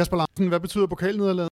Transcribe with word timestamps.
Kasper 0.00 0.16
Larsen, 0.16 0.48
hvad 0.48 0.60
betyder 0.60 0.86
pokalnederlaget? 0.86 1.48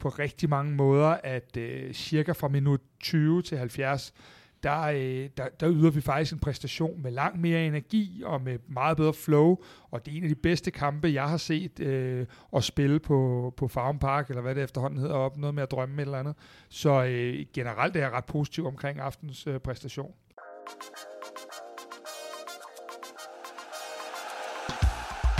På 0.00 0.08
rigtig 0.08 0.48
mange 0.48 0.72
måder, 0.72 1.08
at 1.08 1.56
øh, 1.56 1.94
cirka 1.94 2.32
fra 2.32 2.48
minut 2.48 2.80
20 3.00 3.42
til 3.42 3.58
70, 3.58 4.14
der, 4.62 4.80
øh, 4.80 5.28
der, 5.36 5.48
der 5.60 5.70
yder 5.70 5.90
vi 5.90 6.00
faktisk 6.00 6.32
en 6.32 6.38
præstation 6.38 7.02
med 7.02 7.10
langt 7.10 7.40
mere 7.40 7.66
energi 7.66 8.22
og 8.26 8.42
med 8.42 8.58
meget 8.68 8.96
bedre 8.96 9.14
flow, 9.14 9.56
og 9.90 10.06
det 10.06 10.12
er 10.12 10.16
en 10.16 10.22
af 10.22 10.28
de 10.28 10.34
bedste 10.34 10.70
kampe, 10.70 11.08
jeg 11.08 11.28
har 11.28 11.36
set 11.36 11.80
øh, 11.80 12.26
at 12.56 12.64
spille 12.64 13.00
på, 13.00 13.52
på 13.56 13.68
Farm 13.68 13.98
Park, 13.98 14.28
eller 14.28 14.42
hvad 14.42 14.54
det 14.54 14.62
efterhånden 14.62 15.00
hedder 15.00 15.14
op, 15.14 15.36
noget 15.36 15.54
med 15.54 15.62
at 15.62 15.70
drømme 15.70 16.02
eller 16.02 16.18
andet. 16.18 16.34
Så 16.68 17.04
øh, 17.04 17.46
generelt 17.54 17.96
er 17.96 18.00
jeg 18.00 18.12
ret 18.12 18.24
positiv 18.24 18.66
omkring 18.66 19.00
aftens 19.00 19.46
øh, 19.46 19.60
præstation. 19.60 20.14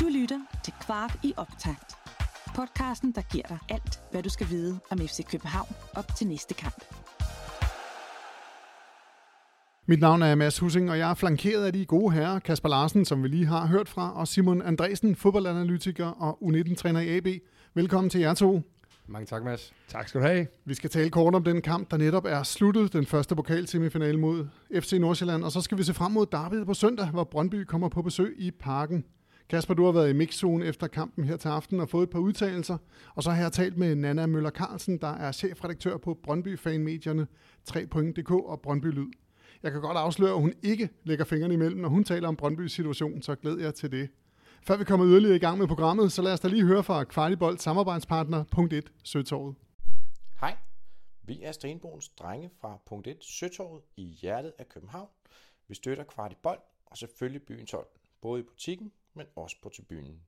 Du 0.00 0.06
lytter 0.12 0.40
til 0.64 0.74
Kvart 0.80 1.18
i 1.22 1.34
optakt. 1.36 2.07
Podcasten, 2.58 3.12
der 3.12 3.22
giver 3.32 3.46
dig 3.48 3.58
alt, 3.68 4.00
hvad 4.10 4.22
du 4.22 4.28
skal 4.28 4.46
vide 4.50 4.78
om 4.90 4.98
FC 4.98 5.30
København 5.30 5.68
op 5.96 6.14
til 6.16 6.26
næste 6.26 6.54
kamp. 6.54 6.84
Mit 9.86 10.00
navn 10.00 10.22
er 10.22 10.34
Mads 10.34 10.58
Husing, 10.58 10.90
og 10.90 10.98
jeg 10.98 11.10
er 11.10 11.14
flankeret 11.14 11.64
af 11.64 11.72
de 11.72 11.86
gode 11.86 12.12
herrer, 12.12 12.38
Kasper 12.38 12.68
Larsen, 12.68 13.04
som 13.04 13.22
vi 13.22 13.28
lige 13.28 13.46
har 13.46 13.66
hørt 13.66 13.88
fra, 13.88 14.12
og 14.20 14.28
Simon 14.28 14.62
Andresen, 14.62 15.16
fodboldanalytiker 15.16 16.06
og 16.06 16.38
U19-træner 16.42 17.00
i 17.00 17.16
AB. 17.16 17.26
Velkommen 17.74 18.10
til 18.10 18.20
jer 18.20 18.34
to. 18.34 18.62
Mange 19.06 19.26
tak, 19.26 19.44
Mads. 19.44 19.72
Tak 19.88 20.08
skal 20.08 20.20
du 20.20 20.26
have. 20.26 20.46
Vi 20.64 20.74
skal 20.74 20.90
tale 20.90 21.10
kort 21.10 21.34
om 21.34 21.44
den 21.44 21.62
kamp, 21.62 21.90
der 21.90 21.96
netop 21.96 22.24
er 22.24 22.42
sluttet, 22.42 22.92
den 22.92 23.06
første 23.06 23.36
pokalsemifinale 23.36 24.20
mod 24.20 24.48
FC 24.80 24.92
Nordsjælland, 24.92 25.44
og 25.44 25.52
så 25.52 25.60
skal 25.60 25.78
vi 25.78 25.82
se 25.82 25.94
frem 25.94 26.12
mod 26.12 26.26
Derby 26.26 26.66
på 26.66 26.74
søndag, 26.74 27.06
hvor 27.06 27.24
Brøndby 27.24 27.64
kommer 27.64 27.88
på 27.88 28.02
besøg 28.02 28.34
i 28.38 28.50
parken. 28.50 29.04
Kasper, 29.48 29.74
du 29.74 29.84
har 29.84 29.92
været 29.92 30.10
i 30.10 30.12
mixzone 30.12 30.64
efter 30.64 30.86
kampen 30.86 31.24
her 31.24 31.36
til 31.36 31.48
aften 31.48 31.80
og 31.80 31.88
fået 31.88 32.02
et 32.02 32.10
par 32.10 32.18
udtalelser. 32.18 32.78
Og 33.14 33.22
så 33.22 33.30
har 33.30 33.42
jeg 33.42 33.52
talt 33.52 33.76
med 33.76 33.94
Nana 33.94 34.26
Møller 34.26 34.50
Carlsen, 34.50 34.98
der 34.98 35.08
er 35.08 35.32
chefredaktør 35.32 35.96
på 35.96 36.14
Brøndby 36.14 36.58
Fanmedierne, 36.58 37.26
3.dk 37.70 38.30
og 38.30 38.60
Brøndby 38.60 38.86
Lyd. 38.86 39.10
Jeg 39.62 39.72
kan 39.72 39.80
godt 39.80 39.96
afsløre, 39.96 40.30
at 40.30 40.40
hun 40.40 40.52
ikke 40.62 40.88
lægger 41.04 41.24
fingrene 41.24 41.54
imellem, 41.54 41.80
når 41.80 41.88
hun 41.88 42.04
taler 42.04 42.28
om 42.28 42.36
Brøndbys 42.36 42.72
situation, 42.72 43.22
så 43.22 43.34
glæder 43.34 43.62
jeg 43.62 43.74
til 43.74 43.92
det. 43.92 44.08
Før 44.62 44.76
vi 44.76 44.84
kommer 44.84 45.06
yderligere 45.06 45.36
i 45.36 45.38
gang 45.38 45.58
med 45.58 45.66
programmet, 45.66 46.12
så 46.12 46.22
lad 46.22 46.32
os 46.32 46.40
da 46.40 46.48
lige 46.48 46.66
høre 46.66 46.82
fra 46.82 47.04
Kvartibold 47.04 47.58
samarbejdspartner 47.58 48.44
punkt 48.52 48.72
1 48.72 48.92
Søtorvet. 49.04 49.54
Hej, 50.40 50.56
vi 51.22 51.42
er 51.42 51.52
Stenbogens 51.52 52.08
drenge 52.08 52.50
fra 52.60 52.78
punkt 52.86 53.06
1 53.06 53.16
Søtorvet 53.20 53.82
i 53.96 54.04
hjertet 54.04 54.52
af 54.58 54.68
København. 54.68 55.08
Vi 55.68 55.74
støtter 55.74 56.04
Kvartibold 56.04 56.58
og 56.86 56.96
selvfølgelig 56.96 57.42
byens 57.42 57.70
hold, 57.70 57.86
både 58.22 58.40
i 58.40 58.42
butikken, 58.42 58.92
men 59.18 59.26
også 59.36 59.56
på 59.62 59.68
tribunen. 59.68 60.20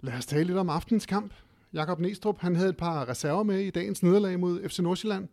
Lad 0.00 0.14
os 0.14 0.26
tale 0.26 0.44
lidt 0.44 0.58
om 0.58 0.70
aftens 0.70 1.06
kamp. 1.06 1.34
Jakob 1.72 2.00
Næstrup, 2.00 2.38
han 2.38 2.56
havde 2.56 2.70
et 2.70 2.76
par 2.76 3.08
reserver 3.08 3.42
med 3.42 3.60
i 3.60 3.70
dagens 3.70 4.02
nederlag 4.02 4.40
mod 4.40 4.68
FC 4.68 4.78
Nordsjælland. 4.78 5.28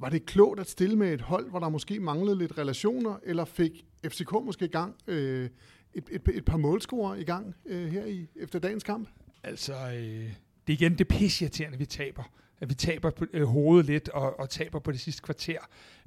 Var 0.00 0.08
det 0.08 0.26
klogt 0.26 0.60
at 0.60 0.70
stille 0.70 0.96
med 0.96 1.12
et 1.14 1.20
hold, 1.20 1.50
hvor 1.50 1.58
der 1.58 1.68
måske 1.68 2.00
manglede 2.00 2.38
lidt 2.38 2.58
relationer, 2.58 3.16
eller 3.22 3.44
fik 3.44 3.86
FCK 4.06 4.32
måske 4.32 4.64
i 4.64 4.68
gang 4.68 4.96
øh, 5.06 5.50
et, 5.94 6.08
et, 6.10 6.28
et 6.28 6.44
par 6.44 6.56
målscorer 6.56 7.14
i 7.14 7.24
gang 7.24 7.54
øh, 7.66 7.92
her 7.92 8.04
i 8.04 8.26
efter 8.36 8.58
dagens 8.58 8.84
kamp? 8.84 9.08
Altså, 9.42 9.72
øh, 9.72 10.32
det 10.66 10.72
er 10.72 10.72
igen 10.72 10.98
det 10.98 11.08
pisseirriterende, 11.08 11.78
vi 11.78 11.86
taber. 11.86 12.22
At 12.62 12.68
vi 12.68 12.74
taber 12.74 13.10
på, 13.10 13.26
øh, 13.32 13.46
hovedet 13.46 13.86
lidt 13.86 14.08
og, 14.08 14.40
og 14.40 14.50
taber 14.50 14.78
på 14.78 14.92
det 14.92 15.00
sidste 15.00 15.22
kvarter. 15.22 15.58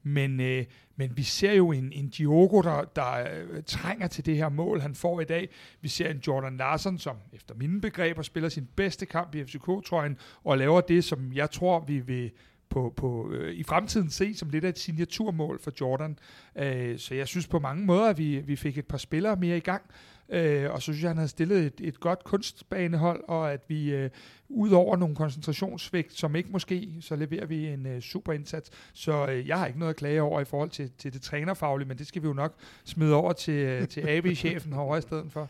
Men, 0.04 0.40
øh, 0.40 0.66
men 0.96 1.18
vi 1.18 1.24
ser 1.24 1.54
jo 1.54 1.72
en, 1.72 1.92
en 1.92 2.10
Diogo, 2.10 2.62
der, 2.62 2.84
der 2.96 3.28
øh, 3.34 3.64
trænger 3.64 4.08
til 4.08 4.26
det 4.26 4.38
her 4.38 4.50
mål, 4.50 4.82
han 4.82 4.96
får 4.96 5.22
i 5.22 5.24
dag. 5.26 5.50
Vi 5.82 5.88
ser 5.88 6.10
en 6.10 6.22
Jordan 6.28 6.58
Larsen, 6.58 6.98
som 6.98 7.18
efter 7.34 7.56
mine 7.56 7.82
begreber 7.82 8.22
spiller 8.22 8.50
sin 8.50 8.68
bedste 8.76 9.06
kamp 9.06 9.36
i 9.36 9.44
FCK-trøjen, 9.44 10.18
og 10.44 10.58
laver 10.58 10.82
det, 10.82 11.04
som 11.04 11.34
jeg 11.34 11.52
tror, 11.52 11.80
vi 11.80 12.00
vil 12.00 12.32
på, 12.70 12.94
på, 12.98 13.32
øh, 13.32 13.54
i 13.54 13.64
fremtiden 13.64 14.10
se 14.10 14.34
som 14.34 14.50
lidt 14.50 14.66
af 14.66 14.70
et 14.70 14.80
signaturmål 14.80 15.60
for 15.62 15.72
Jordan. 15.82 16.20
Øh, 16.56 17.00
så 17.00 17.16
jeg 17.16 17.28
synes 17.28 17.48
på 17.48 17.60
mange 17.60 17.86
måder, 17.86 18.06
at 18.06 18.18
vi, 18.18 18.40
vi 18.40 18.56
fik 18.56 18.78
et 18.78 18.86
par 18.86 18.98
spillere 18.98 19.36
mere 19.36 19.58
i 19.58 19.60
gang. 19.60 19.82
Øh, 20.30 20.72
og 20.72 20.82
så 20.82 20.84
synes 20.84 21.02
jeg, 21.02 21.10
han 21.10 21.18
havde 21.18 21.30
stillet 21.30 21.66
et, 21.66 21.74
et 21.80 22.00
godt 22.00 22.24
kunstbanehold, 22.24 23.24
og 23.28 23.54
at 23.54 23.62
vi 23.68 23.94
øh, 23.94 24.10
ud 24.50 24.72
over 24.72 24.96
nogle 24.98 25.16
koncentrationsvægt, 25.16 26.14
som 26.14 26.36
ikke 26.36 26.50
måske, 26.52 26.90
så 27.02 27.16
leverer 27.16 27.46
vi 27.46 27.68
en 27.68 27.86
øh, 27.86 28.02
super 28.02 28.34
indsats. 28.34 28.70
Så 28.94 29.28
øh, 29.28 29.48
jeg 29.48 29.60
har 29.60 29.68
ikke 29.68 29.80
noget 29.80 29.90
at 29.90 29.96
klage 29.98 30.22
over 30.22 30.42
i 30.42 30.46
forhold 30.46 30.70
til, 30.70 30.92
til 30.98 31.14
det 31.14 31.22
trænerfaglige, 31.22 31.88
men 31.88 31.98
det 31.98 32.08
skal 32.08 32.22
vi 32.22 32.28
jo 32.28 32.34
nok 32.34 32.56
smide 32.86 33.16
over 33.16 33.34
til, 33.34 33.54
øh, 33.54 33.88
til 33.88 34.10
AB-chefen 34.10 34.74
herovre 34.74 34.98
i 34.98 35.02
stedet 35.02 35.32
for. 35.32 35.50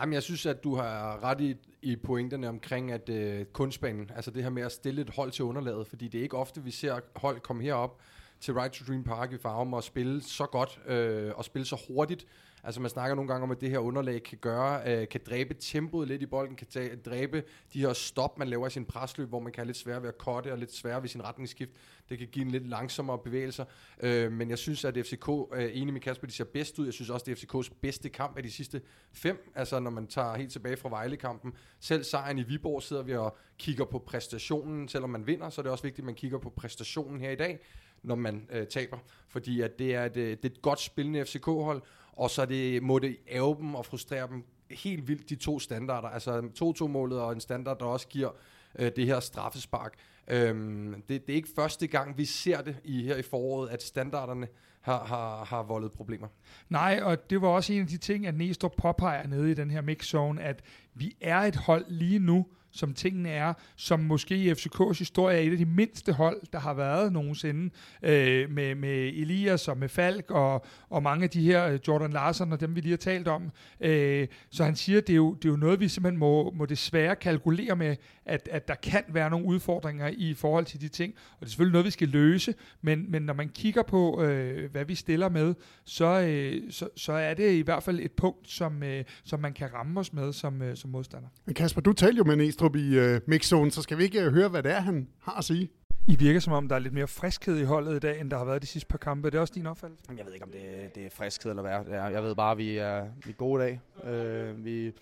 Jamen, 0.00 0.12
jeg 0.12 0.22
synes, 0.22 0.46
at 0.46 0.64
du 0.64 0.74
har 0.74 1.24
ret 1.24 1.40
i, 1.40 1.56
i 1.82 1.96
pointerne 1.96 2.48
omkring 2.48 2.92
at 2.92 3.08
øh, 3.08 3.44
kunstbanen, 3.44 4.10
altså 4.16 4.30
det 4.30 4.42
her 4.42 4.50
med 4.50 4.62
at 4.62 4.72
stille 4.72 5.02
et 5.02 5.10
hold 5.10 5.30
til 5.30 5.44
underlaget, 5.44 5.86
fordi 5.86 6.08
det 6.08 6.18
er 6.18 6.22
ikke 6.22 6.36
ofte, 6.36 6.62
vi 6.64 6.70
ser 6.70 7.00
hold 7.16 7.40
komme 7.40 7.62
herop 7.62 8.00
til 8.40 8.54
Right 8.54 8.72
to 8.72 8.84
Dream 8.84 9.04
Park 9.04 9.32
i 9.32 9.38
Farum 9.38 9.74
og 9.74 9.84
spille 9.84 10.22
så 10.22 10.46
godt 10.46 10.80
øh, 10.86 11.32
og 11.34 11.44
spille 11.44 11.66
så 11.66 11.82
hurtigt, 11.88 12.26
Altså 12.64 12.80
man 12.80 12.90
snakker 12.90 13.14
nogle 13.14 13.28
gange 13.28 13.42
om, 13.42 13.50
at 13.50 13.60
det 13.60 13.70
her 13.70 13.78
underlag 13.78 14.22
kan 14.22 14.38
gøre, 14.38 14.82
øh, 14.86 15.08
kan 15.08 15.20
dræbe 15.30 15.54
tempoet 15.54 16.08
lidt 16.08 16.22
i 16.22 16.26
bolden, 16.26 16.56
kan 16.56 16.66
tage, 16.66 16.96
dræbe 16.96 17.44
de 17.72 17.80
her 17.80 17.92
stop, 17.92 18.38
man 18.38 18.48
laver 18.48 18.66
i 18.66 18.70
sin 18.70 18.84
presløb, 18.84 19.28
hvor 19.28 19.40
man 19.40 19.52
kan 19.52 19.60
have 19.60 19.66
lidt 19.66 19.76
svært 19.76 20.02
ved 20.02 20.08
at 20.08 20.18
korte 20.18 20.52
og 20.52 20.58
lidt 20.58 20.74
svært 20.74 21.02
ved 21.02 21.08
sin 21.08 21.24
retningsskift. 21.24 21.70
Det 22.08 22.18
kan 22.18 22.28
give 22.28 22.44
en 22.44 22.50
lidt 22.50 22.68
langsommere 22.68 23.18
bevægelser. 23.18 23.64
Øh, 24.00 24.32
men 24.32 24.50
jeg 24.50 24.58
synes, 24.58 24.84
at 24.84 24.94
FCK, 24.94 25.28
øh, 25.54 25.70
enig 25.72 25.92
med 25.92 26.00
Kasper, 26.00 26.26
de 26.26 26.32
ser 26.32 26.44
bedst 26.44 26.78
ud. 26.78 26.84
Jeg 26.84 26.94
synes 26.94 27.10
også, 27.10 27.24
det 27.24 27.32
er 27.32 27.36
FCKs 27.36 27.70
bedste 27.70 28.08
kamp 28.08 28.36
af 28.36 28.42
de 28.42 28.50
sidste 28.50 28.80
fem. 29.12 29.52
Altså 29.54 29.80
når 29.80 29.90
man 29.90 30.06
tager 30.06 30.36
helt 30.36 30.52
tilbage 30.52 30.76
fra 30.76 30.88
Vejle-kampen. 30.88 31.52
Selv 31.80 32.04
sejren 32.04 32.38
i 32.38 32.42
Viborg 32.42 32.82
sidder 32.82 33.02
vi 33.02 33.14
og 33.14 33.36
kigger 33.58 33.84
på 33.84 33.98
præstationen. 33.98 34.88
Selvom 34.88 35.10
man 35.10 35.26
vinder, 35.26 35.50
så 35.50 35.60
er 35.60 35.62
det 35.62 35.72
også 35.72 35.84
vigtigt, 35.84 35.98
at 35.98 36.06
man 36.06 36.14
kigger 36.14 36.38
på 36.38 36.50
præstationen 36.50 37.20
her 37.20 37.30
i 37.30 37.36
dag 37.36 37.60
når 38.02 38.14
man 38.14 38.48
øh, 38.50 38.66
taber. 38.66 38.98
Fordi 39.28 39.60
at 39.60 39.78
det, 39.78 39.94
er 39.94 40.04
et, 40.04 40.16
øh, 40.16 40.30
det 40.30 40.44
er 40.44 40.48
et 40.48 40.62
godt 40.62 40.80
spillende 40.80 41.24
FCK-hold, 41.24 41.82
og 42.20 42.30
så 42.30 42.46
det, 42.46 42.82
må 42.82 42.98
det 42.98 43.16
æve 43.28 43.56
dem 43.58 43.74
og 43.74 43.86
frustrere 43.86 44.28
dem 44.28 44.44
helt 44.70 45.08
vildt, 45.08 45.30
de 45.30 45.36
to 45.36 45.58
standarder. 45.58 46.08
Altså 46.08 46.40
2-2-målet 46.40 47.20
og 47.20 47.32
en 47.32 47.40
standard, 47.40 47.78
der 47.78 47.84
også 47.84 48.08
giver 48.08 48.30
øh, 48.78 48.92
det 48.96 49.06
her 49.06 49.20
straffespark. 49.20 49.94
Øhm, 50.28 51.02
det, 51.08 51.26
det 51.26 51.32
er 51.32 51.36
ikke 51.36 51.48
første 51.56 51.86
gang, 51.86 52.18
vi 52.18 52.24
ser 52.24 52.62
det 52.62 52.76
i 52.84 53.02
her 53.02 53.16
i 53.16 53.22
foråret, 53.22 53.70
at 53.70 53.82
standarderne 53.82 54.48
har, 54.80 55.04
har, 55.04 55.44
har 55.44 55.62
voldet 55.62 55.92
problemer. 55.92 56.28
Nej, 56.68 57.00
og 57.02 57.30
det 57.30 57.42
var 57.42 57.48
også 57.48 57.72
en 57.72 57.80
af 57.80 57.86
de 57.86 57.96
ting, 57.96 58.26
at 58.26 58.34
Næstrup 58.34 58.72
påpeger 58.76 59.26
nede 59.26 59.50
i 59.50 59.54
den 59.54 59.70
her 59.70 59.80
mixzone, 59.80 60.42
at 60.42 60.62
vi 60.94 61.16
er 61.20 61.38
et 61.38 61.56
hold 61.56 61.84
lige 61.88 62.18
nu, 62.18 62.46
som 62.72 62.94
tingene 62.94 63.28
er, 63.28 63.52
som 63.76 64.00
måske 64.00 64.36
i 64.36 64.52
FCK's 64.52 64.98
historie 64.98 65.36
er 65.36 65.40
et 65.40 65.52
af 65.52 65.58
de 65.58 65.64
mindste 65.64 66.12
hold, 66.12 66.40
der 66.52 66.58
har 66.58 66.74
været 66.74 67.12
nogensinde, 67.12 67.70
øh, 68.02 68.50
med, 68.50 68.74
med 68.74 69.08
Elias 69.08 69.68
og 69.68 69.78
med 69.78 69.88
Falk 69.88 70.30
og, 70.30 70.64
og 70.90 71.02
mange 71.02 71.24
af 71.24 71.30
de 71.30 71.42
her, 71.42 71.66
øh, 71.66 71.78
Jordan 71.88 72.10
Larsen 72.10 72.52
og 72.52 72.60
dem, 72.60 72.76
vi 72.76 72.80
lige 72.80 72.92
har 72.92 72.96
talt 72.96 73.28
om. 73.28 73.50
Øh, 73.80 74.28
så 74.50 74.64
han 74.64 74.76
siger, 74.76 75.00
det 75.00 75.10
er, 75.10 75.16
jo, 75.16 75.34
det 75.34 75.44
er 75.44 75.48
jo 75.48 75.56
noget, 75.56 75.80
vi 75.80 75.88
simpelthen 75.88 76.18
må, 76.18 76.50
må 76.50 76.66
desværre 76.66 77.16
kalkulere 77.16 77.76
med, 77.76 77.96
at, 78.24 78.48
at 78.52 78.68
der 78.68 78.74
kan 78.74 79.02
være 79.08 79.30
nogle 79.30 79.46
udfordringer 79.46 80.10
i 80.16 80.34
forhold 80.34 80.64
til 80.64 80.80
de 80.80 80.88
ting, 80.88 81.14
og 81.32 81.40
det 81.40 81.46
er 81.46 81.50
selvfølgelig 81.50 81.72
noget, 81.72 81.86
vi 81.86 81.90
skal 81.90 82.08
løse, 82.08 82.54
men, 82.82 83.10
men 83.10 83.22
når 83.22 83.34
man 83.34 83.48
kigger 83.48 83.82
på, 83.82 84.22
øh, 84.22 84.70
hvad 84.70 84.84
vi 84.84 84.94
stiller 84.94 85.28
med, 85.28 85.54
så, 85.84 86.20
øh, 86.20 86.72
så, 86.72 86.88
så 86.96 87.12
er 87.12 87.34
det 87.34 87.52
i 87.52 87.60
hvert 87.60 87.82
fald 87.82 88.00
et 88.00 88.12
punkt, 88.12 88.50
som, 88.50 88.82
øh, 88.82 89.04
som 89.24 89.40
man 89.40 89.52
kan 89.52 89.74
ramme 89.74 90.00
os 90.00 90.12
med 90.12 90.32
som, 90.32 90.62
øh, 90.62 90.76
som 90.76 90.90
modstander. 90.90 91.28
Men 91.44 91.54
Kasper, 91.54 91.80
du 91.80 91.92
talte 91.92 92.18
jo 92.18 92.24
med 92.24 92.36
Næstrup 92.60 92.76
i 92.76 92.98
øh, 92.98 93.20
mixzone, 93.26 93.70
så 93.70 93.82
skal 93.82 93.98
vi 93.98 94.02
ikke 94.02 94.22
øh, 94.22 94.32
høre, 94.32 94.48
hvad 94.48 94.62
det 94.62 94.72
er, 94.72 94.80
han 94.80 95.08
har 95.20 95.32
at 95.32 95.44
sige? 95.44 95.70
I 96.08 96.16
virker 96.16 96.40
som 96.40 96.52
om, 96.52 96.68
der 96.68 96.74
er 96.74 96.78
lidt 96.78 96.94
mere 96.94 97.06
friskhed 97.06 97.58
i 97.58 97.62
holdet 97.62 97.96
i 97.96 97.98
dag, 97.98 98.20
end 98.20 98.30
der 98.30 98.38
har 98.38 98.44
været 98.44 98.62
de 98.62 98.66
sidste 98.66 98.88
par 98.88 98.98
kampe. 98.98 99.28
Er 99.28 99.30
det 99.30 99.40
også 99.40 99.54
din 99.54 99.66
opfattelse? 99.66 100.04
Jeg 100.16 100.26
ved 100.26 100.32
ikke, 100.32 100.44
om 100.44 100.50
det, 100.50 100.94
det 100.94 101.06
er 101.06 101.10
friskhed 101.10 101.50
eller 101.50 101.62
hvad. 101.62 101.94
Jeg 102.10 102.22
ved 102.22 102.34
bare, 102.34 102.52
at 102.52 102.58
vi 102.58 102.76
er, 102.76 103.06
vi 103.24 103.30
er 103.30 103.34
gode 103.34 103.64
i 103.64 103.66
dag. 103.66 103.80
Øh, 104.12 104.64
vi 104.64 104.92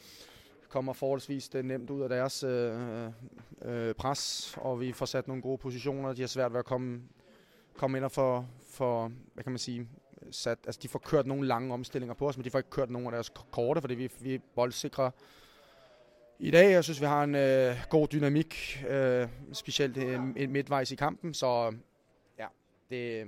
kommer 0.68 0.92
forholdsvis 0.92 1.54
nemt 1.54 1.90
ud 1.90 2.02
af 2.02 2.08
deres 2.08 2.42
øh, 2.42 3.06
øh, 3.62 3.94
pres, 3.94 4.54
og 4.56 4.80
vi 4.80 4.92
får 4.92 5.06
sat 5.06 5.28
nogle 5.28 5.42
gode 5.42 5.58
positioner. 5.58 6.12
De 6.12 6.20
har 6.20 6.28
svært 6.28 6.52
ved 6.52 6.58
at 6.58 6.64
komme, 6.64 7.00
komme 7.76 7.98
ind 7.98 8.04
og 8.04 8.12
for, 8.12 8.48
for, 8.70 9.12
hvad 9.34 9.44
kan 9.44 9.52
man 9.52 9.58
sige, 9.58 9.88
sat, 10.30 10.58
altså 10.66 10.80
de 10.82 10.88
får 10.88 10.98
kørt 10.98 11.26
nogle 11.26 11.46
lange 11.46 11.74
omstillinger 11.74 12.14
på 12.14 12.28
os, 12.28 12.36
men 12.36 12.44
de 12.44 12.50
får 12.50 12.58
ikke 12.58 12.70
kørt 12.70 12.90
nogle 12.90 13.08
af 13.08 13.12
deres 13.12 13.32
korte, 13.50 13.80
fordi 13.80 13.94
vi, 13.94 14.10
vi 14.20 14.34
er 14.34 14.38
boldsikre 14.54 15.10
i 16.40 16.50
dag. 16.50 16.72
Jeg 16.72 16.84
synes, 16.84 17.00
vi 17.00 17.06
har 17.06 17.24
en 17.24 17.34
øh, 17.34 17.76
god 17.90 18.08
dynamik, 18.08 18.84
øh, 18.88 19.28
specielt 19.52 19.96
øh, 19.96 20.20
midtvejs 20.48 20.92
i 20.92 20.94
kampen, 20.94 21.34
så 21.34 21.74
ja, 22.38 22.46
det, 22.90 23.26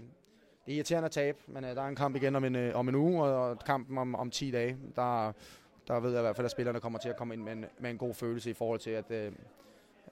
det 0.66 0.72
er 0.72 0.76
irriterende 0.76 1.06
at 1.06 1.12
tabe, 1.12 1.38
men 1.46 1.64
øh, 1.64 1.76
der 1.76 1.82
er 1.82 1.86
en 1.88 1.96
kamp 1.96 2.16
igen 2.16 2.36
om 2.36 2.44
en, 2.44 2.56
øh, 2.56 2.76
om 2.76 2.88
en 2.88 2.94
uge, 2.94 3.22
og 3.22 3.58
kampen 3.58 3.98
om, 3.98 4.14
om 4.14 4.30
10 4.30 4.50
dage. 4.50 4.76
Der, 4.96 5.32
der 5.88 6.00
ved 6.00 6.10
jeg 6.10 6.20
i 6.20 6.22
hvert 6.22 6.36
fald, 6.36 6.44
at 6.44 6.50
spillerne 6.50 6.80
kommer 6.80 6.98
til 6.98 7.08
at 7.08 7.16
komme 7.16 7.34
ind 7.34 7.42
med 7.42 7.52
en, 7.52 7.64
med 7.78 7.90
en 7.90 7.98
god 7.98 8.14
følelse 8.14 8.50
i 8.50 8.54
forhold 8.54 8.80
til, 8.80 8.90
at 8.90 9.10
øh, 9.10 9.32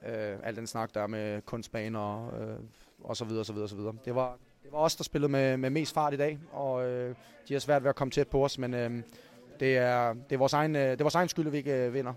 øh, 0.07 0.37
al 0.43 0.55
den 0.55 0.67
snak, 0.67 0.93
der 0.93 1.01
er 1.01 1.07
med 1.07 1.41
kunstbaner 1.41 1.99
og, 1.99 2.41
øh, 2.41 2.59
og 3.03 3.17
så 3.17 3.25
videre, 3.25 3.45
så 3.45 3.53
videre, 3.53 3.69
så 3.69 3.75
videre. 3.75 3.95
Det 4.05 4.15
var, 4.15 4.37
det 4.63 4.71
var 4.71 4.77
os, 4.77 4.95
der 4.95 5.03
spillede 5.03 5.31
med, 5.31 5.57
med 5.57 5.69
mest 5.69 5.93
fart 5.93 6.13
i 6.13 6.17
dag, 6.17 6.39
og 6.51 6.87
øh, 6.87 7.15
de 7.47 7.53
har 7.53 7.59
svært 7.59 7.83
ved 7.83 7.89
at 7.89 7.95
komme 7.95 8.11
tæt 8.11 8.27
på 8.27 8.45
os, 8.45 8.57
men 8.57 8.73
øh, 8.73 9.01
det, 9.59 9.77
er, 9.77 10.13
det, 10.13 10.31
er 10.31 10.37
vores 10.37 10.53
egen, 10.53 10.75
øh, 10.75 10.91
det 10.91 11.01
er 11.01 11.03
vores 11.03 11.15
egen 11.15 11.29
skyld, 11.29 11.47
at 11.47 11.53
vi 11.53 11.57
ikke 11.57 11.85
øh, 11.85 11.93
vinder. 11.93 12.13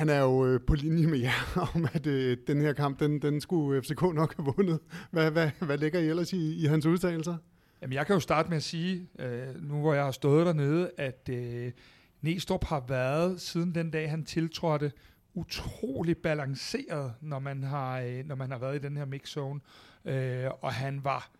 Han 0.00 0.08
er 0.08 0.20
jo 0.20 0.46
øh, 0.46 0.60
på 0.66 0.74
linje 0.74 1.06
med 1.06 1.18
jer 1.18 1.58
om, 1.74 1.88
at 1.92 2.06
øh, 2.06 2.36
den 2.46 2.60
her 2.60 2.72
kamp, 2.72 3.00
den, 3.00 3.22
den 3.22 3.40
skulle 3.40 3.82
FCK 3.82 4.02
nok 4.02 4.36
have 4.36 4.54
vundet. 4.56 4.80
Hvad, 5.10 5.30
hvad, 5.30 5.50
hvad 5.58 5.78
ligger 5.78 6.00
I 6.00 6.08
ellers 6.08 6.32
i, 6.32 6.62
i 6.62 6.66
hans 6.66 6.86
udtalelser? 6.86 7.36
Jamen, 7.82 7.94
jeg 7.94 8.06
kan 8.06 8.14
jo 8.14 8.20
starte 8.20 8.48
med 8.48 8.56
at 8.56 8.62
sige, 8.62 9.08
øh, 9.18 9.68
nu 9.68 9.80
hvor 9.80 9.94
jeg 9.94 10.04
har 10.04 10.10
stået 10.10 10.46
dernede, 10.46 10.90
at 10.96 11.28
øh, 11.32 11.72
Næstrup 12.20 12.64
har 12.64 12.84
været, 12.88 13.40
siden 13.40 13.74
den 13.74 13.90
dag 13.90 14.10
han 14.10 14.24
tiltrådte, 14.24 14.92
utrolig 15.34 16.16
balanceret, 16.16 17.12
når 17.20 17.38
man 17.38 17.62
har, 17.62 18.00
øh, 18.00 18.26
når 18.26 18.34
man 18.34 18.50
har 18.50 18.58
været 18.58 18.76
i 18.76 18.78
den 18.78 18.96
her 18.96 19.04
mixzone. 19.04 19.60
Øh, 20.04 20.46
og 20.60 20.72
han 20.72 21.04
var 21.04 21.30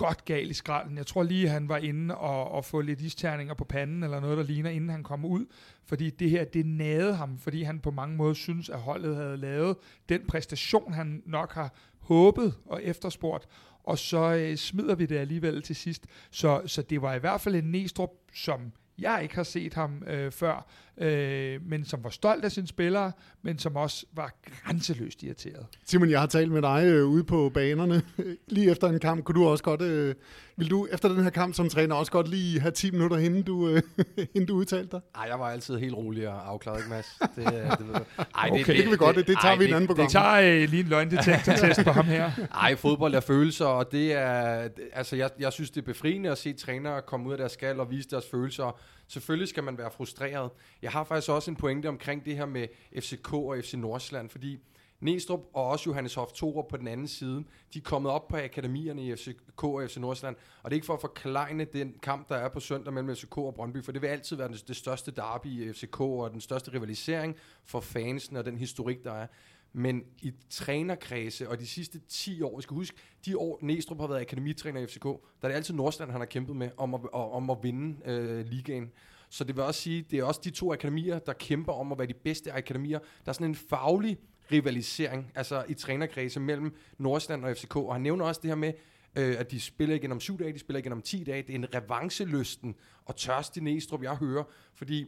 godt 0.00 0.24
gal 0.24 0.50
i 0.50 0.54
skralden. 0.54 0.96
Jeg 0.96 1.06
tror 1.06 1.22
lige, 1.22 1.48
han 1.48 1.68
var 1.68 1.76
inde 1.76 2.16
og, 2.16 2.50
og 2.50 2.64
få 2.64 2.80
lidt 2.80 3.00
isterninger 3.00 3.54
på 3.54 3.64
panden, 3.64 4.02
eller 4.02 4.20
noget, 4.20 4.38
der 4.38 4.44
ligner, 4.44 4.70
inden 4.70 4.90
han 4.90 5.02
kom 5.02 5.24
ud. 5.24 5.46
Fordi 5.84 6.10
det 6.10 6.30
her, 6.30 6.44
det 6.44 6.66
nagede 6.66 7.14
ham, 7.14 7.38
fordi 7.38 7.62
han 7.62 7.78
på 7.78 7.90
mange 7.90 8.16
måder 8.16 8.34
synes, 8.34 8.68
at 8.68 8.78
holdet 8.78 9.16
havde 9.16 9.36
lavet 9.36 9.76
den 10.08 10.20
præstation, 10.28 10.92
han 10.92 11.22
nok 11.26 11.52
har 11.52 11.74
håbet 11.98 12.54
og 12.66 12.84
efterspurgt. 12.84 13.48
Og 13.84 13.98
så 13.98 14.34
øh, 14.34 14.56
smider 14.56 14.94
vi 14.94 15.06
det 15.06 15.16
alligevel 15.16 15.62
til 15.62 15.76
sidst. 15.76 16.06
Så, 16.30 16.62
så 16.66 16.82
det 16.82 17.02
var 17.02 17.14
i 17.14 17.18
hvert 17.18 17.40
fald 17.40 17.54
en 17.54 17.64
Næstrup, 17.64 18.10
som 18.32 18.72
jeg 18.98 19.22
ikke 19.22 19.34
har 19.34 19.42
set 19.42 19.74
ham 19.74 20.02
øh, 20.06 20.32
før, 20.32 20.66
øh, 21.00 21.60
men 21.66 21.84
som 21.84 22.04
var 22.04 22.10
stolt 22.10 22.44
af 22.44 22.52
sine 22.52 22.66
spillere, 22.66 23.12
men 23.42 23.58
som 23.58 23.76
også 23.76 24.06
var 24.12 24.32
grænseløst 24.64 25.22
irriteret. 25.22 25.66
Simon, 25.84 26.10
jeg 26.10 26.20
har 26.20 26.26
talt 26.26 26.52
med 26.52 26.62
dig 26.62 26.82
øh, 26.86 27.06
ude 27.06 27.24
på 27.24 27.50
banerne 27.54 28.02
lige 28.48 28.70
efter 28.70 28.88
en 28.88 29.00
kamp. 29.00 29.24
Kunne 29.24 29.40
du 29.40 29.48
også 29.48 29.64
godt, 29.64 29.82
øh, 29.82 30.14
vil 30.56 30.70
du 30.70 30.86
efter 30.92 31.08
den 31.08 31.22
her 31.22 31.30
kamp 31.30 31.54
som 31.54 31.68
træner 31.68 31.94
også 31.94 32.12
godt 32.12 32.28
lige 32.28 32.60
have 32.60 32.70
10 32.70 32.90
minutter, 32.90 33.16
inden 33.16 33.42
du, 33.42 33.68
øh, 33.68 33.82
inden 34.34 34.46
du 34.46 34.54
udtalte 34.54 34.90
dig? 34.90 35.00
Ej, 35.14 35.26
jeg 35.28 35.38
var 35.38 35.50
altid 35.50 35.78
helt 35.78 35.94
rolig 35.94 36.28
og 36.28 36.48
afklaret, 36.48 36.78
ikke 36.78 36.90
Mads? 36.90 37.18
Det, 37.36 37.46
øh, 37.46 37.52
det, 37.52 37.86
ved 37.86 37.94
du. 37.94 38.00
Ej, 38.34 38.48
okay. 38.50 38.58
det, 38.58 38.66
det, 38.66 38.76
det, 38.76 38.82
kan 38.82 38.92
vi 38.92 38.96
godt, 38.96 39.16
det, 39.16 39.26
det 39.26 39.36
tager 39.42 39.52
ej, 39.52 39.58
vi 39.58 39.64
en 39.64 39.74
anden 39.74 39.86
program. 39.86 40.04
Det 40.04 40.12
tager 40.12 40.62
øh, 40.62 40.68
lige 40.70 40.82
en 40.82 40.88
løgndetektortest 40.88 41.84
på 41.84 41.90
ham 41.90 42.04
her. 42.04 42.30
Ej, 42.54 42.76
fodbold 42.76 43.14
er 43.14 43.20
følelser, 43.20 43.66
og 43.66 43.92
det 43.92 44.12
er, 44.12 44.68
altså 44.92 45.16
jeg, 45.16 45.30
jeg 45.38 45.52
synes, 45.52 45.70
det 45.70 45.80
er 45.80 45.86
befriende 45.86 46.30
at 46.30 46.38
se 46.38 46.52
trænere 46.52 47.02
komme 47.02 47.26
ud 47.26 47.32
af 47.32 47.38
deres 47.38 47.52
skal 47.52 47.80
og 47.80 47.90
vise 47.90 48.08
deres 48.10 48.24
følelser. 48.30 48.80
Selvfølgelig 49.08 49.48
skal 49.48 49.62
man 49.64 49.78
være 49.78 49.90
frustreret. 49.90 50.50
Jeg 50.82 50.89
har 50.92 51.04
faktisk 51.04 51.30
også 51.30 51.50
en 51.50 51.56
pointe 51.56 51.86
omkring 51.86 52.24
det 52.24 52.36
her 52.36 52.46
med 52.46 52.66
FCK 52.98 53.32
og 53.32 53.56
FC 53.62 53.74
Nordsjælland, 53.74 54.30
fordi 54.30 54.58
Næstrup 55.00 55.40
og 55.54 55.66
også 55.66 55.90
Johannes 55.90 56.14
Hoff 56.14 56.32
Thorup 56.32 56.68
på 56.68 56.76
den 56.76 56.88
anden 56.88 57.08
side, 57.08 57.44
de 57.74 57.78
er 57.78 57.82
kommet 57.82 58.12
op 58.12 58.28
på 58.28 58.36
akademierne 58.36 59.02
i 59.02 59.16
FCK 59.16 59.64
og 59.64 59.82
FC 59.88 59.96
Nordsjælland, 59.96 60.36
og 60.62 60.70
det 60.70 60.74
er 60.74 60.76
ikke 60.76 60.86
for 60.86 60.94
at 60.94 61.00
forklejne 61.00 61.64
den 61.64 61.94
kamp, 62.02 62.28
der 62.28 62.34
er 62.34 62.48
på 62.48 62.60
søndag 62.60 62.92
mellem 62.92 63.16
FCK 63.16 63.38
og 63.38 63.54
Brøndby, 63.54 63.84
for 63.84 63.92
det 63.92 64.02
vil 64.02 64.08
altid 64.08 64.36
være 64.36 64.48
det, 64.48 64.68
det 64.68 64.76
største 64.76 65.10
derby 65.10 65.46
i 65.46 65.72
FCK 65.72 66.00
og 66.00 66.30
den 66.30 66.40
største 66.40 66.72
rivalisering 66.72 67.36
for 67.64 67.80
fansen 67.80 68.36
og 68.36 68.44
den 68.44 68.58
historik, 68.58 69.04
der 69.04 69.12
er. 69.12 69.26
Men 69.72 70.04
i 70.22 70.32
trænerkredse 70.50 71.48
og 71.48 71.58
de 71.58 71.66
sidste 71.66 72.00
10 72.08 72.42
år, 72.42 72.56
vi 72.56 72.62
skal 72.62 72.74
huske, 72.74 72.96
de 73.26 73.38
år 73.38 73.58
Næstrup 73.62 74.00
har 74.00 74.06
været 74.06 74.20
akademitræner 74.20 74.80
i 74.80 74.86
FCK, 74.86 75.04
der 75.04 75.18
er 75.42 75.48
det 75.48 75.54
altid 75.54 75.74
Nordsjælland, 75.74 76.10
han 76.10 76.20
har 76.20 76.26
kæmpet 76.26 76.56
med 76.56 76.70
om 76.76 76.94
at, 76.94 77.00
om 77.12 77.50
at 77.50 77.58
vinde 77.62 78.10
øh, 78.10 78.46
ligaen. 78.46 78.92
Så 79.30 79.44
det 79.44 79.56
vil 79.56 79.64
også 79.64 79.80
sige, 79.80 80.02
det 80.10 80.18
er 80.18 80.24
også 80.24 80.40
de 80.44 80.50
to 80.50 80.72
akademier, 80.72 81.18
der 81.18 81.32
kæmper 81.32 81.72
om 81.72 81.92
at 81.92 81.98
være 81.98 82.08
de 82.08 82.14
bedste 82.14 82.52
akademier. 82.52 82.98
Der 82.98 83.28
er 83.28 83.32
sådan 83.32 83.46
en 83.46 83.54
faglig 83.54 84.18
rivalisering, 84.52 85.32
altså 85.34 85.64
i 85.68 85.74
trænerkredse 85.74 86.40
mellem 86.40 86.76
Nordsjælland 86.98 87.44
og 87.44 87.56
FCK. 87.56 87.76
Og 87.76 87.94
han 87.94 88.02
nævner 88.02 88.24
også 88.24 88.40
det 88.40 88.50
her 88.50 88.54
med, 88.54 88.72
øh, 89.16 89.36
at 89.38 89.50
de 89.50 89.60
spiller 89.60 89.96
igen 89.96 90.12
om 90.12 90.20
syv 90.20 90.38
dage, 90.38 90.52
de 90.52 90.58
spiller 90.58 90.78
igen 90.78 90.92
om 90.92 91.02
10 91.02 91.24
dage. 91.24 91.42
Det 91.42 91.50
er 91.50 91.54
en 91.54 91.74
revancelysten 91.74 92.74
og 93.04 93.16
tørst 93.16 93.56
i 93.56 93.60
Næstrup, 93.60 94.02
jeg 94.02 94.16
hører. 94.16 94.44
Fordi 94.74 95.06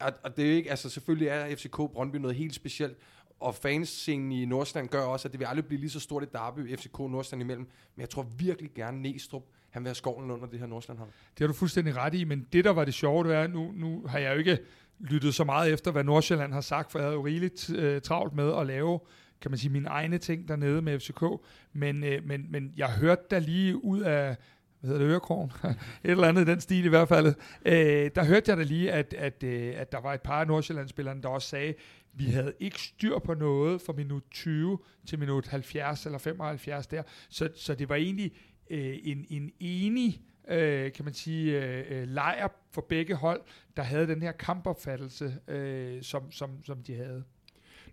at, 0.00 0.14
at 0.24 0.36
det 0.36 0.50
er 0.50 0.56
ikke, 0.56 0.70
altså 0.70 0.90
selvfølgelig 0.90 1.28
er 1.28 1.56
FCK 1.56 1.76
Brøndby 1.76 2.16
noget 2.16 2.36
helt 2.36 2.54
specielt, 2.54 2.96
og 3.40 3.54
fanscenen 3.54 4.32
i 4.32 4.44
Nordsjælland 4.44 4.88
gør 4.88 5.02
også, 5.02 5.28
at 5.28 5.32
det 5.32 5.40
vil 5.40 5.46
aldrig 5.46 5.66
blive 5.66 5.80
lige 5.80 5.90
så 5.90 6.00
stort 6.00 6.22
et 6.22 6.32
derby 6.32 6.76
FCK 6.76 6.98
Nordsjælland 6.98 7.42
imellem. 7.42 7.68
Men 7.94 8.00
jeg 8.00 8.10
tror 8.10 8.22
virkelig 8.22 8.70
gerne 8.74 9.02
Næstrup, 9.02 9.42
han 9.78 9.84
vil 9.84 9.88
have 9.88 9.94
skoven 9.94 10.30
under 10.30 10.46
det 10.46 10.58
her 10.58 10.66
Nordsjælland 10.66 10.98
hold. 10.98 11.10
Det 11.10 11.40
har 11.40 11.46
du 11.46 11.52
fuldstændig 11.52 11.96
ret 11.96 12.14
i, 12.14 12.24
men 12.24 12.46
det 12.52 12.64
der 12.64 12.70
var 12.70 12.84
det 12.84 12.94
sjove, 12.94 13.24
det 13.24 13.34
er, 13.34 13.46
nu, 13.46 13.72
nu 13.72 14.06
har 14.06 14.18
jeg 14.18 14.32
jo 14.32 14.38
ikke 14.38 14.58
lyttet 15.00 15.34
så 15.34 15.44
meget 15.44 15.72
efter, 15.72 15.90
hvad 15.90 16.04
Nordsjælland 16.04 16.52
har 16.52 16.60
sagt, 16.60 16.92
for 16.92 16.98
jeg 16.98 17.06
havde 17.06 17.14
jo 17.14 17.26
rigeligt 17.26 17.70
øh, 17.70 18.00
travlt 18.00 18.34
med 18.34 18.54
at 18.54 18.66
lave 18.66 19.00
kan 19.40 19.50
man 19.50 19.58
sige, 19.58 19.70
mine 19.70 19.88
egne 19.88 20.18
ting 20.18 20.48
dernede 20.48 20.82
med 20.82 21.00
FCK, 21.00 21.22
men, 21.72 22.04
øh, 22.04 22.24
men, 22.24 22.46
men 22.50 22.72
jeg 22.76 22.90
hørte 22.90 23.22
der 23.30 23.38
lige 23.38 23.84
ud 23.84 24.00
af, 24.00 24.36
hvad 24.80 24.90
hedder 24.90 25.04
det, 25.04 25.10
ørekrogen, 25.10 25.52
et 26.04 26.10
eller 26.10 26.28
andet 26.28 26.42
i 26.42 26.50
den 26.50 26.60
stil 26.60 26.84
i 26.84 26.88
hvert 26.88 27.08
fald, 27.08 27.34
øh, 27.66 28.10
der 28.14 28.24
hørte 28.24 28.50
jeg 28.50 28.56
da 28.56 28.62
lige, 28.62 28.92
at, 28.92 29.14
at, 29.14 29.42
øh, 29.42 29.72
at 29.76 29.92
der 29.92 30.00
var 30.00 30.14
et 30.14 30.20
par 30.20 30.40
af 30.40 30.46
Nordsjællandsspillerne, 30.46 31.22
der 31.22 31.28
også 31.28 31.48
sagde, 31.48 31.74
vi 32.12 32.24
havde 32.24 32.52
ikke 32.60 32.80
styr 32.80 33.18
på 33.18 33.34
noget 33.34 33.80
fra 33.80 33.92
minut 33.92 34.22
20 34.30 34.78
til 35.06 35.18
minut 35.18 35.48
70 35.48 36.06
eller 36.06 36.18
75 36.18 36.86
der, 36.86 37.02
så, 37.28 37.48
så 37.56 37.74
det 37.74 37.88
var 37.88 37.94
egentlig 37.94 38.32
øh, 38.70 38.98
en, 39.02 39.26
en 39.28 39.52
enig 39.60 40.22
øh, 40.48 40.92
kan 40.92 41.04
man 41.04 41.14
sige, 41.14 41.64
øh, 41.64 41.84
øh, 41.90 42.08
lejr 42.08 42.48
for 42.72 42.86
begge 42.88 43.14
hold, 43.14 43.40
der 43.76 43.82
havde 43.82 44.06
den 44.06 44.22
her 44.22 44.32
kampopfattelse, 44.32 45.34
øh, 45.48 46.02
som, 46.02 46.32
som, 46.32 46.50
som 46.64 46.82
de 46.82 46.94
havde. 46.94 47.24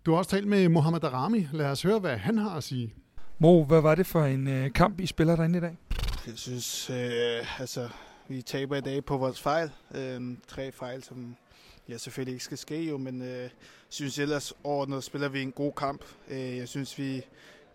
Du 0.06 0.10
har 0.10 0.18
også 0.18 0.30
talt 0.30 0.46
med 0.46 0.68
Mohamed 0.68 1.04
Arami. 1.04 1.48
Lad 1.52 1.66
os 1.66 1.82
høre, 1.82 1.98
hvad 1.98 2.16
han 2.16 2.38
har 2.38 2.56
at 2.56 2.64
sige. 2.64 2.94
Mo, 3.38 3.64
hvad 3.64 3.80
var 3.80 3.94
det 3.94 4.06
for 4.06 4.24
en 4.24 4.48
øh, 4.48 4.72
kamp, 4.72 5.00
I 5.00 5.06
spiller 5.06 5.36
derinde 5.36 5.58
i 5.58 5.60
dag? 5.60 5.76
Jeg 6.26 6.34
synes, 6.36 6.90
øh, 6.90 7.60
altså, 7.60 7.88
vi 8.28 8.42
taber 8.42 8.76
i 8.76 8.80
dag 8.80 9.04
på 9.04 9.16
vores 9.16 9.40
fejl. 9.40 9.70
Øh, 9.94 10.20
tre 10.48 10.72
fejl, 10.72 11.02
som 11.02 11.36
ja, 11.88 11.98
selvfølgelig 11.98 12.32
ikke 12.32 12.44
skal 12.44 12.58
ske 12.58 12.82
jo, 12.82 12.98
men 12.98 13.22
øh, 13.22 13.50
synes 13.88 14.18
ellers 14.18 14.52
overordnet 14.64 15.04
spiller 15.04 15.28
vi 15.28 15.42
en 15.42 15.52
god 15.52 15.72
kamp. 15.72 16.04
Øh, 16.28 16.56
jeg 16.56 16.68
synes, 16.68 16.98
vi, 16.98 17.22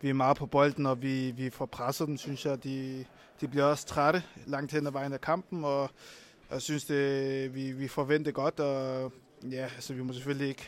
vi 0.01 0.09
er 0.09 0.13
meget 0.13 0.37
på 0.37 0.45
bolden, 0.45 0.85
og 0.85 1.01
vi, 1.01 1.31
vi 1.31 1.49
får 1.49 1.65
presset 1.65 2.07
dem, 2.07 2.17
synes 2.17 2.45
jeg. 2.45 2.63
De, 2.63 3.05
de 3.41 3.47
bliver 3.47 3.65
også 3.65 3.85
trætte 3.85 4.23
langt 4.45 4.71
hen 4.71 4.87
ad 4.87 4.91
vejen 4.91 5.13
af 5.13 5.21
kampen, 5.21 5.63
og 5.63 5.89
jeg 6.51 6.61
synes, 6.61 6.85
det, 6.85 7.55
vi, 7.55 7.71
vi 7.71 7.87
forventer 7.87 8.31
godt, 8.31 8.59
og 8.59 9.11
ja, 9.51 9.63
altså, 9.75 9.93
vi 9.93 10.03
må 10.03 10.13
selvfølgelig 10.13 10.47
ikke 10.47 10.67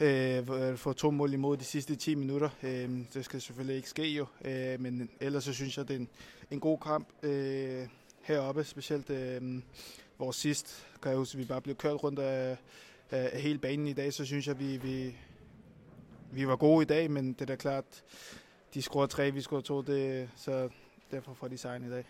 øh, 0.00 0.76
få 0.76 0.92
to 0.92 1.10
mål 1.10 1.32
imod 1.32 1.56
de 1.56 1.64
sidste 1.64 1.96
10 1.96 2.14
minutter. 2.14 2.48
Øh, 2.62 2.90
det 3.14 3.24
skal 3.24 3.40
selvfølgelig 3.40 3.76
ikke 3.76 3.88
ske 3.88 4.08
jo, 4.08 4.26
øh, 4.44 4.80
men 4.80 5.10
ellers 5.20 5.44
så 5.44 5.52
synes 5.52 5.78
jeg, 5.78 5.88
det 5.88 5.94
er 5.94 6.00
en, 6.00 6.08
en 6.50 6.60
god 6.60 6.78
kamp 6.78 7.08
øh, 7.22 7.86
heroppe, 8.22 8.64
specielt 8.64 9.10
øh, 9.10 9.62
vores 10.18 10.36
sidst, 10.36 10.86
kan 11.02 11.10
jeg 11.10 11.18
huske, 11.18 11.38
vi 11.38 11.44
bare 11.44 11.60
blev 11.60 11.76
kørt 11.76 12.02
rundt 12.02 12.18
af, 12.18 12.56
af 13.10 13.40
hele 13.40 13.58
banen 13.58 13.86
i 13.86 13.92
dag, 13.92 14.12
så 14.12 14.24
synes 14.24 14.46
jeg, 14.46 14.58
vi, 14.58 14.76
vi, 14.76 15.16
vi 16.32 16.46
var 16.46 16.56
gode 16.56 16.82
i 16.82 16.86
dag, 16.86 17.10
men 17.10 17.32
det 17.32 17.40
er 17.40 17.46
da 17.46 17.56
klart, 17.56 17.84
de 18.74 18.82
scorer 18.82 19.06
tre, 19.06 19.30
vi 19.30 19.40
scorer 19.40 19.60
to, 19.60 19.82
det, 19.82 20.30
så 20.36 20.68
derfor 21.10 21.34
får 21.34 21.48
de 21.48 21.58
sejren 21.58 21.84
i 21.84 21.90
dag. 21.90 22.04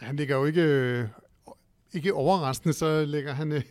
Han 0.00 0.16
ligger 0.16 0.36
jo 0.36 0.44
ikke, 0.44 1.08
ikke 1.92 2.14
overraskende, 2.14 2.72
så 2.72 3.04
ligger 3.04 3.32
han 3.32 3.62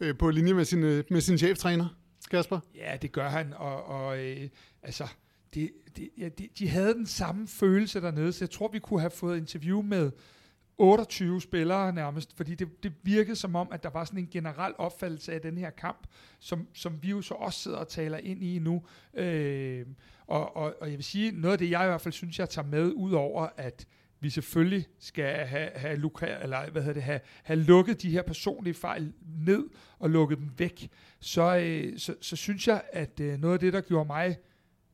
øh, 0.00 0.18
på 0.18 0.30
linje 0.30 0.54
med 0.54 0.64
sin, 0.64 0.80
med 0.80 1.20
sin 1.20 1.38
cheftræner, 1.38 1.88
Kasper. 2.30 2.60
Ja, 2.74 2.96
det 3.02 3.12
gør 3.12 3.28
han, 3.28 3.54
og, 3.56 3.84
og 3.84 4.18
øh, 4.18 4.48
altså, 4.82 5.08
det, 5.54 5.70
det, 5.96 6.10
ja, 6.18 6.28
de, 6.28 6.48
de 6.58 6.68
havde 6.68 6.94
den 6.94 7.06
samme 7.06 7.48
følelse 7.48 8.00
dernede, 8.00 8.32
så 8.32 8.44
jeg 8.44 8.50
tror, 8.50 8.68
vi 8.68 8.78
kunne 8.78 9.00
have 9.00 9.10
fået 9.10 9.36
interview 9.36 9.82
med 9.82 10.10
28 10.78 11.40
spillere 11.40 11.92
nærmest, 11.92 12.36
fordi 12.36 12.54
det, 12.54 12.82
det 12.82 12.92
virkede 13.02 13.36
som 13.36 13.56
om, 13.56 13.68
at 13.72 13.82
der 13.82 13.90
var 13.90 14.04
sådan 14.04 14.18
en 14.18 14.28
generel 14.30 14.74
opfattelse 14.78 15.32
af 15.32 15.40
den 15.40 15.58
her 15.58 15.70
kamp, 15.70 16.06
som, 16.38 16.68
som 16.74 17.02
vi 17.02 17.10
jo 17.10 17.22
så 17.22 17.34
også 17.34 17.58
sidder 17.58 17.78
og 17.78 17.88
taler 17.88 18.18
ind 18.18 18.42
i 18.42 18.58
nu. 18.58 18.82
Øh, 19.14 19.86
og, 20.26 20.56
og, 20.56 20.74
og 20.80 20.90
jeg 20.90 20.96
vil 20.96 21.04
sige, 21.04 21.32
noget 21.32 21.52
af 21.52 21.58
det, 21.58 21.70
jeg 21.70 21.84
i 21.84 21.86
hvert 21.86 22.00
fald 22.00 22.12
synes, 22.12 22.38
jeg 22.38 22.48
tager 22.48 22.66
med, 22.66 22.92
ud 22.92 23.12
over 23.12 23.48
at 23.56 23.86
vi 24.20 24.30
selvfølgelig 24.30 24.86
skal 24.98 25.46
have, 25.46 25.70
have, 25.74 25.96
luka, 25.96 26.36
eller, 26.42 26.70
hvad 26.70 26.82
hedder 26.82 26.94
det, 26.94 27.02
have, 27.02 27.20
have 27.42 27.60
lukket 27.60 28.02
de 28.02 28.10
her 28.10 28.22
personlige 28.22 28.74
fejl 28.74 29.12
ned 29.46 29.68
og 29.98 30.10
lukket 30.10 30.38
dem 30.38 30.50
væk, 30.58 30.88
så, 31.20 31.56
øh, 31.56 31.98
så, 31.98 32.14
så 32.20 32.36
synes 32.36 32.68
jeg, 32.68 32.82
at 32.92 33.20
øh, 33.20 33.38
noget 33.40 33.54
af 33.54 33.60
det, 33.60 33.72
der 33.72 33.80
gjorde 33.80 34.06
mig 34.06 34.36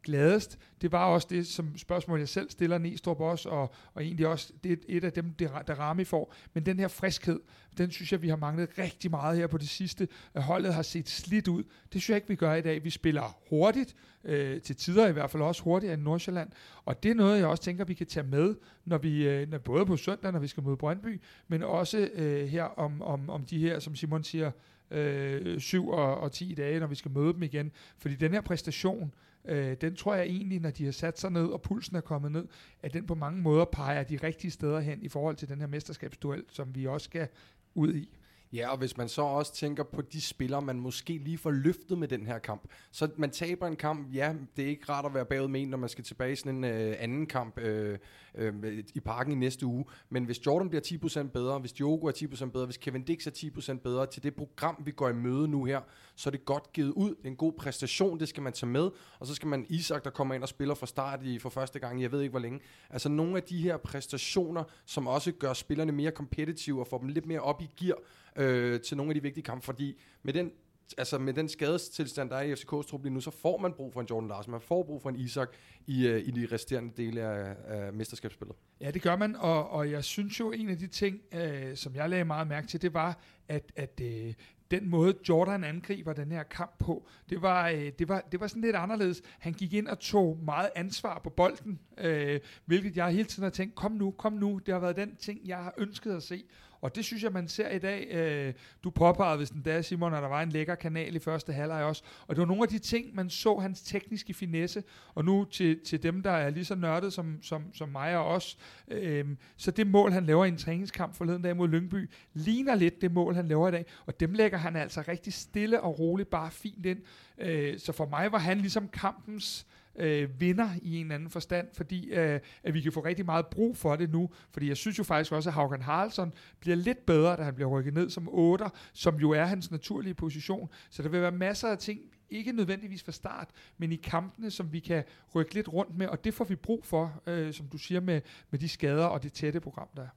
gladest, 0.05 0.59
det 0.83 0.93
var 0.93 1.05
også 1.05 1.27
det 1.31 1.47
som 1.47 1.79
spørgsmål, 1.79 2.19
jeg 2.19 2.29
selv 2.29 2.51
stiller 2.51 2.79
Næstrup 2.79 3.21
også, 3.21 3.49
og, 3.49 3.75
og 3.95 4.05
egentlig 4.05 4.27
også 4.27 4.53
det 4.65 4.73
er 4.73 4.77
et 4.89 5.05
af 5.05 5.13
dem, 5.13 5.35
der 5.35 5.81
Rami 5.81 6.05
får. 6.05 6.35
Men 6.55 6.67
den 6.67 6.79
her 6.79 6.89
friskhed, 6.89 7.41
den 7.79 7.91
synes 7.91 8.13
jeg, 8.13 8.23
vi 8.23 8.29
har 8.29 8.37
manglet 8.37 8.69
rigtig 8.79 9.11
meget 9.11 9.37
her 9.37 9.47
på 9.47 9.59
det 9.59 9.69
sidste. 9.69 10.09
Holdet 10.37 10.75
har 10.75 10.83
set 10.83 11.09
slidt 11.09 11.49
ud. 11.49 11.63
Det 11.63 11.91
synes 11.91 12.09
jeg 12.09 12.17
ikke, 12.17 12.29
vi 12.29 12.37
gør 12.37 12.55
i 12.55 12.61
dag. 12.61 12.85
Vi 12.85 12.91
spiller 12.91 13.39
hurtigt, 13.51 13.97
øh, 14.25 14.61
til 14.61 14.77
tider 14.77 15.09
i 15.09 15.13
hvert 15.13 15.31
fald 15.31 15.43
også 15.43 15.63
hurtigere 15.63 15.95
end 15.95 16.03
Nordsjælland. 16.03 16.51
Og 16.85 17.03
det 17.03 17.11
er 17.11 17.15
noget, 17.15 17.39
jeg 17.39 17.47
også 17.47 17.63
tænker, 17.63 17.85
vi 17.85 17.95
kan 17.95 18.07
tage 18.07 18.27
med, 18.27 18.55
når 18.85 18.99
vi, 18.99 19.29
øh, 19.29 19.51
når 19.51 19.59
både 19.59 19.87
på 19.87 19.97
søndag, 19.97 20.33
når 20.33 20.39
vi 20.39 20.47
skal 20.47 20.63
møde 20.63 20.77
Brøndby, 20.77 21.21
men 21.49 21.63
også 21.63 22.09
øh, 22.15 22.47
her 22.47 22.65
om, 22.65 23.03
om, 23.03 23.31
om 23.31 23.45
de 23.45 23.59
her, 23.59 23.79
som 23.79 23.95
Simon 23.95 24.25
siger, 24.25 24.51
øh, 24.91 25.61
7 25.61 25.89
og, 25.89 26.21
og 26.21 26.33
10 26.33 26.55
dage, 26.55 26.81
når 26.81 26.87
vi 26.87 26.95
skal 26.95 27.11
møde 27.11 27.33
dem 27.33 27.43
igen. 27.43 27.73
Fordi 27.99 28.15
den 28.15 28.33
her 28.33 28.41
præstation, 28.41 29.15
Øh, 29.45 29.77
den 29.81 29.97
tror 29.97 30.15
jeg 30.15 30.27
egentlig, 30.27 30.61
når 30.61 30.71
de 30.71 30.85
har 30.85 30.93
sat 30.93 31.19
sig 31.19 31.31
ned, 31.31 31.47
og 31.47 31.63
pulsen 31.63 31.97
er 31.97 32.01
kommet 32.01 32.33
ned, 32.33 32.47
at 32.83 32.93
den 32.93 33.07
på 33.07 33.15
mange 33.15 33.43
måder 33.43 33.65
peger 33.65 34.03
de 34.03 34.17
rigtige 34.17 34.51
steder 34.51 34.81
hen 34.81 35.03
i 35.03 35.09
forhold 35.09 35.37
til 35.37 35.49
den 35.49 35.61
her 35.61 35.67
mesterskabsduel, 35.67 36.45
som 36.49 36.75
vi 36.75 36.87
også 36.87 37.05
skal 37.05 37.29
ud 37.75 37.95
i. 37.95 38.19
Ja, 38.55 38.71
og 38.71 38.79
hvis 38.79 38.97
man 38.97 39.09
så 39.09 39.23
også 39.23 39.55
tænker 39.55 39.83
på 39.83 40.03
de 40.03 40.21
spillere, 40.21 40.63
man 40.63 40.81
måske 40.81 41.19
lige 41.19 41.39
får 41.39 41.51
løftet 41.51 41.99
med 41.99 42.09
den 42.09 42.27
her 42.27 42.39
kamp. 42.39 42.69
Så 42.91 43.09
man 43.17 43.31
taber 43.31 43.67
en 43.67 43.77
kamp, 43.77 44.15
ja, 44.15 44.35
det 44.57 44.65
er 44.65 44.69
ikke 44.69 44.93
rart 44.93 45.05
at 45.05 45.15
være 45.15 45.25
bagud 45.25 45.49
med 45.49 45.63
en, 45.63 45.69
når 45.69 45.79
man 45.79 45.89
skal 45.89 46.05
tilbage 46.05 46.33
i 46.33 46.37
sådan 46.37 46.55
en 46.55 46.65
øh, 46.65 46.97
anden 46.99 47.27
kamp 47.27 47.59
øh, 47.59 47.99
øh, 48.35 48.85
i 48.95 49.01
parken 49.01 49.33
i 49.33 49.37
næste 49.37 49.67
uge. 49.67 49.85
Men 50.09 50.25
hvis 50.25 50.47
Jordan 50.47 50.69
bliver 50.69 50.83
10% 51.27 51.29
bedre, 51.29 51.59
hvis 51.59 51.73
Diogo 51.73 52.07
er 52.07 52.13
10% 52.13 52.51
bedre, 52.51 52.67
hvis 52.67 52.77
Kevin 52.77 53.03
Dix 53.03 53.27
er 53.27 53.31
10% 53.75 53.79
bedre 53.79 54.07
til 54.07 54.23
det 54.23 54.35
program, 54.35 54.83
vi 54.85 54.91
går 54.91 55.09
i 55.09 55.13
møde 55.13 55.49
nu 55.49 55.65
her, 55.65 55.81
så 56.17 56.29
er 56.29 56.31
det 56.31 56.45
godt 56.45 56.73
givet 56.73 56.91
ud. 56.91 57.11
Det 57.11 57.25
er 57.25 57.29
en 57.29 57.37
god 57.37 57.53
præstation, 57.53 58.21
det 58.21 58.29
skal 58.29 58.43
man 58.43 58.53
tage 58.53 58.71
med. 58.71 58.91
Og 59.19 59.27
så 59.27 59.35
skal 59.35 59.49
man 59.49 59.67
Isak, 59.69 60.05
der 60.05 60.11
kommer 60.11 60.35
ind 60.35 60.43
og 60.43 60.49
spiller 60.49 60.75
fra 60.75 60.87
start 60.87 61.23
i, 61.23 61.39
for 61.39 61.51
første 61.51 61.79
gang, 61.79 62.03
jeg 62.03 62.13
ved 62.13 62.21
ikke 62.21 62.31
hvor 62.31 62.41
længe. 62.41 62.61
Altså 62.91 63.09
nogle 63.09 63.37
af 63.37 63.43
de 63.43 63.63
her 63.63 63.77
præstationer, 63.77 64.65
som 64.87 65.07
også 65.07 65.33
gør 65.33 65.53
spillerne 65.53 65.93
mere 65.93 66.11
kompetitive 66.11 66.81
og 66.81 66.87
får 66.87 66.99
dem 66.99 67.09
lidt 67.09 67.27
mere 67.27 67.41
op 67.41 67.63
i 67.63 67.71
gear, 67.77 67.97
øh, 68.37 68.81
til 68.81 68.97
nogle 68.97 69.11
af 69.11 69.15
de 69.15 69.23
vigtige 69.23 69.45
kampe, 69.45 69.65
fordi 69.65 70.01
med 70.23 70.33
den 70.33 70.53
altså 70.99 71.19
med 71.19 71.35
den 71.35 71.49
skadestilstand, 71.49 72.31
der 72.31 72.37
er 72.37 72.43
i 72.43 72.53
FCK's 72.53 72.89
trup 72.91 73.03
lige 73.03 73.15
nu, 73.15 73.21
så 73.21 73.31
får 73.31 73.59
man 73.59 73.73
brug 73.73 73.93
for 73.93 74.01
en 74.01 74.07
Jordan 74.11 74.29
Larsen. 74.29 74.51
Man 74.51 74.61
får 74.61 74.83
brug 74.83 75.03
for 75.03 75.09
en 75.09 75.17
Isak 75.17 75.49
i, 75.87 76.09
uh, 76.09 76.17
i 76.17 76.31
de 76.31 76.49
resterende 76.53 76.93
dele 76.97 77.21
af, 77.21 77.57
af 77.67 77.93
mesterskabsspillet. 77.93 78.57
Ja, 78.81 78.91
det 78.91 79.03
gør 79.03 79.17
man, 79.17 79.37
og, 79.37 79.71
og 79.71 79.91
jeg 79.91 80.05
synes 80.05 80.41
jo, 80.41 80.53
en 80.53 80.69
af 80.69 80.79
de 80.79 80.87
ting, 80.87 81.21
øh, 81.35 81.77
som 81.77 81.95
jeg 81.95 82.11
lagde 82.11 82.25
meget 82.25 82.49
mærke 82.49 82.67
til, 82.67 82.83
det 82.83 82.95
var, 82.95 83.21
at, 83.49 83.73
at 83.77 84.01
øh, 84.03 84.35
den 84.71 84.89
måde 84.89 85.15
Jordan 85.29 85.65
angriber 85.65 86.13
den 86.13 86.33
her 86.33 86.43
kamp 86.43 86.79
på, 86.79 87.07
det 87.31 87.43
var, 87.43 87.69
øh, 87.69 87.93
det 87.99 88.09
var, 88.09 88.21
det 88.33 88.41
var 88.41 88.47
sådan 88.47 88.63
lidt 88.63 88.77
anderledes. 88.77 89.23
Han 89.39 89.53
gik 89.53 89.73
ind 89.73 89.89
og 89.89 89.99
tog 89.99 90.39
meget 90.45 90.71
ansvar 90.77 91.19
på 91.19 91.31
bolden, 91.31 91.81
øh, 91.99 92.41
hvilket 92.65 92.97
jeg 92.97 93.09
hele 93.09 93.25
tiden 93.25 93.43
har 93.43 93.51
tænkt, 93.51 93.75
kom 93.75 93.93
nu, 93.93 94.11
kom 94.11 94.33
nu, 94.33 94.61
det 94.67 94.75
har 94.75 94.81
været 94.81 94.97
den 94.97 95.17
ting, 95.17 95.41
jeg 95.45 95.57
har 95.57 95.75
ønsket 95.79 96.13
at 96.17 96.23
se. 96.23 96.45
Og 96.85 96.97
det 96.97 97.05
synes 97.05 97.23
jeg, 97.23 97.33
man 97.33 97.49
ser 97.49 97.69
i 97.71 97.79
dag. 97.79 98.09
Øh, 98.11 98.55
du 98.85 98.91
påpegede, 98.91 99.37
hvis 99.37 99.51
den 99.51 99.65
der, 99.65 99.83
Simon, 99.83 100.15
at 100.15 100.23
der 100.23 100.29
var 100.29 100.43
en 100.43 100.49
lækker 100.49 100.75
kanal 100.75 101.17
i 101.17 101.19
første 101.19 101.53
halvleg 101.53 101.85
også. 101.85 102.03
Og 102.27 102.37
det 102.37 102.41
var 102.41 102.47
nogle 102.47 102.63
af 102.63 102.69
de 102.69 102.79
ting, 102.79 103.15
man 103.15 103.31
så 103.31 103.59
hans 103.59 103.83
tekniske 103.83 104.35
finesse. 104.35 104.83
Og 105.15 105.25
nu 105.25 105.45
til, 105.45 105.81
til 105.85 106.03
dem, 106.03 106.23
der 106.23 106.31
er 106.31 106.51
lige 106.51 106.65
så 106.65 106.75
nørdet 106.75 107.13
som, 107.13 107.39
som, 107.43 107.75
som 107.75 107.89
mig 107.89 108.17
og 108.17 108.25
os. 108.25 108.59
Øh, 108.89 109.27
så 109.57 109.71
det 109.71 109.87
mål, 109.87 110.13
han 110.13 110.27
laver 110.27 110.45
i 110.45 110.49
en 110.49 110.57
træningskamp 110.57 111.15
forleden 111.15 111.43
dag 111.43 111.57
mod 111.57 111.69
Lyngby, 111.69 112.11
ligner 112.35 112.75
lidt 112.75 113.01
det 113.01 113.13
mål, 113.13 113.35
han 113.35 113.49
laver 113.49 113.69
i 113.69 113.71
dag. 113.71 113.87
Og 114.07 114.21
dem 114.21 114.33
lægger 114.33 114.59
han 114.59 114.77
altså 114.77 115.05
rigtig 115.09 115.33
stille 115.33 115.81
og 115.81 115.99
roligt 115.99 116.31
bare 116.31 116.51
fint 116.51 116.87
ind. 116.87 116.99
Øh, 117.39 117.79
så 117.79 117.93
for 117.93 118.07
mig 118.07 118.33
var 118.33 118.39
han 118.39 118.59
ligesom 118.59 118.89
kampens 118.89 119.67
øh, 119.97 120.41
vinder 120.41 120.69
i 120.83 120.97
en 120.97 121.03
eller 121.03 121.15
anden 121.15 121.31
forstand, 121.31 121.69
fordi 121.73 122.11
øh, 122.11 122.41
at 122.63 122.75
vi 122.75 122.81
kan 122.81 122.93
få 122.93 123.01
rigtig 123.01 123.25
meget 123.25 123.47
brug 123.47 123.77
for 123.77 123.97
det 123.97 124.11
nu. 124.11 124.31
Fordi 124.53 124.69
jeg 124.69 124.77
synes 124.77 124.99
jo 124.99 125.05
faktisk 125.05 125.33
også, 125.33 125.51
at 125.51 125.55
Haugen 125.55 125.83
Haraldsson 125.83 126.33
bliver 126.61 126.77
lidt 126.77 127.07
bedre, 127.07 127.37
da 127.37 127.43
han 127.43 127.55
bliver 127.55 127.71
rykket 127.71 127.95
ned 127.95 128.11
som 128.11 128.29
8, 128.31 128.65
som 128.93 129.17
jo 129.17 129.31
er 129.31 129.45
hans 129.45 129.71
naturlige 129.71 130.15
position. 130.15 130.69
Så 130.91 131.03
der 131.03 131.09
vil 131.09 131.21
være 131.21 131.33
masser 131.33 131.69
af 131.69 131.79
ting, 131.79 132.01
ikke 132.31 132.53
nødvendigvis 132.53 133.03
fra 133.03 133.13
start, 133.13 133.49
men 133.79 133.93
i 133.93 133.97
kampene, 133.97 134.51
som 134.51 134.73
vi 134.73 134.79
kan 134.79 135.05
rykke 135.35 135.55
lidt 135.55 135.73
rundt 135.73 135.99
med, 135.99 136.07
og 136.07 136.25
det 136.25 136.35
får 136.35 136.45
vi 136.45 136.57
brug 136.57 136.85
for, 136.85 137.23
øh, 137.27 137.53
som 137.53 137.67
du 137.67 137.79
siger, 137.79 138.01
med, 138.01 138.21
med 138.51 138.59
de 138.59 138.69
skader 138.69 139.05
og 139.05 139.23
det 139.23 139.33
tætte 139.33 139.61
program, 139.61 139.89
der 139.97 140.03
er. 140.03 140.09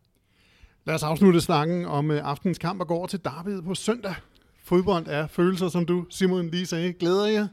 Lad 0.86 0.96
os 0.96 1.04
afslutte 1.04 1.42
snakken 1.42 1.86
om 1.86 2.12
øh, 2.12 2.22
aftens 2.24 2.58
kamp 2.58 2.82
og 2.82 2.88
gå 2.88 2.94
over 2.94 3.08
til 3.08 3.26
Derbyet 3.26 3.64
på 3.64 3.76
søndag. 3.76 4.16
Fodbold 4.64 5.08
er 5.08 5.28
følelser, 5.28 5.70
som 5.70 5.86
du, 5.86 6.06
Simon, 6.10 6.50
lige 6.50 6.66
sagde. 6.66 6.94
Glæder 6.94 7.26
jeg? 7.26 7.48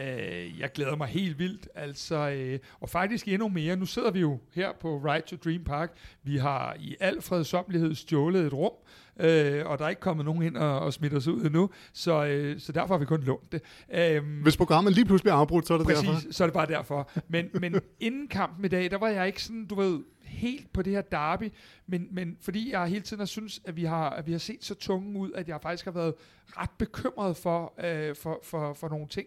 Øh, 0.00 0.60
jeg 0.60 0.72
glæder 0.72 0.96
mig 0.96 1.08
helt 1.08 1.38
vildt, 1.38 1.68
altså, 1.74 2.30
øh, 2.30 2.58
og 2.80 2.88
faktisk 2.88 3.28
endnu 3.28 3.48
mere. 3.48 3.76
Nu 3.76 3.86
sidder 3.86 4.10
vi 4.10 4.20
jo 4.20 4.38
her 4.54 4.72
på 4.80 4.96
Ride 4.98 5.26
to 5.26 5.36
Dream 5.44 5.64
Park. 5.64 5.92
Vi 6.22 6.36
har 6.36 6.76
i 6.80 6.96
al 7.00 7.22
fredsomlighed 7.22 7.94
stjålet 7.94 8.46
et 8.46 8.52
rum, 8.52 8.72
øh, 9.20 9.66
og 9.66 9.78
der 9.78 9.84
er 9.84 9.88
ikke 9.88 10.00
kommet 10.00 10.24
nogen 10.26 10.42
ind 10.42 10.56
og, 10.56 10.80
og 10.80 10.92
smidt 10.92 11.14
os 11.14 11.26
ud 11.26 11.44
endnu, 11.44 11.70
så, 11.92 12.24
øh, 12.24 12.60
så 12.60 12.72
derfor 12.72 12.94
har 12.94 12.98
vi 12.98 13.04
kun 13.04 13.22
lånt 13.22 13.52
det. 13.52 13.62
Øh, 13.94 14.42
Hvis 14.42 14.56
programmet 14.56 14.92
lige 14.92 15.04
pludselig 15.04 15.24
bliver 15.24 15.34
afbrudt, 15.34 15.66
så 15.66 15.74
er 15.74 15.78
det 15.78 15.86
præcis, 15.86 16.08
derfor. 16.08 16.32
så 16.32 16.44
er 16.44 16.46
det 16.46 16.54
bare 16.54 16.66
derfor. 16.66 17.10
Men, 17.28 17.48
men 17.60 17.80
inden 18.00 18.28
kampen 18.28 18.64
i 18.64 18.68
dag, 18.68 18.90
der 18.90 18.98
var 18.98 19.08
jeg 19.08 19.26
ikke 19.26 19.42
sådan, 19.42 19.66
du 19.66 19.74
ved, 19.74 20.00
helt 20.22 20.72
på 20.72 20.82
det 20.82 20.92
her 20.92 21.02
derby, 21.02 21.52
men, 21.86 22.08
men 22.10 22.36
fordi 22.40 22.72
jeg 22.72 22.86
hele 22.86 23.00
tiden 23.00 23.20
har 23.20 23.26
synes, 23.26 23.60
at 23.64 23.76
vi 23.76 23.84
har, 23.84 24.10
at 24.10 24.26
vi 24.26 24.32
har 24.32 24.38
set 24.38 24.64
så 24.64 24.74
tunge 24.74 25.18
ud, 25.18 25.32
at 25.32 25.48
jeg 25.48 25.60
faktisk 25.62 25.84
har 25.84 25.92
været 25.92 26.14
ret 26.46 26.70
bekymret 26.78 27.36
for, 27.36 27.74
øh, 27.84 28.16
for, 28.16 28.40
for, 28.44 28.74
for 28.74 28.88
nogle 28.88 29.08
ting. 29.08 29.26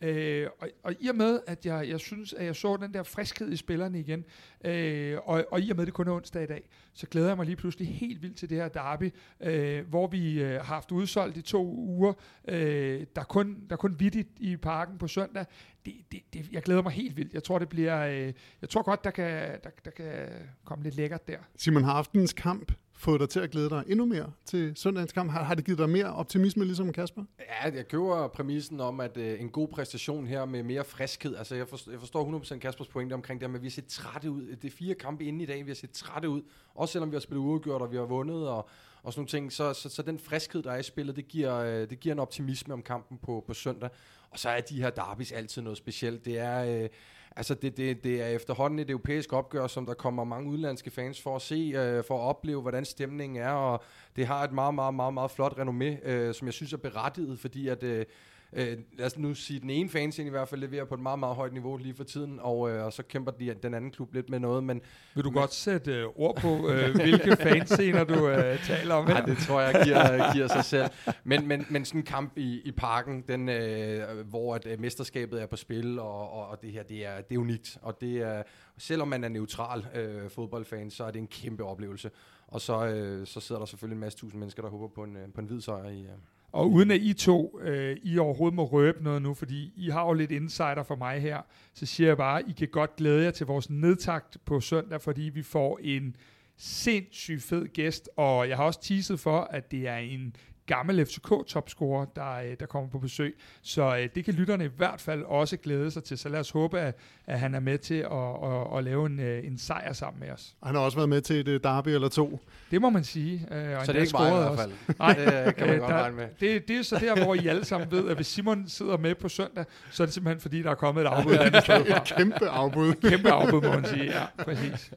Øh, 0.00 0.46
og, 0.58 0.68
og 0.82 0.94
i 1.00 1.08
og 1.08 1.16
med, 1.16 1.40
at 1.46 1.66
jeg, 1.66 1.88
jeg 1.88 2.00
synes, 2.00 2.32
at 2.32 2.46
jeg 2.46 2.56
så 2.56 2.76
den 2.76 2.94
der 2.94 3.02
friskhed 3.02 3.52
i 3.52 3.56
spillerne 3.56 4.00
igen, 4.00 4.24
øh, 4.64 5.18
og, 5.24 5.44
og 5.50 5.60
i 5.60 5.70
og 5.70 5.76
med, 5.76 5.82
at 5.82 5.86
det 5.86 5.94
kun 5.94 6.08
er 6.08 6.12
onsdag 6.12 6.42
i 6.42 6.46
dag, 6.46 6.68
så 6.92 7.06
glæder 7.06 7.28
jeg 7.28 7.36
mig 7.36 7.46
lige 7.46 7.56
pludselig 7.56 7.88
helt 7.88 8.22
vildt 8.22 8.36
til 8.36 8.50
det 8.50 8.58
her 8.58 8.68
derby, 8.68 9.14
øh, 9.40 9.88
hvor 9.88 10.06
vi 10.06 10.42
øh, 10.42 10.54
har 10.54 10.62
haft 10.62 10.92
udsolgt 10.92 11.36
i 11.36 11.42
to 11.42 11.74
uger. 11.74 12.12
Øh, 12.48 13.06
der, 13.14 13.20
er 13.20 13.24
kun, 13.24 13.66
der 13.70 13.76
kun 13.76 14.00
vidtigt 14.00 14.28
i 14.36 14.56
parken 14.56 14.98
på 14.98 15.08
søndag. 15.08 15.46
Det, 15.84 15.94
det, 16.12 16.20
det, 16.32 16.52
jeg 16.52 16.62
glæder 16.62 16.82
mig 16.82 16.92
helt 16.92 17.16
vildt. 17.16 17.34
Jeg 17.34 17.42
tror, 17.44 17.58
det 17.58 17.68
bliver, 17.68 18.06
øh, 18.06 18.32
jeg 18.60 18.68
tror 18.68 18.82
godt, 18.82 19.04
der 19.04 19.10
kan, 19.10 19.58
der, 19.64 19.70
der 19.84 19.90
kan 19.90 20.28
komme 20.64 20.84
lidt 20.84 20.94
lækkert 20.94 21.28
der. 21.28 21.38
Simon, 21.56 21.84
har 21.84 21.92
aftenens 21.92 22.32
kamp 22.32 22.72
fået 22.98 23.20
dig 23.20 23.28
til 23.28 23.40
at 23.40 23.50
glæde 23.50 23.70
dig 23.70 23.84
endnu 23.86 24.06
mere 24.06 24.32
til 24.44 24.72
søndagens 24.76 25.12
kamp? 25.12 25.30
Har, 25.30 25.42
har 25.42 25.54
det 25.54 25.64
givet 25.64 25.78
dig 25.78 25.90
mere 25.90 26.14
optimisme, 26.14 26.64
ligesom 26.64 26.92
Kasper? 26.92 27.24
Ja, 27.38 27.70
jeg 27.74 27.88
køber 27.88 28.28
præmissen 28.28 28.80
om, 28.80 29.00
at 29.00 29.16
øh, 29.16 29.40
en 29.40 29.48
god 29.48 29.68
præstation 29.68 30.26
her 30.26 30.44
med 30.44 30.62
mere 30.62 30.84
friskhed, 30.84 31.36
altså 31.36 31.54
jeg 31.54 31.68
forstår, 31.68 31.92
jeg 31.92 32.00
forstår 32.00 32.38
100% 32.38 32.58
Kaspers 32.58 32.88
pointe 32.88 33.14
omkring 33.14 33.40
det 33.40 33.50
men 33.50 33.62
vi 33.62 33.66
har 33.66 33.70
set 33.70 33.86
trætte 33.86 34.30
ud. 34.30 34.56
Det 34.62 34.64
er 34.64 34.76
fire 34.76 34.94
kampe 34.94 35.24
inde 35.24 35.42
i 35.42 35.46
dag, 35.46 35.64
vi 35.64 35.70
har 35.70 35.74
set 35.74 35.90
trætte 35.90 36.28
ud. 36.28 36.42
Også 36.74 36.92
selvom 36.92 37.10
vi 37.10 37.14
har 37.14 37.20
spillet 37.20 37.40
uafgjort, 37.40 37.82
og 37.82 37.90
vi 37.90 37.96
har 37.96 38.04
vundet, 38.04 38.48
og, 38.48 38.68
og 39.02 39.12
sådan 39.12 39.20
nogle 39.20 39.28
ting. 39.28 39.52
Så, 39.52 39.72
så, 39.72 39.88
så 39.88 40.02
den 40.02 40.18
friskhed, 40.18 40.62
der 40.62 40.72
er 40.72 40.78
i 40.78 40.82
spillet, 40.82 41.16
det 41.16 41.28
giver, 41.28 41.54
øh, 41.54 41.90
det 41.90 42.00
giver 42.00 42.14
en 42.14 42.18
optimisme 42.18 42.74
om 42.74 42.82
kampen 42.82 43.18
på, 43.18 43.44
på 43.46 43.54
søndag. 43.54 43.90
Og 44.30 44.38
så 44.38 44.48
er 44.48 44.60
de 44.60 44.82
her 44.82 44.90
derbys 44.90 45.32
altid 45.32 45.62
noget 45.62 45.78
specielt. 45.78 46.24
Det 46.24 46.38
er... 46.38 46.82
Øh, 46.82 46.88
Altså 47.36 47.54
det, 47.54 47.76
det, 47.76 48.04
det 48.04 48.22
er 48.22 48.26
efterhånden 48.26 48.78
et 48.78 48.90
europæisk 48.90 49.32
opgør, 49.32 49.66
som 49.66 49.86
der 49.86 49.94
kommer 49.94 50.24
mange 50.24 50.50
udlandske 50.50 50.90
fans 50.90 51.22
for 51.22 51.36
at 51.36 51.42
se, 51.42 51.72
øh, 51.76 52.04
for 52.04 52.18
at 52.18 52.28
opleve, 52.28 52.60
hvordan 52.60 52.84
stemningen 52.84 53.42
er, 53.42 53.50
og 53.50 53.82
det 54.16 54.26
har 54.26 54.44
et 54.44 54.52
meget, 54.52 54.74
meget, 54.74 54.94
meget, 54.94 55.14
meget 55.14 55.30
flot 55.30 55.52
renommé, 55.52 56.08
øh, 56.08 56.34
som 56.34 56.46
jeg 56.46 56.54
synes 56.54 56.72
er 56.72 56.76
berettiget, 56.76 57.38
fordi 57.38 57.68
at... 57.68 57.82
Øh, 57.82 58.04
øh, 58.52 58.78
lad 58.98 59.06
os 59.06 59.18
nu 59.18 59.34
sige, 59.34 59.60
den 59.60 59.70
ene 59.70 59.88
fans 59.88 60.18
i 60.18 60.28
hvert 60.28 60.48
fald 60.48 60.60
leverer 60.60 60.84
på 60.84 60.94
et 60.94 61.00
meget, 61.00 61.18
meget 61.18 61.36
højt 61.36 61.52
niveau 61.52 61.76
lige 61.76 61.94
for 61.94 62.04
tiden, 62.04 62.38
og, 62.42 62.70
øh, 62.70 62.84
og 62.84 62.92
så 62.92 63.02
kæmper 63.02 63.32
de, 63.32 63.54
den 63.62 63.74
anden 63.74 63.90
klub 63.90 64.14
lidt 64.14 64.30
med 64.30 64.38
noget. 64.38 64.64
Men, 64.64 64.80
Vil 65.14 65.24
du 65.24 65.30
men, 65.30 65.34
godt 65.34 65.54
sætte 65.54 65.92
øh, 65.92 66.06
ord 66.16 66.36
på, 66.40 66.68
øh, 66.68 66.94
hvilke 66.94 67.36
fanscener 67.36 68.04
du 68.04 68.28
øh, 68.28 68.64
taler 68.64 68.94
om 68.94 69.06
her? 69.06 69.14
Nej, 69.14 69.26
det 69.26 69.38
tror 69.38 69.60
jeg 69.60 69.80
giver, 69.84 70.32
giver 70.32 70.46
sig 70.46 70.64
selv. 70.64 70.90
Men, 71.24 71.48
men, 71.48 71.66
men 71.70 71.84
sådan 71.84 72.00
en 72.00 72.04
kamp 72.04 72.38
i, 72.38 72.60
i 72.64 72.72
parken, 72.72 73.24
den, 73.28 73.48
øh, 73.48 74.26
hvor 74.26 74.54
at, 74.54 74.66
øh, 74.66 74.80
mesterskabet 74.80 75.42
er 75.42 75.46
på 75.46 75.56
spil, 75.56 75.98
og, 75.98 76.30
og, 76.30 76.48
og 76.48 76.62
det 76.62 76.72
her, 76.72 76.82
det 76.82 77.06
er, 77.06 77.20
det 77.20 77.34
er 77.34 77.38
unikt. 77.38 77.78
Og 77.82 78.00
det 78.00 78.16
er, 78.16 78.42
selvom 78.78 79.08
man 79.08 79.24
er 79.24 79.28
neutral 79.28 79.86
øh, 79.94 80.30
fodboldfan, 80.30 80.90
så 80.90 81.04
er 81.04 81.10
det 81.10 81.18
en 81.18 81.26
kæmpe 81.26 81.64
oplevelse. 81.64 82.10
Og 82.48 82.60
så, 82.60 82.86
øh, 82.86 83.26
så 83.26 83.40
sidder 83.40 83.58
der 83.58 83.66
selvfølgelig 83.66 83.94
en 83.94 84.00
masse 84.00 84.18
tusind 84.18 84.40
mennesker, 84.40 84.62
der 84.62 84.70
håber 84.70 84.88
på 84.88 85.04
en, 85.04 85.16
øh, 85.16 85.32
på 85.34 85.40
en 85.40 85.46
hvid 85.46 85.60
sejr 85.60 85.88
i, 85.88 86.00
øh, 86.00 86.08
Og 86.52 86.70
uden 86.70 86.90
at 86.90 87.00
I 87.00 87.12
to, 87.12 87.60
øh, 87.60 87.96
I 88.02 88.18
overhovedet 88.18 88.54
må 88.56 88.64
røbe 88.64 89.04
noget 89.04 89.22
nu, 89.22 89.34
fordi 89.34 89.72
I 89.76 89.88
har 89.88 90.06
jo 90.06 90.12
lidt 90.12 90.30
insider 90.30 90.82
for 90.82 90.96
mig 90.96 91.20
her, 91.20 91.42
så 91.74 91.86
siger 91.86 92.08
jeg 92.08 92.16
bare, 92.16 92.48
I 92.48 92.52
kan 92.52 92.68
godt 92.68 92.96
glæde 92.96 93.24
jer 93.24 93.30
til 93.30 93.46
vores 93.46 93.70
nedtakt 93.70 94.36
på 94.44 94.60
søndag, 94.60 95.00
fordi 95.00 95.22
vi 95.22 95.42
får 95.42 95.78
en 95.82 96.16
sindssygt 96.56 97.42
fed 97.42 97.66
gæst, 97.66 98.10
og 98.16 98.48
jeg 98.48 98.56
har 98.56 98.64
også 98.64 98.80
teaset 98.82 99.20
for, 99.20 99.40
at 99.40 99.70
det 99.70 99.88
er 99.88 99.96
en 99.96 100.36
gammel 100.68 101.06
FCK-topscorer, 101.06 102.06
der, 102.16 102.32
øh, 102.34 102.56
der 102.60 102.66
kommer 102.66 102.90
på 102.90 102.98
besøg. 102.98 103.36
Så 103.62 103.96
øh, 103.96 104.08
det 104.14 104.24
kan 104.24 104.34
lytterne 104.34 104.64
i 104.64 104.68
hvert 104.76 105.00
fald 105.00 105.22
også 105.22 105.56
glæde 105.56 105.90
sig 105.90 106.04
til. 106.04 106.18
Så 106.18 106.28
lad 106.28 106.40
os 106.40 106.50
håbe, 106.50 106.80
at, 106.80 106.96
at 107.26 107.40
han 107.40 107.54
er 107.54 107.60
med 107.60 107.78
til 107.78 107.94
at, 107.94 108.52
at, 108.52 108.78
at 108.78 108.84
lave 108.84 109.06
en, 109.06 109.20
øh, 109.20 109.46
en 109.46 109.58
sejr 109.58 109.92
sammen 109.92 110.20
med 110.20 110.30
os. 110.30 110.54
Han 110.62 110.74
har 110.74 110.82
også 110.82 110.96
været 110.98 111.08
med 111.08 111.20
til 111.20 111.48
et 111.48 111.64
derby 111.64 111.88
eller 111.88 112.08
to. 112.08 112.40
Det 112.70 112.80
må 112.80 112.90
man 112.90 113.04
sige. 113.04 113.46
Øh, 113.52 113.78
og 113.78 113.86
Så 113.86 113.92
det 113.92 113.98
er 113.98 114.02
ikke 114.02 114.16
mig 114.18 114.30
i 114.30 114.34
hvert 114.34 114.58
fald. 114.58 114.72
Nej, 114.98 115.14
det 115.46 115.56
kan 115.56 115.66
man 115.68 115.78
godt 115.78 115.90
der- 115.90 116.02
regne 116.02 116.16
med. 116.16 116.26
Det, 116.40 116.68
det 116.68 116.76
er 116.78 116.82
så 116.82 116.98
der, 116.98 117.24
hvor 117.24 117.34
I 117.34 117.46
alle 117.46 117.64
sammen 117.64 117.90
ved, 117.90 118.08
at 118.08 118.16
hvis 118.16 118.26
Simon 118.26 118.68
sidder 118.68 118.96
med 118.96 119.14
på 119.14 119.28
søndag, 119.28 119.64
så 119.90 120.02
er 120.02 120.06
det 120.06 120.14
simpelthen 120.14 120.40
fordi, 120.40 120.62
der 120.62 120.70
er 120.70 120.74
kommet 120.74 121.02
et 121.02 121.06
afbud. 121.08 121.32
Et 121.34 122.14
kæmpe 122.16 122.48
afbud. 122.48 122.92
Kæmpe 123.10 123.30
afbud, 123.30 123.62
må 123.62 123.72
man 123.72 123.84
sige. 123.84 124.04
Ja, 124.04 124.24
præcis. 124.44 124.90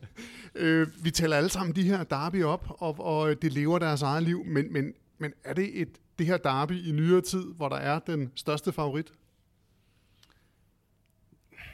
Øh, 0.55 0.87
vi 1.03 1.11
tæller 1.11 1.37
alle 1.37 1.49
sammen 1.49 1.75
de 1.75 1.83
her 1.83 2.03
derby 2.03 2.43
op, 2.43 2.65
og, 2.79 2.95
og 2.99 3.41
det 3.41 3.53
lever 3.53 3.79
deres 3.79 4.01
eget 4.01 4.23
liv, 4.23 4.43
men, 4.45 4.73
men, 4.73 4.93
men 5.21 5.33
er 5.43 5.53
det 5.53 5.81
et, 5.81 6.01
det 6.19 6.25
her 6.25 6.37
derby 6.37 6.87
i 6.87 6.91
nyere 6.91 7.21
tid, 7.21 7.53
hvor 7.53 7.69
der 7.69 7.75
er 7.75 7.99
den 7.99 8.31
største 8.35 8.71
favorit? 8.71 9.13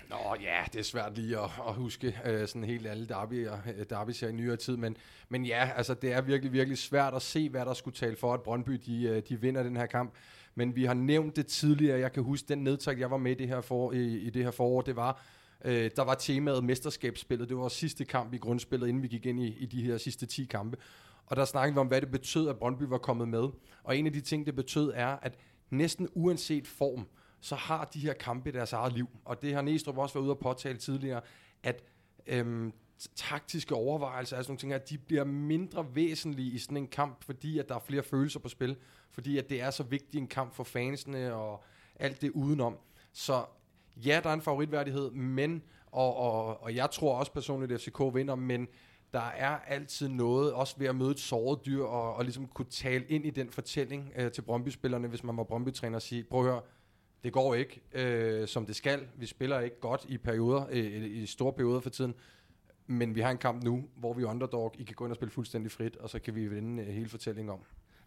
Nå 0.09 0.35
ja, 0.41 0.63
det 0.73 0.79
er 0.79 0.83
svært 0.83 1.17
lige 1.17 1.37
at, 1.37 1.49
at 1.67 1.73
huske 1.73 2.19
øh, 2.25 2.47
sådan 2.47 2.63
helt 2.63 2.87
alle 2.87 3.07
derbyer, 3.07 3.57
øh, 3.77 3.85
derbys 3.89 4.19
her 4.19 4.27
i 4.27 4.31
nyere 4.31 4.55
tid, 4.55 4.77
men, 4.77 4.97
men 5.29 5.45
ja, 5.45 5.69
altså 5.75 5.93
det 5.93 6.13
er 6.13 6.21
virkelig, 6.21 6.53
virkelig 6.53 6.77
svært 6.77 7.13
at 7.13 7.21
se, 7.21 7.49
hvad 7.49 7.65
der 7.65 7.73
skulle 7.73 7.95
tale 7.95 8.15
for, 8.15 8.33
at 8.33 8.41
Brøndby 8.41 8.81
de, 8.85 9.03
øh, 9.03 9.21
de 9.29 9.41
vinder 9.41 9.63
den 9.63 9.75
her 9.75 9.85
kamp. 9.85 10.13
Men 10.55 10.75
vi 10.75 10.85
har 10.85 10.93
nævnt 10.93 11.35
det 11.35 11.47
tidligere. 11.47 11.99
Jeg 11.99 12.11
kan 12.11 12.23
huske, 12.23 12.47
den 12.47 12.63
nedtræk, 12.63 12.99
jeg 12.99 13.11
var 13.11 13.17
med 13.17 13.31
i 13.31 13.35
det 13.35 13.47
her, 13.47 13.61
for, 13.61 13.91
i, 13.91 14.17
i 14.17 14.29
det 14.29 14.43
her 14.43 14.51
forår, 14.51 14.81
det 14.81 14.95
var, 14.95 15.21
øh, 15.65 15.91
der 15.95 16.03
var 16.03 16.15
temaet 16.15 16.63
mesterskabsspillet. 16.63 17.49
Det 17.49 17.57
var 17.57 17.67
sidste 17.67 18.05
kamp 18.05 18.33
i 18.33 18.37
grundspillet, 18.37 18.87
inden 18.87 19.03
vi 19.03 19.07
gik 19.07 19.25
ind 19.25 19.39
i, 19.39 19.47
i 19.47 19.65
de 19.65 19.83
her 19.83 19.97
sidste 19.97 20.25
10 20.25 20.45
kampe. 20.45 20.77
Og 21.27 21.35
der 21.35 21.45
snakkede 21.45 21.73
vi 21.73 21.79
om, 21.79 21.87
hvad 21.87 22.01
det 22.01 22.11
betød, 22.11 22.49
at 22.49 22.57
Brøndby 22.57 22.83
var 22.83 22.97
kommet 22.97 23.27
med. 23.27 23.49
Og 23.83 23.97
en 23.97 24.05
af 24.05 24.13
de 24.13 24.21
ting, 24.21 24.45
det 24.45 24.55
betød, 24.55 24.91
er, 24.95 25.07
at 25.07 25.37
næsten 25.69 26.07
uanset 26.13 26.67
form, 26.67 27.07
så 27.41 27.55
har 27.55 27.85
de 27.85 27.99
her 27.99 28.13
kampe 28.13 28.51
deres 28.51 28.73
eget 28.73 28.93
liv. 28.93 29.09
Og 29.25 29.41
det 29.41 29.53
har 29.53 29.61
Næstrup 29.61 29.97
også 29.97 30.13
været 30.13 30.23
ude 30.23 30.31
at 30.31 30.39
påtale 30.39 30.77
tidligere, 30.77 31.21
at 31.63 31.83
øhm, 32.27 32.73
taktiske 33.15 33.75
overvejelser, 33.75 34.37
altså 34.37 34.51
nogle 34.51 34.59
ting 34.59 34.71
her, 34.71 34.79
de 34.79 34.97
bliver 34.97 35.23
mindre 35.23 35.95
væsentlige 35.95 36.51
i 36.51 36.57
sådan 36.57 36.77
en 36.77 36.87
kamp, 36.87 37.23
fordi 37.23 37.59
at 37.59 37.69
der 37.69 37.75
er 37.75 37.79
flere 37.79 38.03
følelser 38.03 38.39
på 38.39 38.49
spil, 38.49 38.77
fordi 39.11 39.37
at 39.37 39.49
det 39.49 39.61
er 39.61 39.71
så 39.71 39.83
vigtig 39.83 40.17
en 40.17 40.27
kamp 40.27 40.55
for 40.55 40.63
fansene 40.63 41.33
og 41.33 41.63
alt 41.95 42.21
det 42.21 42.31
udenom. 42.31 42.77
Så 43.13 43.45
ja, 43.95 44.19
der 44.23 44.29
er 44.29 44.33
en 44.33 44.41
favoritværdighed, 44.41 45.11
men, 45.11 45.63
og, 45.91 46.15
og, 46.15 46.63
og 46.63 46.75
jeg 46.75 46.91
tror 46.91 47.19
også 47.19 47.33
personligt, 47.33 47.71
at 47.71 47.81
FCK 47.81 47.99
vinder, 48.13 48.35
men 48.35 48.67
der 49.13 49.19
er 49.19 49.59
altid 49.67 50.09
noget, 50.09 50.53
også 50.53 50.75
ved 50.77 50.87
at 50.87 50.95
møde 50.95 51.11
et 51.11 51.19
såret 51.19 51.65
dyr, 51.65 51.83
og, 51.83 52.15
og 52.15 52.23
ligesom 52.23 52.47
kunne 52.47 52.65
tale 52.69 53.05
ind 53.05 53.25
i 53.25 53.29
den 53.29 53.49
fortælling 53.49 54.11
øh, 54.15 54.31
til 54.31 54.41
Brøndby-spillerne, 54.41 55.07
hvis 55.07 55.23
man 55.23 55.37
var 55.37 55.43
Brøndby-træner 55.43 55.95
og 55.95 56.01
sige, 56.01 56.23
prøv 56.23 56.39
at 56.39 56.45
høre, 56.45 56.61
det 57.23 57.33
går 57.33 57.55
ikke, 57.55 57.81
øh, 57.91 58.47
som 58.47 58.65
det 58.65 58.75
skal. 58.75 59.07
Vi 59.15 59.25
spiller 59.25 59.59
ikke 59.59 59.79
godt 59.79 60.05
i 60.09 60.17
perioder, 60.17 60.65
øh, 60.69 61.05
i 61.05 61.25
store 61.25 61.53
perioder 61.53 61.79
for 61.79 61.89
tiden. 61.89 62.13
Men 62.87 63.15
vi 63.15 63.21
har 63.21 63.31
en 63.31 63.37
kamp 63.37 63.63
nu, 63.63 63.83
hvor 63.95 64.13
vi 64.13 64.23
er 64.23 64.27
underdog. 64.27 64.75
I 64.79 64.83
kan 64.83 64.95
gå 64.95 65.05
ind 65.05 65.11
og 65.11 65.15
spille 65.15 65.31
fuldstændig 65.31 65.71
frit, 65.71 65.95
og 65.95 66.09
så 66.09 66.19
kan 66.19 66.35
vi 66.35 66.47
vende 66.47 66.83
øh, 66.83 66.89
hele 66.89 67.09
fortællingen 67.09 67.53
om. 67.53 67.59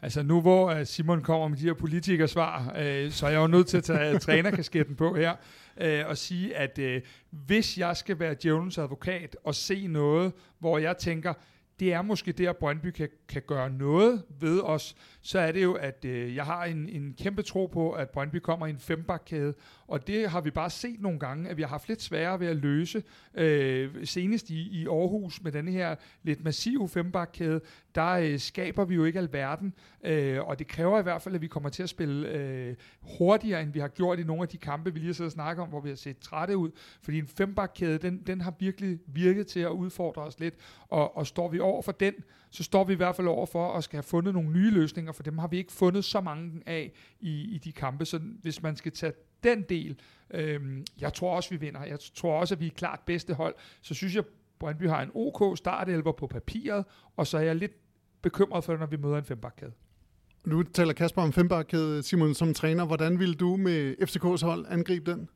Altså 0.03 0.23
nu 0.23 0.41
hvor 0.41 0.71
øh, 0.71 0.87
Simon 0.87 1.23
kommer 1.23 1.49
med 1.49 1.57
de 1.57 1.63
her 1.63 1.75
politikersvar, 1.75 2.75
øh, 2.79 3.11
så 3.11 3.27
er 3.27 3.31
jeg 3.31 3.39
jo 3.39 3.47
nødt 3.47 3.67
til 3.67 3.77
at 3.77 3.85
tage 3.85 4.15
øh, 4.15 4.21
trænerkasketten 4.21 4.97
på 4.97 5.15
her 5.15 5.35
øh, 5.81 6.03
og 6.07 6.19
sige, 6.19 6.57
at 6.57 6.79
øh, 6.79 7.03
hvis 7.31 7.79
jeg 7.79 7.97
skal 7.97 8.19
være 8.19 8.37
Jones 8.45 8.79
advokat 8.79 9.37
og 9.45 9.55
se 9.55 9.87
noget, 9.87 10.33
hvor 10.59 10.79
jeg 10.79 10.97
tænker, 10.97 11.35
det 11.81 11.93
er 11.93 12.03
måske 12.03 12.33
der, 12.33 12.53
Brøndby 12.53 12.91
kan, 12.91 13.09
kan 13.29 13.43
gøre 13.47 13.71
noget 13.71 14.23
ved 14.41 14.61
os, 14.61 14.97
så 15.21 15.39
er 15.39 15.53
det 15.53 15.63
jo, 15.63 15.73
at 15.73 16.05
øh, 16.05 16.35
jeg 16.37 16.45
har 16.45 16.65
en, 16.65 16.89
en 16.89 17.15
kæmpe 17.19 17.43
tro 17.43 17.67
på, 17.67 17.93
at 17.93 18.11
Brøndby 18.11 18.37
kommer 18.37 18.67
i 18.67 18.71
en 18.71 18.79
fembakkæde, 18.79 19.55
og 19.87 20.07
det 20.07 20.31
har 20.31 20.41
vi 20.41 20.51
bare 20.51 20.71
set 20.71 21.01
nogle 21.01 21.19
gange, 21.19 21.49
at 21.49 21.57
vi 21.57 21.63
har 21.63 21.69
haft 21.69 21.89
lidt 21.89 22.03
sværere 22.03 22.41
ved 22.41 22.47
at 22.47 22.57
løse. 22.57 23.03
Øh, 23.35 24.07
senest 24.07 24.51
i, 24.51 24.81
i 24.81 24.87
Aarhus 24.87 25.43
med 25.43 25.53
den 25.53 25.69
her 25.69 25.95
lidt 26.23 26.45
massive 26.45 26.89
fembakkæde, 26.89 27.61
der 27.95 28.11
øh, 28.11 28.39
skaber 28.39 28.85
vi 28.85 28.95
jo 28.95 29.05
ikke 29.05 29.19
alverden, 29.19 29.75
øh, 30.05 30.49
og 30.49 30.59
det 30.59 30.67
kræver 30.67 30.99
i 30.99 31.03
hvert 31.03 31.23
fald, 31.23 31.35
at 31.35 31.41
vi 31.41 31.47
kommer 31.47 31.69
til 31.69 31.83
at 31.83 31.89
spille 31.89 32.29
øh, 32.29 32.77
hurtigere, 33.19 33.63
end 33.63 33.73
vi 33.73 33.81
har 33.81 33.89
gjort 33.89 34.19
i 34.19 34.25
nogle 34.25 34.43
af 34.43 34.49
de 34.49 34.59
kampe, 34.59 34.93
vi 34.93 34.99
lige 34.99 35.07
har 35.07 35.15
siddet 35.15 35.29
og 35.29 35.33
snakket 35.33 35.63
om, 35.63 35.69
hvor 35.69 35.81
vi 35.81 35.89
har 35.89 35.97
set 35.97 36.19
trætte 36.19 36.57
ud, 36.57 36.71
fordi 37.03 37.19
en 37.19 37.27
fembakkæde, 37.27 37.99
den, 37.99 38.23
den 38.27 38.41
har 38.41 38.55
virkelig 38.59 38.99
virket 39.07 39.47
til 39.47 39.61
at 39.61 39.71
udfordre 39.71 40.23
os 40.23 40.41
lidt, 40.41 40.55
og, 40.89 41.17
og 41.17 41.27
står 41.27 41.49
vi 41.49 41.61
over 41.61 41.70
for 41.85 41.93
den, 41.93 42.15
så 42.51 42.63
står 42.63 42.85
vi 42.85 42.93
i 42.93 42.97
hvert 42.97 43.17
fald 43.17 43.29
over 43.29 43.47
for 43.47 43.73
at 43.73 43.85
skal 43.85 43.97
have 43.97 44.03
fundet 44.03 44.35
nogle 44.35 44.51
nye 44.51 44.71
løsninger, 44.71 45.13
for 45.13 45.23
dem 45.23 45.39
har 45.39 45.49
vi 45.49 45.57
ikke 45.59 45.73
fundet 45.73 46.05
så 46.05 46.21
mange 46.21 46.63
af 46.67 46.93
i, 47.21 47.55
i 47.55 47.59
de 47.59 47.73
kampe. 47.73 48.05
Så 48.05 48.19
hvis 48.19 48.63
man 48.63 48.77
skal 48.77 48.93
tage 48.93 49.13
den 49.45 49.63
del, 49.63 49.99
øhm, 50.31 50.85
jeg 51.01 51.15
tror 51.15 51.37
også, 51.37 51.51
vi 51.51 51.57
vinder. 51.57 51.85
Jeg 51.85 51.99
tror 52.15 52.41
også, 52.41 52.55
at 52.55 52.61
vi 52.61 52.67
er 52.67 52.71
klart 52.71 53.01
bedste 53.07 53.35
hold. 53.35 53.55
Så 53.83 53.95
synes 53.95 54.15
jeg, 54.15 54.25
Brøndby 54.59 54.89
har 54.89 55.03
en 55.03 55.11
OK 55.15 55.59
startelver 55.59 56.13
på 56.13 56.27
papiret, 56.27 56.85
og 57.17 57.27
så 57.27 57.39
er 57.39 57.43
jeg 57.43 57.57
lidt 57.57 57.73
bekymret 58.23 58.65
for, 58.65 58.77
når 58.77 58.87
vi 58.87 58.97
møder 58.97 59.19
en 59.19 59.25
fembakkæde. 59.25 59.73
Nu 60.47 60.63
taler 60.63 60.93
Kasper 60.93 61.23
om 61.23 61.33
fembakkæde, 61.33 62.03
Simon, 62.03 62.35
som 62.35 62.55
træner. 62.55 62.85
Hvordan 62.85 63.19
vil 63.19 63.41
du 63.41 63.57
med 63.57 63.95
FCK's 64.01 64.47
hold 64.47 64.67
angribe 64.69 65.11
den? 65.11 65.29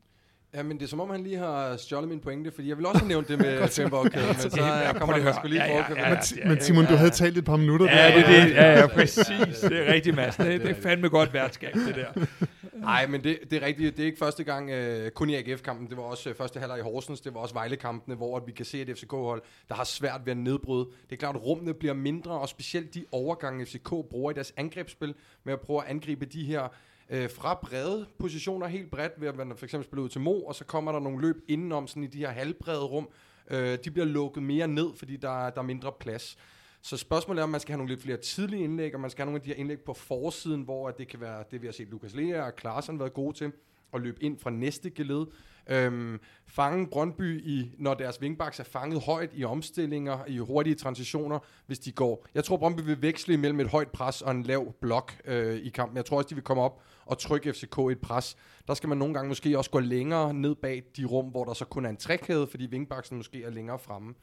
Ja, 0.55 0.63
men 0.63 0.77
det 0.77 0.83
er 0.83 0.87
som 0.87 0.99
om, 0.99 1.09
han 1.09 1.23
lige 1.23 1.37
har 1.37 1.77
stjålet 1.77 2.09
min 2.09 2.19
pointe, 2.19 2.51
fordi 2.51 2.69
jeg 2.69 2.77
vil 2.77 2.85
også 2.85 2.99
have 2.99 3.07
nævnt 3.07 3.27
det 3.27 3.37
med 3.37 3.67
fembakkæden, 3.77 4.27
men 4.27 4.51
så 4.51 4.61
jeg 4.61 4.95
kommer 4.97 5.17
der 5.17 5.33
sgu 5.33 5.47
lige 5.47 5.63
ja, 5.63 5.73
ja, 5.73 5.85
ja, 5.95 6.09
ja, 6.37 6.47
Men 6.47 6.61
Simon, 6.61 6.85
du 6.85 6.93
havde 6.93 7.09
talt 7.09 7.37
et 7.37 7.45
par 7.45 7.57
minutter. 7.57 7.85
Ja, 7.91 8.15
det 8.15 8.25
er 8.25 8.43
det. 8.43 8.53
Ja, 8.53 8.79
ja, 8.79 8.87
præcis. 8.87 9.59
Det 9.69 9.87
er 9.87 9.93
rigtigt, 9.93 10.15
Mads. 10.15 10.35
Det, 10.35 10.61
det 10.61 10.69
er 10.69 10.81
fandme 10.81 11.09
godt 11.09 11.33
værtskab, 11.33 11.73
det 11.73 11.95
der. 11.95 12.25
Nej, 12.73 13.07
men 13.07 13.23
det, 13.23 13.39
det 13.51 13.63
er 13.63 13.65
rigtigt. 13.67 13.97
Det 13.97 14.03
er 14.03 14.07
ikke 14.07 14.19
første 14.19 14.43
gang, 14.43 14.71
uh, 14.71 15.09
kun 15.09 15.29
i 15.29 15.35
AGF-kampen. 15.35 15.89
Det 15.89 15.97
var 15.97 16.03
også 16.03 16.29
uh, 16.29 16.35
første 16.35 16.59
halvleg 16.59 16.79
i 16.79 16.81
Horsens. 16.81 17.21
Det 17.21 17.33
var 17.33 17.39
også 17.39 17.53
Vejle-kampene, 17.53 18.15
hvor 18.15 18.39
vi 18.39 18.51
kan 18.51 18.65
se 18.65 18.81
et 18.81 18.97
FCK-hold, 18.97 19.41
der 19.69 19.75
har 19.75 19.83
svært 19.83 20.21
ved 20.25 20.31
at 20.31 20.37
nedbryde. 20.37 20.85
Det 21.09 21.15
er 21.15 21.17
klart, 21.17 21.35
at 21.35 21.45
rummene 21.45 21.73
bliver 21.73 21.93
mindre, 21.93 22.31
og 22.31 22.49
specielt 22.49 22.93
de 22.93 23.05
overgange, 23.11 23.65
FCK 23.65 23.89
bruger 23.89 24.31
i 24.31 24.33
deres 24.33 24.53
angrebsspil, 24.57 25.13
med 25.43 25.53
at 25.53 25.59
prøve 25.59 25.83
at 25.83 25.89
angribe 25.89 26.25
de 26.25 26.43
her 26.43 26.67
øh, 27.09 27.29
fra 27.29 27.53
brede 27.53 28.05
positioner, 28.19 28.67
helt 28.67 28.91
bredt, 28.91 29.21
ved 29.21 29.27
at 29.27 29.35
man 29.35 29.57
for 29.57 29.65
eksempel 29.65 29.85
spiller 29.85 30.03
ud 30.03 30.09
til 30.09 30.21
Mo, 30.21 30.41
og 30.41 30.55
så 30.55 30.65
kommer 30.65 30.91
der 30.91 30.99
nogle 30.99 31.21
løb 31.21 31.35
indenom 31.47 31.87
sådan 31.87 32.03
i 32.03 32.07
de 32.07 32.17
her 32.17 32.29
halvbrede 32.29 32.83
rum. 32.83 33.09
Øh, 33.51 33.77
de 33.83 33.91
bliver 33.91 34.05
lukket 34.05 34.43
mere 34.43 34.67
ned, 34.67 34.87
fordi 34.95 35.17
der, 35.17 35.49
der 35.49 35.61
er 35.61 35.65
mindre 35.65 35.91
plads. 35.99 36.37
Så 36.81 36.97
spørgsmålet 36.97 37.39
er, 37.39 37.43
om 37.43 37.49
man 37.49 37.59
skal 37.59 37.71
have 37.71 37.77
nogle 37.77 37.91
lidt 37.91 38.01
flere 38.01 38.17
tidlige 38.17 38.63
indlæg, 38.63 38.93
og 38.93 38.99
man 38.99 39.09
skal 39.09 39.21
have 39.21 39.25
nogle 39.25 39.37
af 39.37 39.41
de 39.41 39.47
her 39.47 39.55
indlæg 39.55 39.79
på 39.79 39.93
forsiden, 39.93 40.61
hvor 40.61 40.91
det 40.91 41.07
kan 41.07 41.21
være 41.21 41.43
det, 41.51 41.61
vi 41.61 41.67
har 41.67 41.71
set 41.71 41.87
Lukas 41.87 42.15
Lea 42.15 42.41
og 42.41 42.55
Klaasen 42.55 42.99
været 42.99 43.13
gode 43.13 43.37
til, 43.37 43.51
at 43.95 44.01
løbe 44.01 44.23
ind 44.23 44.39
fra 44.39 44.49
næste 44.49 44.89
geled. 44.89 45.25
Øhm, 45.69 46.19
fange 46.47 46.87
Brøndby, 46.87 47.41
i, 47.41 47.75
når 47.79 47.93
deres 47.93 48.21
wingbacks 48.21 48.59
er 48.59 48.63
fanget 48.63 49.01
højt 49.01 49.29
i 49.33 49.43
omstillinger, 49.43 50.25
i 50.27 50.37
hurtige 50.37 50.75
transitioner, 50.75 51.39
hvis 51.65 51.79
de 51.79 51.91
går. 51.91 52.27
Jeg 52.35 52.43
tror, 52.43 52.57
Brøndby 52.57 52.81
vil 52.81 53.01
veksle 53.01 53.33
imellem 53.33 53.59
et 53.59 53.67
højt 53.67 53.91
pres 53.91 54.21
og 54.21 54.31
en 54.31 54.43
lav 54.43 54.73
blok 54.81 55.13
øh, 55.25 55.55
i 55.55 55.69
kampen. 55.69 55.97
Jeg 55.97 56.05
tror 56.05 56.17
også, 56.17 56.29
de 56.29 56.35
vil 56.35 56.43
komme 56.43 56.63
op 56.63 56.81
og 57.05 57.17
trykke 57.17 57.53
FCK 57.53 57.79
et 57.91 57.99
pres. 58.01 58.37
Der 58.67 58.73
skal 58.73 58.89
man 58.89 58.97
nogle 58.97 59.13
gange 59.13 59.27
måske 59.27 59.57
også 59.57 59.69
gå 59.69 59.79
længere 59.79 60.33
ned 60.33 60.55
bag 60.55 60.83
de 60.97 61.05
rum, 61.05 61.25
hvor 61.25 61.43
der 61.45 61.53
så 61.53 61.65
kun 61.65 61.85
er 61.85 61.89
en 61.89 61.97
trækæde, 61.97 62.47
fordi 62.47 62.67
wingbacksen 62.67 63.17
måske 63.17 63.43
er 63.43 63.49
længere 63.49 63.79
fremme. 63.79 64.13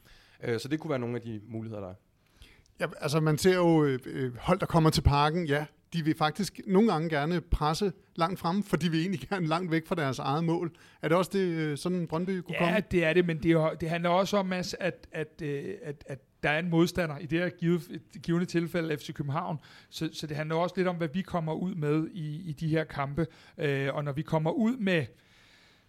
Øh, 0.43 0.59
så 0.59 0.67
det 0.67 0.79
kunne 0.79 0.89
være 0.89 0.99
nogle 0.99 1.15
af 1.15 1.21
de 1.21 1.41
muligheder, 1.47 1.81
der 1.81 1.89
er. 1.89 1.95
Ja, 2.79 2.85
altså 2.99 3.19
man 3.19 3.37
ser 3.37 3.55
jo 3.55 3.83
øh, 3.83 3.99
øh 4.05 4.35
hold, 4.37 4.59
der 4.59 4.65
kommer 4.65 4.89
til 4.89 5.01
parken, 5.01 5.45
ja, 5.45 5.65
de 5.93 6.05
vil 6.05 6.15
faktisk 6.17 6.61
nogle 6.67 6.91
gange 6.91 7.09
gerne 7.09 7.41
presse 7.41 7.93
langt 8.15 8.39
frem, 8.39 8.63
for 8.63 8.77
de 8.77 8.91
vil 8.91 8.99
egentlig 8.99 9.19
gerne 9.29 9.47
langt 9.47 9.71
væk 9.71 9.87
fra 9.87 9.95
deres 9.95 10.19
eget 10.19 10.43
mål. 10.43 10.75
Er 11.01 11.07
det 11.07 11.17
også 11.17 11.31
det, 11.33 11.39
øh, 11.39 11.77
sådan 11.77 12.07
Brøndby 12.07 12.41
kunne 12.41 12.53
ja, 12.53 12.59
komme? 12.59 12.73
Ja, 12.73 12.79
det 12.79 13.05
er 13.05 13.13
det, 13.13 13.25
men 13.25 13.43
det, 13.43 13.81
det 13.81 13.89
handler 13.89 14.09
også 14.09 14.37
om, 14.37 14.53
at, 14.53 14.75
at, 14.79 15.07
at, 15.11 15.41
øh, 15.41 15.73
at, 15.83 16.03
at 16.07 16.19
der 16.43 16.49
er 16.49 16.59
en 16.59 16.69
modstander, 16.69 17.17
i 17.17 17.25
det 17.25 17.39
her 17.39 17.49
givet, 17.49 18.01
givende 18.23 18.45
tilfælde 18.45 18.97
FC 18.97 19.13
København, 19.13 19.57
så, 19.89 20.09
så 20.13 20.27
det 20.27 20.37
handler 20.37 20.55
også 20.55 20.75
lidt 20.77 20.87
om, 20.87 20.95
hvad 20.95 21.07
vi 21.13 21.21
kommer 21.21 21.53
ud 21.53 21.75
med 21.75 22.07
i, 22.13 22.49
i 22.49 22.53
de 22.53 22.67
her 22.67 22.83
kampe. 22.83 23.27
Øh, 23.57 23.93
og 23.93 24.03
når 24.03 24.11
vi 24.11 24.21
kommer 24.21 24.51
ud 24.51 24.77
med 24.77 25.05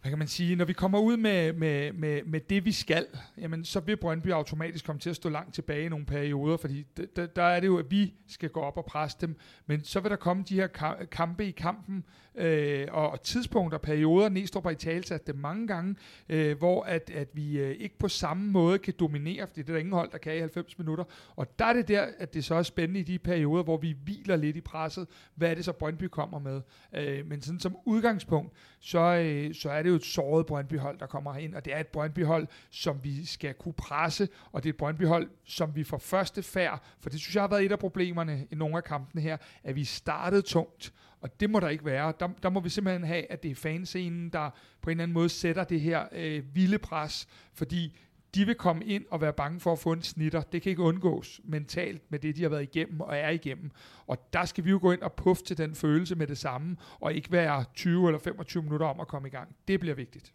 hvad 0.04 0.10
kan 0.10 0.18
man 0.18 0.28
sige, 0.28 0.56
når 0.56 0.64
vi 0.64 0.72
kommer 0.72 0.98
ud 0.98 1.16
med, 1.16 1.52
med, 1.52 1.92
med, 1.92 2.22
med 2.24 2.40
det, 2.40 2.64
vi 2.64 2.72
skal, 2.72 3.06
jamen, 3.38 3.64
så 3.64 3.80
vil 3.80 3.96
Brøndby 3.96 4.32
automatisk 4.32 4.86
komme 4.86 5.00
til 5.00 5.10
at 5.10 5.16
stå 5.16 5.28
langt 5.28 5.54
tilbage 5.54 5.84
i 5.84 5.88
nogle 5.88 6.06
perioder, 6.06 6.56
fordi 6.56 6.86
der, 7.16 7.26
der 7.26 7.42
er 7.42 7.60
det 7.60 7.66
jo, 7.66 7.78
at 7.78 7.90
vi 7.90 8.14
skal 8.28 8.48
gå 8.48 8.60
op 8.60 8.76
og 8.76 8.84
presse 8.84 9.18
dem, 9.20 9.36
men 9.66 9.84
så 9.84 10.00
vil 10.00 10.10
der 10.10 10.16
komme 10.16 10.44
de 10.48 10.54
her 10.54 10.66
kampe 11.10 11.46
i 11.46 11.50
kampen, 11.50 12.04
øh, 12.34 12.86
og 12.90 13.22
tidspunkter, 13.22 13.78
perioder, 13.78 14.28
Næstrup 14.28 14.64
har 14.64 14.70
i 14.70 14.74
tale 14.74 15.04
sat 15.04 15.26
det 15.26 15.36
mange 15.36 15.66
gange, 15.66 15.96
øh, 16.28 16.58
hvor 16.58 16.82
at, 16.82 17.10
at 17.10 17.28
vi 17.32 17.58
øh, 17.58 17.70
ikke 17.70 17.98
på 17.98 18.08
samme 18.08 18.50
måde 18.50 18.78
kan 18.78 18.94
dominere, 18.98 19.46
fordi 19.46 19.62
det 19.62 19.68
er 19.68 19.72
der 19.72 19.80
ingen 19.80 19.94
hold, 19.94 20.10
der 20.10 20.18
kan 20.18 20.36
i 20.36 20.38
90 20.38 20.78
minutter, 20.78 21.04
og 21.36 21.58
der 21.58 21.64
er 21.64 21.72
det 21.72 21.88
der, 21.88 22.06
at 22.18 22.34
det 22.34 22.44
så 22.44 22.54
er 22.54 22.62
spændende 22.62 23.00
i 23.00 23.02
de 23.02 23.18
perioder, 23.18 23.62
hvor 23.62 23.76
vi 23.76 23.96
hviler 24.04 24.36
lidt 24.36 24.56
i 24.56 24.60
presset, 24.60 25.06
hvad 25.34 25.50
er 25.50 25.54
det 25.54 25.64
så 25.64 25.72
Brøndby 25.72 26.04
kommer 26.04 26.38
med, 26.38 26.60
øh, 26.94 27.26
men 27.26 27.42
sådan 27.42 27.60
som 27.60 27.76
udgangspunkt, 27.84 28.52
så, 28.80 28.98
øh, 29.00 29.54
så 29.54 29.70
er 29.70 29.82
det 29.82 29.90
jo 29.94 29.96
et 29.96 30.04
såret 30.04 30.46
Brøndby-hold, 30.46 30.98
der 30.98 31.06
kommer 31.06 31.36
ind, 31.36 31.54
og 31.54 31.64
det 31.64 31.74
er 31.74 31.78
et 31.78 31.86
Brøndby-hold, 31.86 32.46
som 32.70 33.00
vi 33.02 33.26
skal 33.26 33.54
kunne 33.54 33.74
presse, 33.74 34.28
og 34.52 34.62
det 34.62 34.68
er 34.68 34.72
et 34.72 34.76
Brøndby-hold, 34.76 35.30
som 35.44 35.76
vi 35.76 35.84
får 35.84 35.98
første 35.98 36.42
færd, 36.42 36.82
for 37.00 37.10
det 37.10 37.20
synes 37.20 37.34
jeg 37.34 37.42
har 37.42 37.48
været 37.48 37.64
et 37.64 37.72
af 37.72 37.78
problemerne 37.78 38.46
i 38.50 38.54
nogle 38.54 38.76
af 38.76 38.84
kampene 38.84 39.22
her, 39.22 39.36
at 39.64 39.76
vi 39.76 39.84
startede 39.84 40.42
tungt, 40.42 40.92
og 41.20 41.40
det 41.40 41.50
må 41.50 41.60
der 41.60 41.68
ikke 41.68 41.84
være. 41.84 42.12
Der, 42.20 42.28
der 42.42 42.50
må 42.50 42.60
vi 42.60 42.68
simpelthen 42.68 43.04
have, 43.04 43.32
at 43.32 43.42
det 43.42 43.50
er 43.50 43.54
fanscenen, 43.54 44.28
der 44.28 44.50
på 44.82 44.90
en 44.90 44.96
eller 44.96 45.02
anden 45.02 45.14
måde 45.14 45.28
sætter 45.28 45.64
det 45.64 45.80
her 45.80 46.04
øh, 46.12 46.54
vilde 46.54 46.78
pres, 46.78 47.28
fordi 47.52 47.96
de 48.34 48.46
vil 48.46 48.54
komme 48.54 48.84
ind 48.84 49.04
og 49.10 49.20
være 49.20 49.32
bange 49.32 49.60
for 49.60 49.72
at 49.72 49.78
få 49.78 49.92
en 49.92 50.02
snitter. 50.02 50.42
Det 50.42 50.62
kan 50.62 50.70
ikke 50.70 50.82
undgås 50.82 51.40
mentalt 51.44 52.02
med 52.10 52.18
det, 52.18 52.36
de 52.36 52.42
har 52.42 52.48
været 52.48 52.62
igennem 52.62 53.00
og 53.00 53.16
er 53.16 53.30
igennem. 53.30 53.70
Og 54.06 54.28
der 54.32 54.44
skal 54.44 54.64
vi 54.64 54.70
jo 54.70 54.78
gå 54.82 54.92
ind 54.92 55.00
og 55.00 55.12
puffe 55.12 55.44
til 55.44 55.58
den 55.58 55.74
følelse 55.74 56.14
med 56.14 56.26
det 56.26 56.38
samme, 56.38 56.76
og 57.00 57.14
ikke 57.14 57.32
være 57.32 57.64
20 57.74 58.08
eller 58.08 58.18
25 58.18 58.62
minutter 58.62 58.86
om 58.86 59.00
at 59.00 59.08
komme 59.08 59.28
i 59.28 59.30
gang. 59.30 59.56
Det 59.68 59.80
bliver 59.80 59.94
vigtigt. 59.94 60.32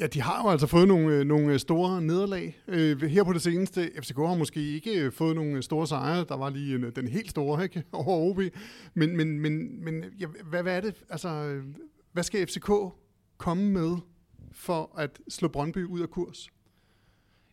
Ja, 0.00 0.06
de 0.06 0.22
har 0.22 0.42
jo 0.42 0.50
altså 0.50 0.66
fået 0.66 0.88
nogle, 0.88 1.14
øh, 1.14 1.24
nogle 1.24 1.52
øh, 1.52 1.58
store 1.58 2.02
nederlag. 2.02 2.58
Øh, 2.68 3.02
her 3.02 3.24
på 3.24 3.32
det 3.32 3.42
seneste, 3.42 3.90
FCK 4.02 4.16
har 4.16 4.36
måske 4.36 4.60
ikke 4.60 5.00
øh, 5.00 5.12
fået 5.12 5.36
nogle 5.36 5.62
store 5.62 5.86
sejre. 5.86 6.24
Der 6.28 6.36
var 6.36 6.50
lige 6.50 6.74
en, 6.74 6.92
den 6.96 7.08
helt 7.08 7.30
store 7.30 7.62
ikke? 7.64 7.84
over 7.92 8.30
OB. 8.30 8.40
Men, 8.94 9.16
men, 9.16 9.40
men, 9.40 9.84
men 9.84 10.04
ja, 10.20 10.26
hvad, 10.26 10.62
hvad 10.62 10.76
er 10.76 10.80
det? 10.80 10.94
Altså, 11.10 11.60
hvad 12.12 12.22
skal 12.22 12.46
FCK 12.46 12.70
komme 13.36 13.70
med 13.70 13.96
for 14.52 14.98
at 14.98 15.20
slå 15.28 15.48
Brøndby 15.48 15.84
ud 15.84 16.00
af 16.00 16.10
kurs? 16.10 16.48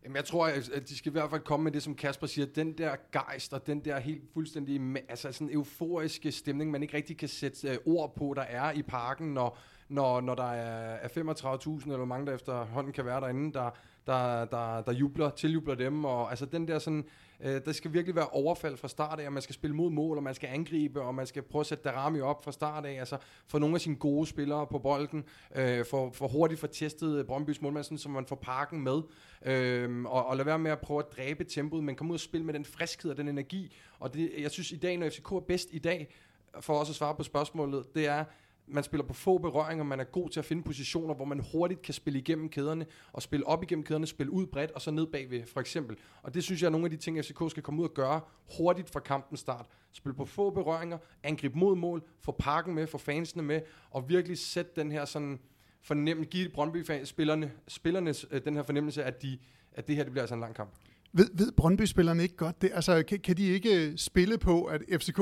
Jamen, 0.05 0.15
jeg 0.15 0.25
tror, 0.25 0.47
at 0.47 0.89
de 0.89 0.97
skal 0.97 1.09
i 1.09 1.11
hvert 1.11 1.29
fald 1.29 1.41
komme 1.41 1.63
med 1.63 1.71
det, 1.71 1.83
som 1.83 1.95
Kasper 1.95 2.27
siger, 2.27 2.45
den 2.45 2.77
der 2.77 2.95
gejst 3.11 3.53
og 3.53 3.67
den 3.67 3.85
der 3.85 3.99
helt 3.99 4.23
fuldstændig, 4.33 4.81
altså 5.09 5.31
sådan 5.31 5.49
euforiske 5.53 6.31
stemning, 6.31 6.71
man 6.71 6.81
ikke 6.81 6.97
rigtig 6.97 7.17
kan 7.17 7.29
sætte 7.29 7.69
øh, 7.69 7.77
ord 7.85 8.15
på, 8.15 8.33
der 8.35 8.41
er 8.41 8.71
i 8.71 8.81
parken, 8.81 9.33
når, 9.33 9.57
når, 9.89 10.21
når 10.21 10.35
der 10.35 10.51
er, 10.51 10.95
er 11.01 11.07
35.000, 11.07 11.83
eller 11.83 11.97
hvor 11.97 12.05
mange 12.05 12.25
der 12.25 12.35
efterhånden 12.35 12.93
kan 12.93 13.05
være 13.05 13.21
derinde, 13.21 13.53
der, 13.53 13.69
der, 14.07 14.45
der, 14.45 14.81
der 14.81 14.91
jubler, 14.91 15.29
tiljubler 15.29 15.75
dem, 15.75 16.05
og 16.05 16.29
altså 16.29 16.45
den 16.45 16.67
der 16.67 16.79
sådan, 16.79 17.05
øh, 17.39 17.61
der 17.65 17.71
skal 17.71 17.93
virkelig 17.93 18.15
være 18.15 18.27
overfald 18.27 18.77
fra 18.77 18.87
start 18.87 19.19
af, 19.19 19.27
og 19.27 19.33
man 19.33 19.41
skal 19.41 19.55
spille 19.55 19.75
mod 19.75 19.89
mål, 19.89 20.17
og 20.17 20.23
man 20.23 20.35
skal 20.35 20.47
angribe, 20.47 21.01
og 21.01 21.15
man 21.15 21.27
skal 21.27 21.41
prøve 21.41 21.59
at 21.59 21.65
sætte 21.65 21.83
Darami 21.83 22.19
op 22.19 22.43
fra 22.43 22.51
start 22.51 22.85
af, 22.85 22.99
altså 22.99 23.17
få 23.47 23.59
nogle 23.59 23.75
af 23.75 23.81
sine 23.81 23.95
gode 23.95 24.27
spillere 24.27 24.67
på 24.67 24.79
bolden, 24.79 25.23
øh, 25.55 25.85
for, 25.85 26.11
for 26.11 26.27
hurtigt 26.27 26.59
få 26.59 26.67
testet 26.67 27.25
Brøndby's 27.29 27.57
målmand, 27.61 27.83
sådan, 27.83 27.97
så 27.97 28.09
man 28.09 28.25
får 28.25 28.35
parken 28.35 28.81
med, 28.81 29.01
øh, 29.45 30.03
og, 30.05 30.25
og 30.25 30.37
lade 30.37 30.45
være 30.45 30.59
med 30.59 30.71
at 30.71 30.79
prøve 30.79 30.99
at 30.99 31.17
dræbe 31.17 31.43
tempoet, 31.43 31.83
men 31.83 31.95
komme 31.95 32.11
ud 32.11 32.15
og 32.15 32.19
spille 32.19 32.45
med 32.45 32.53
den 32.53 32.65
friskhed 32.65 33.11
og 33.11 33.17
den 33.17 33.27
energi, 33.27 33.75
og 33.99 34.13
det, 34.13 34.31
jeg 34.37 34.51
synes 34.51 34.71
i 34.71 34.77
dag, 34.77 34.97
når 34.97 35.09
FCK 35.09 35.31
er 35.31 35.39
bedst 35.39 35.69
i 35.71 35.79
dag, 35.79 36.15
for 36.59 36.79
også 36.79 36.91
at 36.91 36.95
svare 36.95 37.15
på 37.15 37.23
spørgsmålet, 37.23 37.95
det 37.95 38.07
er, 38.07 38.25
man 38.67 38.83
spiller 38.83 39.05
på 39.05 39.13
få 39.13 39.37
berøringer, 39.37 39.83
man 39.83 39.99
er 39.99 40.03
god 40.03 40.29
til 40.29 40.39
at 40.39 40.45
finde 40.45 40.63
positioner, 40.63 41.13
hvor 41.13 41.25
man 41.25 41.45
hurtigt 41.51 41.81
kan 41.81 41.93
spille 41.93 42.19
igennem 42.19 42.49
kæderne, 42.49 42.85
og 43.13 43.21
spille 43.21 43.47
op 43.47 43.63
igennem 43.63 43.85
kæderne, 43.85 44.07
spille 44.07 44.31
ud 44.31 44.45
bredt, 44.45 44.71
og 44.71 44.81
så 44.81 44.91
ned 44.91 45.07
bagved, 45.07 45.45
for 45.45 45.59
eksempel. 45.59 45.97
Og 46.23 46.33
det 46.33 46.43
synes 46.43 46.61
jeg 46.61 46.67
er 46.67 46.71
nogle 46.71 46.85
af 46.85 46.91
de 46.91 46.97
ting, 46.97 47.25
FCK 47.25 47.41
skal 47.49 47.63
komme 47.63 47.81
ud 47.81 47.87
og 47.87 47.93
gøre 47.93 48.21
hurtigt 48.57 48.89
fra 48.89 48.99
kampens 48.99 49.39
start. 49.39 49.65
Spille 49.91 50.15
på 50.15 50.25
få 50.25 50.49
berøringer, 50.49 50.97
angribe 51.23 51.59
mod 51.59 51.75
mål, 51.75 52.03
få 52.19 52.31
parken 52.31 52.75
med, 52.75 52.87
få 52.87 52.97
fansene 52.97 53.43
med, 53.43 53.61
og 53.89 54.09
virkelig 54.09 54.37
sætte 54.37 54.71
den 54.75 54.91
her 54.91 55.05
sådan 55.05 55.39
fornemmelse, 55.81 56.29
give 56.29 56.49
Brøndby-spillerne 56.49 57.51
spillernes, 57.67 58.25
øh, 58.31 58.41
den 58.45 58.55
her 58.55 58.63
fornemmelse, 58.63 59.03
at, 59.03 59.21
de, 59.21 59.37
at 59.71 59.87
det 59.87 59.95
her 59.95 60.03
det 60.03 60.11
bliver 60.11 60.23
altså 60.23 60.35
en 60.35 60.41
lang 60.41 60.55
kamp. 60.55 60.69
Ved, 61.13 61.29
ved 61.33 61.51
Brøndby-spillerne 61.51 62.23
ikke 62.23 62.35
godt 62.35 62.61
det? 62.61 62.71
Altså, 62.73 63.03
kan, 63.03 63.19
kan 63.19 63.37
de 63.37 63.47
ikke 63.47 63.87
øh, 63.87 63.97
spille 63.97 64.37
på, 64.37 64.63
at 64.63 64.81
FCK 64.91 65.19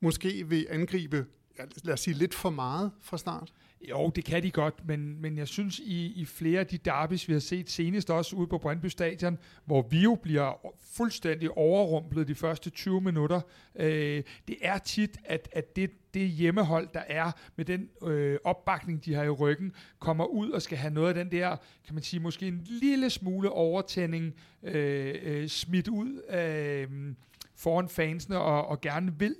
måske 0.00 0.48
vil 0.48 0.66
angribe 0.70 1.26
ja, 1.58 1.64
lad 1.84 1.94
os 1.94 2.00
sige, 2.00 2.14
lidt 2.14 2.34
for 2.34 2.50
meget 2.50 2.90
fra 3.00 3.18
start? 3.18 3.52
Jo, 3.88 4.12
det 4.16 4.24
kan 4.24 4.42
de 4.42 4.50
godt, 4.50 4.86
men, 4.86 5.22
men 5.22 5.38
jeg 5.38 5.48
synes 5.48 5.78
i, 5.78 6.06
i 6.06 6.24
flere 6.24 6.60
af 6.60 6.66
de 6.66 6.78
derbys, 6.78 7.28
vi 7.28 7.32
har 7.32 7.40
set 7.40 7.70
senest 7.70 8.10
også 8.10 8.36
ude 8.36 8.46
på 8.46 8.58
Brøndby 8.58 8.86
Stadion, 8.86 9.38
hvor 9.64 9.86
vi 9.90 10.02
jo 10.02 10.14
bliver 10.14 10.74
fuldstændig 10.80 11.50
overrumplet 11.50 12.28
de 12.28 12.34
første 12.34 12.70
20 12.70 13.00
minutter, 13.00 13.40
øh, 13.76 14.22
det 14.48 14.56
er 14.60 14.78
tit, 14.78 15.18
at, 15.24 15.48
at 15.52 15.76
det, 15.76 15.90
det 16.14 16.28
hjemmehold, 16.28 16.88
der 16.94 17.02
er 17.08 17.32
med 17.56 17.64
den 17.64 17.88
øh, 18.02 18.38
opbakning, 18.44 19.04
de 19.04 19.14
har 19.14 19.22
i 19.22 19.30
ryggen, 19.30 19.72
kommer 19.98 20.24
ud 20.24 20.50
og 20.50 20.62
skal 20.62 20.78
have 20.78 20.94
noget 20.94 21.08
af 21.08 21.14
den 21.14 21.30
der, 21.30 21.56
kan 21.86 21.94
man 21.94 22.02
sige, 22.02 22.20
måske 22.20 22.48
en 22.48 22.62
lille 22.64 23.10
smule 23.10 23.50
overtænding 23.50 24.34
øh, 24.62 25.14
øh, 25.22 25.48
smidt 25.48 25.88
ud 25.88 26.20
af... 26.28 26.86
Øh, 26.90 27.14
foran 27.56 27.88
fansene, 27.88 28.38
og, 28.38 28.66
og 28.66 28.80
gerne 28.80 29.18
vil, 29.18 29.36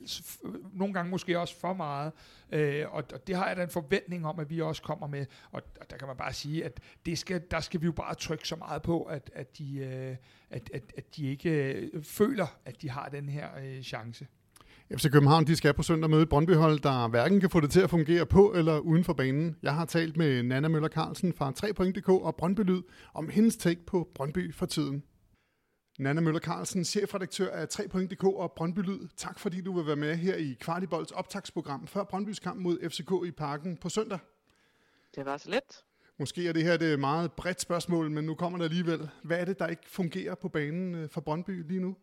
nogle 0.72 0.94
gange 0.94 1.10
måske 1.10 1.38
også 1.38 1.60
for 1.60 1.72
meget. 1.72 2.12
Øh, 2.52 2.84
og, 2.90 3.04
og 3.14 3.26
det 3.26 3.36
har 3.36 3.46
jeg 3.48 3.56
da 3.56 3.62
en 3.62 3.70
forventning 3.70 4.26
om, 4.26 4.40
at 4.40 4.50
vi 4.50 4.60
også 4.60 4.82
kommer 4.82 5.06
med. 5.06 5.26
Og, 5.52 5.62
og 5.80 5.90
der 5.90 5.96
kan 5.96 6.08
man 6.08 6.16
bare 6.16 6.32
sige, 6.32 6.64
at 6.64 6.80
det 7.06 7.18
skal, 7.18 7.42
der 7.50 7.60
skal 7.60 7.80
vi 7.80 7.86
jo 7.86 7.92
bare 7.92 8.14
trykke 8.14 8.48
så 8.48 8.56
meget 8.56 8.82
på, 8.82 9.02
at, 9.02 9.30
at, 9.34 9.58
de, 9.58 9.76
øh, 9.78 10.16
at, 10.50 10.70
at, 10.74 10.82
at 10.96 11.16
de 11.16 11.26
ikke 11.26 11.50
øh, 11.50 12.04
føler, 12.04 12.46
at 12.64 12.82
de 12.82 12.90
har 12.90 13.08
den 13.08 13.28
her 13.28 13.48
øh, 13.64 13.82
chance. 13.82 14.26
FC 14.92 15.10
København 15.10 15.46
de 15.46 15.56
skal 15.56 15.74
på 15.74 15.82
søndag 15.82 16.10
møde 16.10 16.26
Brøndbyhold, 16.26 16.80
der 16.80 17.08
hverken 17.08 17.40
kan 17.40 17.50
få 17.50 17.60
det 17.60 17.70
til 17.70 17.80
at 17.80 17.90
fungere 17.90 18.26
på 18.26 18.52
eller 18.56 18.78
uden 18.78 19.04
for 19.04 19.12
banen. 19.12 19.56
Jeg 19.62 19.74
har 19.74 19.84
talt 19.84 20.16
med 20.16 20.42
Nana 20.42 20.68
Møller 20.68 20.88
Carlsen 20.88 21.32
fra 21.32 21.52
3.dk 21.58 22.08
og 22.08 22.36
Brøndby 22.36 22.60
Lyd 22.60 22.82
om 23.14 23.28
hendes 23.28 23.56
take 23.56 23.86
på 23.86 24.08
Brøndby 24.14 24.54
for 24.54 24.66
tiden. 24.66 25.02
Nana 25.98 26.20
Møller 26.20 26.40
Carlsen, 26.40 26.84
chefredaktør 26.84 27.50
af 27.50 27.66
3.dk 27.66 28.24
og 28.24 28.52
Brøndby 28.52 28.78
Lyd. 28.78 29.08
Tak 29.16 29.38
fordi 29.38 29.60
du 29.60 29.72
vil 29.72 29.86
være 29.86 29.96
med 29.96 30.16
her 30.16 30.36
i 30.36 30.56
Kvartibolds 30.60 31.10
optagsprogram 31.10 31.86
før 31.86 32.04
Brøndbys 32.04 32.38
kamp 32.38 32.60
mod 32.60 32.90
FCK 32.90 33.28
i 33.28 33.30
parken 33.30 33.76
på 33.76 33.88
søndag. 33.88 34.18
Det 35.14 35.24
var 35.24 35.36
så 35.36 35.50
let. 35.50 35.84
Måske 36.18 36.48
er 36.48 36.52
det 36.52 36.62
her 36.62 36.72
et 36.72 37.00
meget 37.00 37.32
bredt 37.32 37.60
spørgsmål, 37.60 38.10
men 38.10 38.24
nu 38.24 38.34
kommer 38.34 38.58
det 38.58 38.64
alligevel. 38.64 39.10
Hvad 39.22 39.40
er 39.40 39.44
det, 39.44 39.58
der 39.58 39.66
ikke 39.66 39.90
fungerer 39.90 40.34
på 40.34 40.48
banen 40.48 40.94
øh, 40.94 41.10
for 41.10 41.20
Brøndby 41.20 41.68
lige 41.68 41.80
nu? 41.80 41.96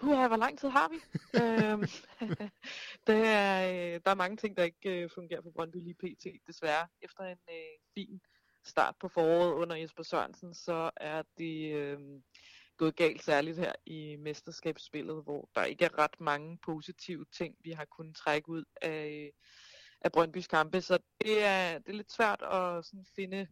Puha, 0.00 0.28
hvor 0.28 0.36
lang 0.36 0.58
tid 0.58 0.68
har 0.68 0.88
vi? 0.88 0.96
øhm, 1.42 1.84
det 3.06 3.26
er, 3.26 3.68
øh, 3.94 4.00
der 4.04 4.10
er 4.10 4.14
mange 4.14 4.36
ting, 4.36 4.56
der 4.56 4.62
ikke 4.62 5.02
øh, 5.02 5.10
fungerer 5.14 5.40
på 5.40 5.50
Brøndby 5.50 5.76
lige 5.76 5.94
pt. 5.94 6.26
Desværre. 6.46 6.86
Efter 7.02 7.24
en 7.24 7.38
øh, 7.48 7.78
fin 7.94 8.20
start 8.64 8.94
på 9.00 9.08
foråret 9.08 9.52
under 9.52 9.76
Jesper 9.76 10.02
Sørensen, 10.02 10.54
så 10.54 10.90
er 10.96 11.22
det... 11.38 11.72
Øh, 11.72 11.98
gået 12.80 12.96
galt, 12.96 13.24
særligt 13.24 13.58
her 13.58 13.72
i 13.86 14.16
mesterskabsspillet, 14.16 15.22
hvor 15.22 15.48
der 15.54 15.64
ikke 15.64 15.84
er 15.84 15.98
ret 15.98 16.20
mange 16.20 16.58
positive 16.64 17.24
ting, 17.32 17.56
vi 17.60 17.70
har 17.70 17.84
kunnet 17.84 18.16
trække 18.16 18.48
ud 18.48 18.64
af, 18.82 19.32
af 20.00 20.12
Brøndbys 20.12 20.46
kampe. 20.46 20.80
Så 20.80 20.98
det 21.20 21.44
er, 21.44 21.78
det 21.78 21.88
er 21.88 21.96
lidt 21.96 22.12
svært 22.12 22.42
at 22.42 22.84
sådan 22.84 23.06
finde 23.16 23.46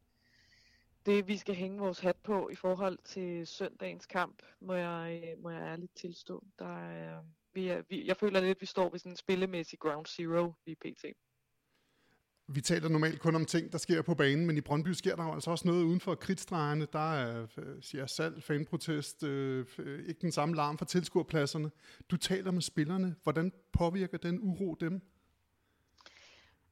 det, 1.07 1.29
vi 1.29 1.37
skal 1.37 1.55
hænge 1.55 1.79
vores 1.79 1.99
hat 1.99 2.17
på 2.17 2.49
i 2.49 2.55
forhold 2.55 2.99
til 3.05 3.47
søndagens 3.47 4.07
kamp, 4.07 4.43
må 4.61 4.75
jeg, 4.75 5.35
må 5.39 5.51
jeg 5.51 5.63
ærligt 5.63 5.97
tilstå. 5.97 6.45
Der 6.59 6.79
er, 6.79 7.25
vi 7.53 7.69
er, 7.69 7.83
vi, 7.89 8.07
jeg 8.07 8.17
føler 8.17 8.41
lidt, 8.41 8.57
at 8.57 8.61
vi 8.61 8.67
står 8.67 8.91
ved 8.91 8.99
sådan 8.99 9.13
en 9.13 9.17
spillemæssig 9.17 9.79
ground 9.79 10.07
zero 10.07 10.53
i 10.67 10.75
PT 10.75 11.05
vi 12.51 12.61
taler 12.61 12.89
normalt 12.89 13.21
kun 13.21 13.35
om 13.35 13.45
ting, 13.45 13.73
der 13.73 13.79
sker 13.79 14.03
på 14.03 14.15
banen, 14.15 14.47
men 14.47 14.57
i 14.57 14.61
Brøndby 14.61 14.89
sker 14.89 15.17
der 15.17 15.25
jo 15.25 15.33
altså 15.33 15.51
også 15.51 15.69
noget 15.69 15.85
uden 15.85 16.01
for 16.01 16.15
kridtstregerne. 16.15 16.87
Der 16.93 17.15
er 17.15 17.47
øh, 17.59 17.83
siger 17.83 18.07
salg, 18.07 18.43
fanprotest, 18.43 19.23
øh, 19.23 19.67
ikke 20.09 20.21
den 20.21 20.33
samme 20.33 20.55
larm 20.55 20.79
fra 20.79 20.87
tilskuerpladserne. 20.87 21.71
Du 22.11 22.17
taler 22.17 22.51
med 22.51 22.63
spillerne. 22.63 23.17
Hvordan 23.23 23.53
påvirker 23.73 24.19
den 24.19 24.39
uro 24.43 24.75
dem? 24.75 25.01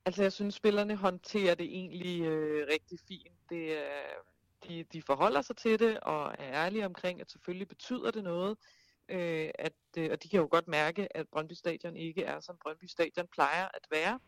Altså 0.04 0.22
jeg 0.22 0.32
synes, 0.32 0.54
spillerne 0.54 0.96
håndterer 0.96 1.54
det 1.54 1.66
egentlig 1.66 2.22
øh, 2.22 2.66
rigtig 2.72 2.98
fint. 3.08 3.32
Det, 3.50 3.70
øh, 3.70 4.68
de, 4.68 4.84
de 4.92 5.02
forholder 5.02 5.42
sig 5.42 5.56
til 5.56 5.78
det 5.78 6.00
og 6.00 6.34
er 6.38 6.64
ærlige 6.64 6.86
omkring, 6.86 7.20
at 7.20 7.30
selvfølgelig 7.30 7.68
betyder 7.68 8.10
det 8.10 8.24
noget. 8.24 8.58
Øh, 9.08 9.50
at, 9.58 9.72
øh, 9.98 10.08
og 10.12 10.22
de 10.22 10.28
kan 10.28 10.40
jo 10.40 10.48
godt 10.50 10.68
mærke, 10.68 11.16
at 11.16 11.28
Brøndby 11.32 11.52
Stadion 11.52 11.96
ikke 11.96 12.22
er, 12.22 12.40
som 12.40 12.56
Brøndby 12.62 12.84
Stadion 12.84 13.26
plejer 13.32 13.68
at 13.74 13.86
være. 13.90 14.18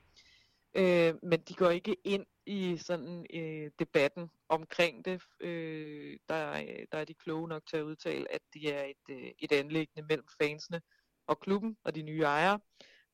Øh, 0.75 1.15
men 1.23 1.41
de 1.41 1.55
går 1.55 1.71
ikke 1.71 1.97
ind 2.05 2.27
i 2.47 2.77
sådan 2.77 3.27
øh, 3.35 3.71
debatten 3.79 4.31
omkring 4.49 5.05
det. 5.05 5.23
Øh, 5.41 6.19
der, 6.29 6.53
øh, 6.53 6.87
der 6.93 6.99
er 6.99 7.05
de 7.05 7.15
kloge 7.15 7.49
nok 7.49 7.63
til 7.67 7.77
at 7.77 7.83
udtale, 7.83 8.33
at 8.33 8.41
det 8.55 8.75
er 8.75 8.85
et, 8.85 9.15
øh, 9.15 9.31
et 9.39 9.53
anlæggende 9.53 10.07
mellem 10.09 10.27
fansene 10.41 10.81
og 11.27 11.41
klubben 11.41 11.77
og 11.85 11.95
de 11.95 12.03
nye 12.03 12.23
ejere. 12.23 12.61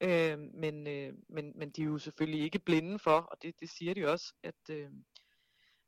Øh, 0.00 0.38
men, 0.38 0.86
øh, 0.86 1.12
men, 1.28 1.52
men 1.58 1.70
de 1.70 1.82
er 1.82 1.86
jo 1.86 1.98
selvfølgelig 1.98 2.42
ikke 2.42 2.58
blinde 2.58 2.98
for, 2.98 3.18
og 3.18 3.42
det, 3.42 3.60
det 3.60 3.70
siger 3.70 3.94
de 3.94 4.06
også, 4.06 4.34
at, 4.42 4.70
øh, 4.70 4.90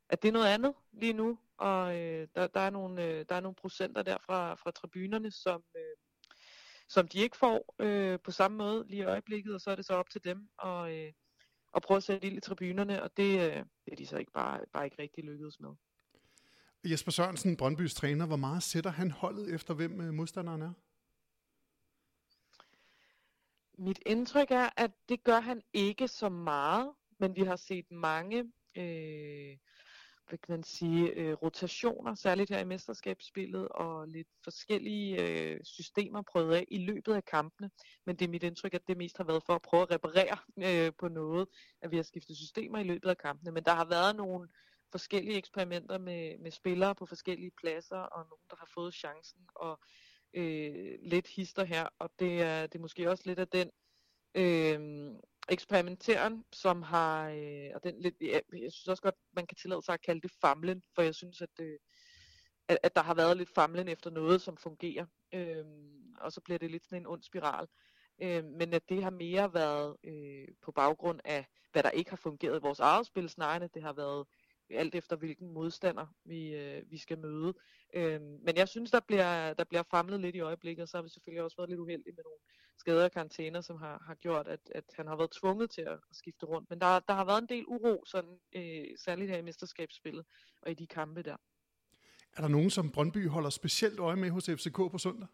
at 0.09 0.21
det 0.21 0.27
er 0.27 0.33
noget 0.33 0.47
andet 0.47 0.73
lige 0.91 1.13
nu. 1.13 1.39
Og 1.57 1.97
øh, 1.97 2.27
der, 2.35 2.47
der, 2.47 2.59
er 2.59 2.69
nogle, 2.69 3.05
øh, 3.05 3.25
der 3.29 3.35
er 3.35 3.41
nogle 3.41 3.55
procenter 3.55 4.03
der 4.03 4.17
fra, 4.25 4.55
fra 4.55 4.71
tribunerne, 4.71 5.31
som, 5.31 5.63
øh, 5.75 5.95
som 6.89 7.07
de 7.07 7.19
ikke 7.19 7.37
får 7.37 7.75
øh, 7.79 8.19
på 8.23 8.31
samme 8.31 8.57
måde 8.57 8.85
lige 8.87 9.01
i 9.01 9.05
øjeblikket, 9.05 9.53
og 9.53 9.61
så 9.61 9.71
er 9.71 9.75
det 9.75 9.85
så 9.85 9.93
op 9.93 10.09
til 10.09 10.23
dem 10.23 10.49
at, 10.63 10.91
øh, 10.91 11.13
og 11.77 11.83
prøve 11.83 11.97
at 11.97 12.03
sætte 12.03 12.27
ild 12.27 12.37
i 12.37 12.39
tribunerne, 12.39 13.03
og 13.03 13.17
det, 13.17 13.39
øh, 13.39 13.55
det 13.85 13.91
er 13.91 13.95
de 13.95 14.05
så 14.05 14.17
ikke 14.17 14.31
bare, 14.31 14.59
bare 14.73 14.85
ikke 14.85 15.01
rigtig 15.01 15.23
lykkedes 15.23 15.59
med. 15.59 15.69
Jesper 16.83 17.11
Sørensen, 17.11 17.57
Brøndbys 17.57 17.93
træner, 17.93 18.25
hvor 18.25 18.35
meget 18.35 18.63
sætter 18.63 18.89
han 18.89 19.11
holdet 19.11 19.53
efter, 19.53 19.73
hvem 19.73 20.01
øh, 20.01 20.13
modstanderen 20.13 20.61
er? 20.61 20.73
Mit 23.77 23.99
indtryk 24.05 24.51
er, 24.51 24.69
at 24.77 24.91
det 25.09 25.23
gør 25.23 25.39
han 25.39 25.61
ikke 25.73 26.07
så 26.07 26.29
meget, 26.29 26.93
men 27.19 27.35
vi 27.35 27.41
har 27.41 27.55
set 27.55 27.91
mange 27.91 28.39
øh, 28.77 29.57
hvad 30.29 30.37
kan 30.37 30.53
man 30.53 30.63
sige, 30.63 31.09
øh, 31.09 31.33
rotationer, 31.33 32.15
særligt 32.15 32.49
her 32.49 32.59
i 32.59 32.63
mesterskabsspillet, 32.65 33.67
og 33.67 34.07
lidt 34.07 34.27
forskellige 34.43 35.21
øh, 35.21 35.59
systemer 35.63 36.21
prøvet 36.21 36.55
af 36.55 36.65
i 36.71 36.77
løbet 36.77 37.13
af 37.13 37.25
kampene. 37.25 37.69
Men 38.05 38.15
det 38.15 38.25
er 38.25 38.29
mit 38.29 38.43
indtryk, 38.43 38.73
at 38.73 38.87
det 38.87 38.97
mest 38.97 39.17
har 39.17 39.23
været 39.23 39.43
for 39.43 39.55
at 39.55 39.61
prøve 39.61 39.83
at 39.83 39.91
reparere 39.91 40.37
øh, 40.57 40.91
på 40.99 41.07
noget, 41.07 41.47
at 41.81 41.91
vi 41.91 41.95
har 41.95 42.03
skiftet 42.03 42.37
systemer 42.37 42.79
i 42.79 42.83
løbet 42.83 43.09
af 43.09 43.17
kampene. 43.17 43.51
Men 43.51 43.63
der 43.63 43.73
har 43.73 43.85
været 43.85 44.15
nogle 44.15 44.47
forskellige 44.91 45.37
eksperimenter 45.37 45.97
med, 45.97 46.37
med 46.37 46.51
spillere 46.51 46.95
på 46.95 47.05
forskellige 47.05 47.51
pladser, 47.61 47.97
og 47.97 48.25
nogen, 48.29 48.45
der 48.49 48.55
har 48.55 48.69
fået 48.73 48.93
chancen, 48.93 49.41
og 49.55 49.79
øh, 50.33 50.95
lidt 51.01 51.27
hister 51.27 51.63
her. 51.63 51.87
Og 51.99 52.09
det 52.19 52.41
er, 52.41 52.67
det 52.67 52.75
er 52.75 52.81
måske 52.81 53.09
også 53.09 53.23
lidt 53.25 53.39
af 53.39 53.47
den... 53.47 53.71
Øh, 54.35 55.09
eksperimenteren, 55.49 56.45
som 56.53 56.81
har, 56.81 57.29
øh, 57.29 57.69
og 57.75 57.83
den 57.83 58.01
lidt, 58.01 58.15
jeg, 58.21 58.41
jeg 58.53 58.71
synes 58.71 58.87
også 58.87 59.03
godt, 59.03 59.15
man 59.35 59.47
kan 59.47 59.57
tillade 59.57 59.81
sig 59.81 59.93
at 59.93 60.01
kalde 60.01 60.21
det 60.21 60.31
famlen, 60.41 60.83
for 60.95 61.01
jeg 61.01 61.15
synes, 61.15 61.41
at, 61.41 61.49
øh, 61.59 61.79
at, 62.67 62.77
at 62.83 62.95
der 62.95 63.01
har 63.01 63.13
været 63.13 63.37
lidt 63.37 63.53
famlen 63.55 63.87
efter 63.87 64.09
noget, 64.09 64.41
som 64.41 64.57
fungerer, 64.57 65.05
øh, 65.33 65.65
og 66.21 66.31
så 66.31 66.41
bliver 66.41 66.57
det 66.59 66.71
lidt 66.71 66.85
sådan 66.85 67.01
en 67.01 67.07
ond 67.07 67.23
spiral. 67.23 67.67
Øh, 68.21 68.45
men 68.45 68.73
at 68.73 68.89
det 68.89 69.03
har 69.03 69.09
mere 69.09 69.53
været 69.53 69.97
øh, 70.03 70.47
på 70.61 70.71
baggrund 70.71 71.19
af, 71.25 71.45
hvad 71.71 71.83
der 71.83 71.89
ikke 71.89 72.09
har 72.09 72.17
fungeret 72.17 72.59
i 72.59 72.61
vores 72.61 72.79
eget 72.79 73.05
spil, 73.05 73.29
snarere 73.29 73.69
det 73.73 73.83
har 73.83 73.93
været 73.93 74.27
alt 74.69 74.95
efter 74.95 75.15
hvilken 75.15 75.53
modstander 75.53 76.05
vi, 76.25 76.55
øh, 76.55 76.91
vi 76.91 76.97
skal 76.97 77.19
møde. 77.19 77.53
Øh, 77.93 78.21
men 78.21 78.55
jeg 78.55 78.67
synes, 78.67 78.91
der 78.91 78.99
bliver, 79.07 79.53
der 79.53 79.63
bliver 79.63 79.83
famlet 79.91 80.19
lidt 80.19 80.35
i 80.35 80.39
øjeblikket, 80.39 80.83
og 80.83 80.89
så 80.89 80.97
har 80.97 81.01
vi 81.01 81.09
selvfølgelig 81.09 81.43
også 81.43 81.57
været 81.57 81.69
lidt 81.69 81.79
uheldige 81.79 82.15
med 82.15 82.23
nogle 82.23 82.39
skader 82.77 83.03
og 83.03 83.11
karantæner, 83.11 83.61
som 83.61 83.77
har, 83.77 84.03
har 84.07 84.15
gjort, 84.15 84.47
at, 84.47 84.59
at 84.75 84.83
han 84.95 85.07
har 85.07 85.15
været 85.15 85.31
tvunget 85.31 85.69
til 85.69 85.81
at, 85.81 85.99
skifte 86.11 86.45
rundt. 86.45 86.69
Men 86.69 86.81
der, 86.81 86.99
der 86.99 87.13
har 87.13 87.25
været 87.25 87.41
en 87.41 87.49
del 87.49 87.65
uro, 87.67 88.03
sådan, 88.05 88.39
øh, 88.55 88.85
særligt 88.97 89.31
her 89.31 89.37
i 89.37 89.41
mesterskabsspillet 89.41 90.25
og 90.61 90.71
i 90.71 90.73
de 90.73 90.87
kampe 90.87 91.21
der. 91.21 91.37
Er 92.37 92.41
der 92.41 92.47
nogen, 92.47 92.69
som 92.69 92.91
Brøndby 92.91 93.27
holder 93.27 93.49
specielt 93.49 93.99
øje 93.99 94.15
med 94.15 94.29
hos 94.29 94.45
FCK 94.45 94.75
på 94.75 94.97
søndag? 94.97 95.27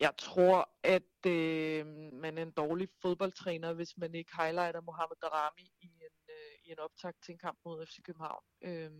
Jeg 0.00 0.12
tror, 0.18 0.70
at 0.82 1.26
øh, 1.26 1.86
man 2.12 2.38
er 2.38 2.42
en 2.42 2.50
dårlig 2.50 2.88
fodboldtræner, 3.02 3.72
hvis 3.72 3.96
man 3.96 4.14
ikke 4.14 4.36
highlighter 4.36 4.80
Mohamed 4.80 5.16
Darami 5.22 5.72
i 5.80 5.86
en, 5.86 6.12
øh, 6.28 6.66
i 6.66 6.70
en 6.70 6.78
optakt 6.78 7.16
til 7.24 7.32
en 7.32 7.38
kamp 7.38 7.58
mod 7.64 7.86
FC 7.86 8.02
København. 8.02 8.44
Øh, 8.62 8.90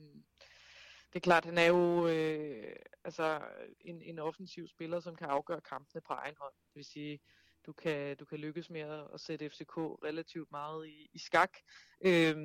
det 1.12 1.16
er 1.16 1.20
klart, 1.20 1.44
han 1.44 1.59
er 1.59 1.66
jo 1.66 2.09
øh, 2.09 2.73
altså 3.05 3.40
en, 3.81 4.03
en 4.03 4.18
offensiv 4.18 4.68
spiller, 4.68 5.01
som 5.01 5.16
kan 5.16 5.27
afgøre 5.27 5.61
kampene 5.61 6.01
på 6.01 6.12
egen 6.12 6.35
hånd. 6.40 6.55
Det 6.55 6.77
vil 6.77 6.85
sige, 6.85 7.20
du 7.66 7.73
kan, 7.73 8.16
du 8.16 8.25
kan 8.25 8.38
lykkes 8.38 8.70
med 8.70 8.81
at 9.14 9.20
sætte 9.20 9.51
FCK 9.51 9.77
relativt 9.77 10.51
meget 10.51 10.88
i, 10.88 11.09
i 11.12 11.18
skak. 11.18 11.51
Øh, 12.05 12.37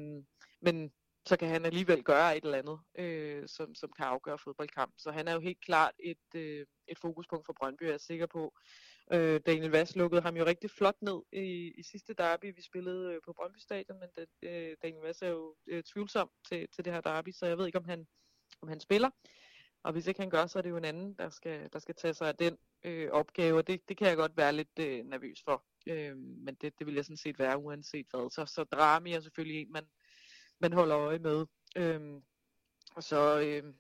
men 0.62 0.94
så 1.26 1.38
kan 1.38 1.50
han 1.50 1.66
alligevel 1.66 2.04
gøre 2.04 2.38
et 2.38 2.44
eller 2.44 2.58
andet, 2.58 2.80
øh, 2.98 3.48
som, 3.48 3.76
som 3.76 3.92
kan 3.98 4.06
afgøre 4.06 4.38
fodboldkampen. 4.38 5.00
Så 5.00 5.12
han 5.12 5.28
er 5.28 5.34
jo 5.34 5.40
helt 5.40 5.62
klart 5.62 5.94
et, 6.00 6.36
øh, 6.36 6.66
et 6.88 7.00
fokuspunkt 7.00 7.46
for 7.46 7.54
Brøndby, 7.54 7.84
jeg 7.84 7.94
er 7.94 7.98
sikker 7.98 8.26
på. 8.26 8.54
Øh, 9.14 9.42
Daniel 9.46 9.72
Vass 9.72 9.96
lukkede 9.96 10.22
ham 10.22 10.38
jo 10.38 10.46
rigtig 10.46 10.72
flot 10.72 11.02
ned 11.02 11.22
i, 11.32 11.74
i 11.78 11.84
sidste 11.84 12.14
derby, 12.14 12.56
vi 12.56 12.62
spillede 12.62 13.14
øh, 13.14 13.22
på 13.26 13.34
Brøndby 13.34 13.58
Stadion, 13.58 14.00
men 14.00 14.10
den, 14.16 14.28
øh, 14.50 14.78
Daniel 14.84 15.02
Vass 15.02 15.22
er 15.22 15.28
jo 15.28 15.56
øh, 15.68 15.84
tvivlsom 15.84 16.30
til, 16.48 16.68
til 16.76 16.86
det 16.86 16.94
her 16.94 17.02
derby, 17.02 17.32
så 17.32 17.46
jeg 17.46 17.58
ved 17.58 17.66
ikke, 17.66 17.78
om 17.78 17.86
han, 17.86 18.08
om 18.62 18.68
han 18.68 18.80
spiller. 18.80 19.10
Og 19.84 19.92
hvis 19.92 20.08
ikke 20.08 20.20
han 20.20 20.30
gør, 20.30 20.48
så 20.48 20.58
er 20.58 20.62
det 20.62 20.70
jo 20.70 20.78
en 20.78 20.86
anden, 20.86 21.14
der 21.14 21.30
skal, 21.30 21.70
der 21.74 21.80
skal 21.80 21.96
tage 21.96 22.14
sig 22.14 22.28
af 22.28 22.36
den 22.36 22.58
øh, 22.84 23.12
opgave, 23.12 23.58
og 23.58 23.68
det, 23.68 23.90
det 23.90 23.98
kan 23.98 24.08
jeg 24.08 24.18
godt 24.18 24.38
være 24.38 24.54
lidt 24.54 24.80
øh, 24.80 25.06
nervøs 25.06 25.44
for. 25.44 25.64
Øh, 25.88 26.18
men 26.18 26.56
det, 26.56 26.80
det 26.80 26.88
vil 26.88 26.96
jeg 26.96 27.06
sådan 27.06 27.18
set 27.18 27.40
være 27.40 27.58
uanset 27.58 28.06
hvad. 28.12 28.30
Så, 28.30 28.46
så 28.46 28.64
Drami 28.64 29.14
er 29.14 29.20
selvfølgelig 29.20 29.62
en, 29.62 29.72
man, 29.72 29.86
man 30.60 30.74
holder 30.74 30.98
øje 30.98 31.20
med. 31.20 31.46
Øh, 31.76 32.22
og 32.96 33.04
så, 33.04 33.40
øh, 33.40 33.74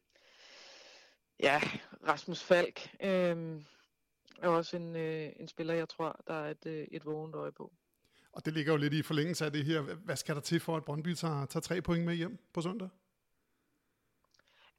ja, 1.39 1.61
Rasmus 2.07 2.43
Falk 2.43 2.89
øh, 3.03 3.61
er 4.41 4.47
også 4.47 4.77
en, 4.77 4.95
øh, 4.95 5.31
en 5.39 5.47
spiller, 5.47 5.73
jeg 5.73 5.89
tror, 5.89 6.23
der 6.27 6.33
er 6.33 6.51
et, 6.51 6.65
øh, 6.65 6.88
et 6.91 7.05
vågent 7.05 7.35
øje 7.35 7.51
på. 7.51 7.73
Og 8.31 8.45
det 8.45 8.53
ligger 8.53 8.71
jo 8.71 8.77
lidt 8.77 8.93
i 8.93 9.01
forlængelse 9.01 9.45
af 9.45 9.51
det 9.51 9.65
her. 9.65 9.81
Hvad 9.81 10.15
skal 10.15 10.35
der 10.35 10.41
til 10.41 10.59
for, 10.59 10.77
at 10.77 10.85
Brøndby 10.85 11.13
tager, 11.13 11.45
tager 11.45 11.61
tre 11.61 11.81
point 11.81 12.05
med 12.05 12.15
hjem 12.15 12.38
på 12.53 12.61
søndag? 12.61 12.89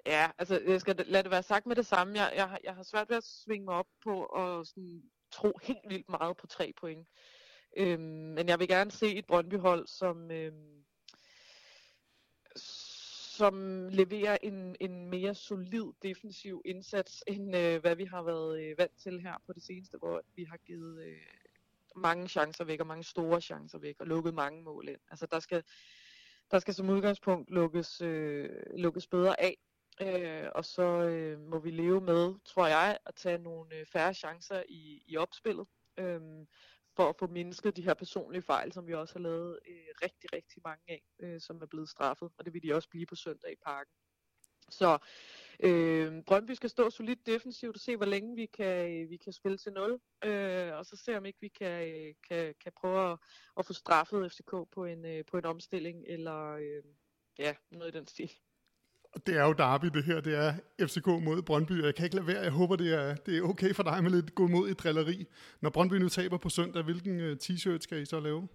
Ja, 0.07 0.31
altså 0.39 0.61
jeg 0.67 0.81
skal 0.81 0.97
lade 1.07 1.23
det 1.23 1.31
være 1.31 1.43
sagt 1.43 1.67
med 1.67 1.77
det 1.77 1.87
samme. 1.87 2.19
Jeg, 2.19 2.33
jeg, 2.37 2.59
jeg 2.65 2.75
har 2.75 2.83
svært 2.83 3.09
ved 3.09 3.17
at 3.17 3.25
svinge 3.25 3.65
mig 3.65 3.75
op 3.75 3.87
på 4.05 4.25
og 4.25 4.67
sådan, 4.67 5.03
tro 5.31 5.53
helt 5.63 5.89
vildt 5.89 6.09
meget 6.09 6.37
på 6.37 6.47
tre 6.47 6.73
point. 6.81 7.09
Øhm, 7.77 8.01
men 8.01 8.49
jeg 8.49 8.59
vil 8.59 8.69
gerne 8.69 8.91
se 8.91 9.15
et 9.15 9.27
Brøndby-hold, 9.27 9.87
som, 9.87 10.31
øhm, 10.31 10.85
som 13.37 13.89
leverer 13.89 14.39
en, 14.43 14.77
en 14.81 15.11
mere 15.11 15.35
solid 15.35 15.93
defensiv 16.03 16.63
indsats, 16.65 17.25
end 17.27 17.57
øh, 17.57 17.81
hvad 17.81 17.97
vi 17.97 18.05
har 18.05 18.23
været 18.23 18.63
øh, 18.63 18.79
vant 18.79 18.99
til 19.03 19.21
her 19.21 19.35
på 19.47 19.53
det 19.53 19.63
seneste, 19.63 19.99
hvor 19.99 20.23
vi 20.35 20.45
har 20.45 20.57
givet 20.57 21.03
øh, 21.03 21.17
mange 21.97 22.29
chancer 22.29 22.65
væk, 22.65 22.81
og 22.81 22.87
mange 22.87 23.05
store 23.05 23.41
chancer 23.41 23.79
væk, 23.79 24.01
og 24.01 24.07
lukket 24.07 24.35
mange 24.35 24.63
mål 24.63 24.89
ind. 24.89 25.01
Altså 25.11 25.27
der 25.27 25.41
skal, 25.41 25.63
der 26.51 26.59
skal 26.59 26.75
som 26.75 26.91
udgangspunkt 26.91 27.51
lukkes, 27.51 28.01
øh, 28.01 28.51
lukkes 28.77 29.07
bedre 29.07 29.41
af, 29.41 29.57
øh, 30.01 30.49
og 30.55 30.65
så 30.65 30.83
øh, 30.83 31.41
må 31.41 31.59
vi 31.59 31.71
leve 31.71 32.01
med, 32.01 32.35
tror 32.45 32.67
jeg, 32.67 32.99
at 33.07 33.15
tage 33.15 33.39
nogle 33.39 33.75
øh, 33.75 33.87
færre 33.87 34.15
chancer 34.15 34.63
i, 34.69 35.03
i 35.07 35.17
opspillet. 35.17 35.67
Øh, 35.99 36.21
for 36.97 37.09
at 37.09 37.17
få 37.17 37.27
mindsket 37.27 37.77
de 37.77 37.83
her 37.83 37.95
personlige 37.95 38.43
fejl, 38.43 38.73
som 38.73 38.87
vi 38.87 38.95
også 38.95 39.15
har 39.15 39.21
lavet 39.21 39.59
øh, 39.69 39.87
rigtig, 40.03 40.33
rigtig 40.33 40.63
mange 40.65 40.83
af, 40.89 41.03
øh, 41.19 41.41
som 41.41 41.63
er 41.63 41.67
blevet 41.67 41.89
straffet, 41.89 42.31
og 42.39 42.45
det 42.45 42.55
vil 42.55 42.63
de 42.63 42.75
også 42.75 42.89
blive 42.89 43.07
på 43.07 43.15
søndag 43.15 43.53
i 43.53 43.57
parken. 43.65 43.93
Så 44.71 44.99
øh, 45.61 46.23
Brøndby 46.27 46.53
skal 46.53 46.71
stå 46.71 46.91
solidt 46.91 47.27
defensivt 47.27 47.77
og 47.77 47.81
se, 47.81 47.97
hvor 47.97 48.07
længe 48.07 48.37
vi 48.37 48.47
kan, 48.47 48.91
øh, 48.91 49.11
vi 49.11 49.17
kan 49.17 49.33
spille 49.33 49.59
til 49.59 49.73
0, 49.73 50.01
øh, 50.25 50.75
og 50.75 50.87
så 50.87 50.97
se, 50.97 51.17
om 51.17 51.27
ikke 51.27 51.41
vi 51.41 51.49
kan, 51.49 51.89
øh, 51.89 52.15
kan, 52.29 52.55
kan 52.63 52.73
prøve 52.81 53.13
at, 53.13 53.19
at 53.59 53.67
få 53.67 53.73
straffet 53.73 54.33
FCK 54.33 54.51
på 54.51 54.85
en, 54.85 55.05
øh, 55.05 55.25
på 55.25 55.39
en 55.39 55.45
omstilling, 55.45 56.05
eller 56.07 56.51
øh, 56.53 56.83
ja, 57.39 57.55
noget 57.71 57.95
i 57.95 57.99
den 57.99 58.07
stil. 58.07 58.31
Det 59.27 59.37
er 59.37 59.45
jo 59.45 59.53
derby, 59.53 59.87
det 59.87 60.05
her. 60.05 60.21
Det 60.21 60.35
er 60.35 60.53
FCK 60.87 61.07
mod 61.07 61.43
Brøndby, 61.43 61.83
jeg 61.85 61.95
kan 61.95 62.05
ikke 62.05 62.17
lade 62.17 62.27
være. 62.27 62.43
Jeg 62.43 62.51
håber, 62.51 62.77
det 62.77 62.95
er, 62.95 63.15
det 63.15 63.39
er 63.39 63.43
okay 63.43 63.75
for 63.75 63.83
dig 63.83 64.03
med 64.03 64.11
lidt 64.11 64.35
god 64.35 64.49
mod 64.49 64.69
i 64.69 64.75
drilleri. 64.75 65.27
Når 65.61 65.71
Brøndby 65.71 65.95
nu 65.95 66.09
taber 66.09 66.39
på 66.39 66.49
søndag, 66.49 66.83
hvilken 66.83 67.21
øh, 67.21 67.37
t-shirt 67.43 67.81
skal 67.81 68.03
I 68.03 68.05
så 68.05 68.21
lave? 68.21 68.49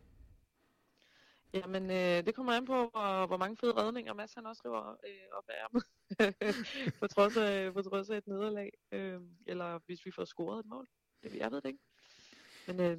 Jamen, 1.54 1.84
øh, 1.91 2.26
det 2.26 2.36
kommer 2.36 2.54
an 2.54 2.65
på, 2.65 2.74
hvor, 2.74 3.28
hvor 3.28 3.38
mange 3.38 3.58
fede 3.58 3.74
redninger 3.74 4.13
Mads 4.13 4.34
han 4.34 4.45
også 4.45 4.62
river 4.65 4.89
øh, 4.89 5.38
op 5.38 5.43
af 5.50 5.54
ærmet. 5.63 5.84
på, 7.00 7.08
trods 7.08 7.38
af, 7.38 7.74
på 7.74 7.82
trods 7.82 8.10
af 8.10 8.17
et 8.17 8.28
nederlag. 8.28 8.71
Øh, 8.91 9.19
eller 9.47 9.80
hvis 9.86 10.06
vi 10.06 10.12
får 10.12 10.26
scoret 10.26 10.60
et 10.60 10.65
mål. 10.65 10.88
Det, 11.24 11.36
jeg 11.36 11.52
ved 11.52 11.62
det 11.62 11.67
ikke. 11.69 11.80
Men 12.67 12.80
øh, 12.80 12.97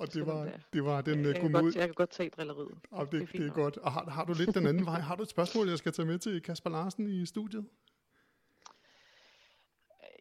og 0.00 0.14
det 0.14 0.26
var, 0.26 0.50
det 0.72 0.84
var 0.84 1.00
den 1.00 1.24
jeg, 1.24 1.40
gode 1.40 1.52
mod... 1.52 1.72
jeg 1.74 1.86
kan 1.86 1.94
godt 1.94 2.10
tage 2.10 2.30
drilleriet. 2.30 2.78
Og 2.90 3.12
det, 3.12 3.20
det, 3.20 3.32
det 3.32 3.46
er 3.46 3.52
godt. 3.52 3.76
Og 3.76 3.92
har, 3.92 4.10
har 4.10 4.24
du 4.24 4.34
lidt 4.34 4.54
den 4.54 4.66
anden 4.66 4.86
vej? 4.86 5.00
Har 5.00 5.16
du 5.16 5.22
et 5.22 5.28
spørgsmål, 5.28 5.68
jeg 5.68 5.78
skal 5.78 5.92
tage 5.92 6.06
med 6.06 6.18
til 6.18 6.42
Kasper 6.42 6.70
Larsen 6.70 7.06
i 7.06 7.26
studiet? 7.26 7.66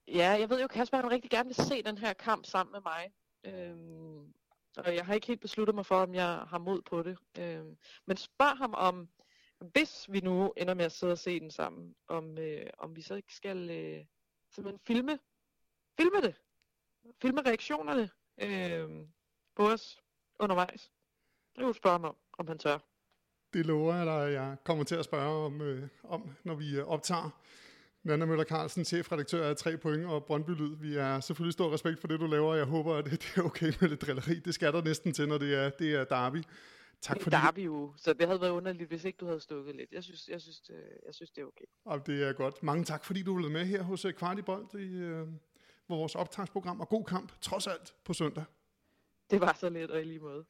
Ja, 0.08 0.30
jeg 0.30 0.50
ved 0.50 0.62
jo, 0.62 0.68
Kasper 0.68 0.98
han 0.98 1.12
rigtig 1.12 1.32
gerne 1.32 1.48
vil 1.48 1.56
se 1.56 1.84
den 1.84 1.98
her 1.98 2.14
kamp 2.14 2.46
sammen 2.46 2.72
med 2.72 2.82
mig. 2.82 3.12
Øhm, 3.44 4.34
og 4.78 4.96
jeg 4.96 5.06
har 5.06 5.14
ikke 5.14 5.28
helt 5.28 5.42
besluttet 5.42 5.76
mig 5.76 5.86
for, 5.86 5.96
om 5.96 6.14
jeg 6.14 6.28
har 6.28 6.58
mod 6.58 6.82
på 6.82 7.04
det. 7.04 7.18
Øhm, 7.40 7.78
men 8.06 8.18
spørg 8.18 8.58
ham 8.58 8.74
om, 8.74 9.10
hvis 9.60 10.06
vi 10.12 10.20
nu 10.20 10.54
ender 10.58 10.74
med 10.74 10.86
at 10.86 10.92
sidde 10.92 11.12
og 11.12 11.18
se 11.18 11.40
den 11.40 11.52
sammen, 11.52 11.96
om, 12.08 12.38
øh, 12.38 12.68
om 12.78 12.96
vi 12.96 13.02
så 13.02 13.16
ikke 13.16 13.36
skal 13.36 13.70
øh, 13.70 14.06
simpelthen 14.52 14.80
filme, 14.88 15.20
filme 15.98 16.22
det. 16.22 16.36
Filme 17.22 17.42
reaktionerne. 17.42 18.10
Øh, 18.42 18.90
på 19.60 19.68
os 19.68 20.00
undervejs. 20.40 20.92
Det 21.56 21.66
vil 21.66 21.74
spørge 21.74 22.00
mig 22.00 22.10
om, 22.10 22.16
om 22.38 22.48
han 22.48 22.58
tør. 22.58 22.78
Det 23.54 23.66
lover 23.66 23.96
jeg 23.96 24.06
dig, 24.06 24.34
jeg 24.34 24.56
kommer 24.64 24.84
til 24.84 24.96
at 24.96 25.06
spørge 25.06 25.46
om, 25.46 25.62
øh, 25.62 25.88
om 26.04 26.30
når 26.44 26.56
vi 26.56 26.78
øh, 26.78 26.88
optager. 26.88 27.30
Nana 28.04 28.26
Møller 28.26 28.44
Carlsen, 28.44 28.86
chefredaktør 28.86 29.50
af 29.50 29.56
3 29.56 29.78
point 29.78 30.06
og 30.06 30.26
Brøndby 30.26 30.50
Lyd. 30.50 30.76
Vi 30.76 30.96
er 30.96 31.20
selvfølgelig 31.20 31.54
stor 31.54 31.74
respekt 31.74 32.00
for 32.00 32.08
det, 32.08 32.20
du 32.20 32.26
laver, 32.26 32.56
jeg 32.56 32.66
håber, 32.66 32.96
at 32.96 33.06
det, 33.06 33.34
er 33.36 33.42
okay 33.42 33.74
med 33.82 33.90
lidt 33.90 34.02
drilleri. 34.02 34.40
Det 34.40 34.54
skal 34.54 34.74
der 34.74 34.82
næsten 34.82 35.14
til, 35.14 35.28
når 35.28 35.38
det 35.38 35.56
er, 35.56 35.70
det 35.70 35.96
er 35.96 36.04
derby. 36.04 36.44
Tak 37.02 37.18
det 37.18 37.26
er 37.26 37.30
derby 37.30 37.66
jo, 37.66 37.94
så 37.98 38.14
det 38.14 38.28
havde 38.28 38.42
været 38.42 38.52
underligt, 38.52 38.90
hvis 38.90 39.06
ikke 39.06 39.18
du 39.18 39.26
havde 39.26 39.40
stukket 39.40 39.76
lidt. 39.76 39.92
Jeg 39.92 40.04
synes, 40.04 40.28
jeg 40.28 40.42
synes, 40.42 40.62
det, 40.62 40.76
jeg 41.06 41.16
synes 41.16 41.32
det 41.32 41.42
er 41.42 41.46
okay. 41.46 41.66
Og 41.86 42.08
det 42.08 42.24
er 42.24 42.34
godt. 42.34 42.64
Mange 42.64 42.84
tak, 42.84 43.06
fordi 43.06 43.24
du 43.24 43.36
blev 43.36 43.52
med 43.52 43.66
her 43.66 43.84
hos 43.84 44.06
øh, 44.06 44.14
Kvartibold 44.14 44.80
i 44.80 44.98
øh, 44.98 45.28
vores 45.90 46.16
optagsprogram. 46.16 46.80
Og 46.80 46.90
god 46.90 47.06
kamp, 47.06 47.42
trods 47.42 47.68
alt, 47.68 47.96
på 48.06 48.14
søndag. 48.14 48.44
Det 49.32 49.42
var 49.42 49.58
så 49.60 49.70
lidt, 49.70 49.92
og 49.92 50.02
i 50.02 50.04
lige 50.04 50.20
måde. 50.20 50.44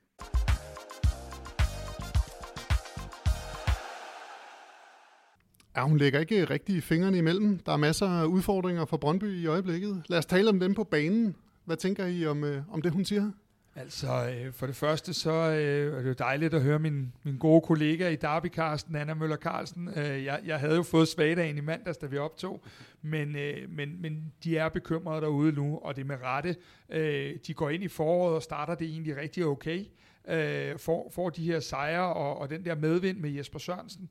Ja, 5.75 5.83
hun 5.83 5.97
lægger 5.97 6.19
ikke 6.19 6.45
rigtig 6.45 6.83
fingrene 6.83 7.17
imellem. 7.17 7.59
Der 7.59 7.71
er 7.71 7.77
masser 7.77 8.07
af 8.07 8.25
udfordringer 8.25 8.85
for 8.85 8.97
Brøndby 8.97 9.41
i 9.41 9.45
øjeblikket. 9.45 10.03
Lad 10.09 10.17
os 10.17 10.25
tale 10.25 10.49
om 10.49 10.59
dem 10.59 10.73
på 10.73 10.83
banen. 10.83 11.35
Hvad 11.65 11.77
tænker 11.77 12.05
I 12.05 12.25
om, 12.25 12.43
øh, 12.43 12.61
om 12.71 12.81
det, 12.81 12.91
hun 12.91 13.05
siger? 13.05 13.31
Altså, 13.79 14.29
øh, 14.29 14.53
for 14.53 14.65
det 14.65 14.75
første, 14.75 15.13
så 15.13 15.31
øh, 15.31 15.97
er 15.97 16.01
det 16.01 16.09
jo 16.09 16.13
dejligt 16.13 16.53
at 16.53 16.61
høre 16.61 16.79
min, 16.79 17.13
min 17.23 17.37
gode 17.37 17.61
kollega 17.61 18.09
i 18.09 18.15
Derbykarsten, 18.15 18.95
Anna 18.95 19.13
Møller 19.13 19.37
Carlsen. 19.37 19.89
Øh, 19.95 20.25
jeg, 20.25 20.39
jeg 20.45 20.59
havde 20.59 20.75
jo 20.75 20.83
fået 20.83 21.07
svagdagen 21.07 21.57
i 21.57 21.61
mandags, 21.61 21.97
da 21.97 22.05
vi 22.05 22.17
optog, 22.17 22.63
men, 23.01 23.35
øh, 23.35 23.69
men, 23.69 24.01
men 24.01 24.33
de 24.43 24.57
er 24.57 24.69
bekymrede 24.69 25.21
derude 25.21 25.51
nu, 25.51 25.79
og 25.83 25.95
det 25.95 26.01
er 26.01 26.05
med 26.05 26.17
rette. 26.23 26.55
Øh, 26.89 27.37
de 27.47 27.53
går 27.53 27.69
ind 27.69 27.83
i 27.83 27.87
foråret 27.87 28.35
og 28.35 28.43
starter 28.43 28.75
det 28.75 28.87
egentlig 28.87 29.17
rigtig 29.17 29.45
okay. 29.45 29.85
Øh, 30.27 30.79
får, 30.79 31.11
får 31.15 31.29
de 31.29 31.43
her 31.43 31.59
sejre 31.59 32.13
og, 32.13 32.37
og 32.37 32.49
den 32.49 32.65
der 32.65 32.75
medvind 32.75 33.17
med 33.17 33.29
Jesper 33.29 33.59
Sørensen, 33.59 34.09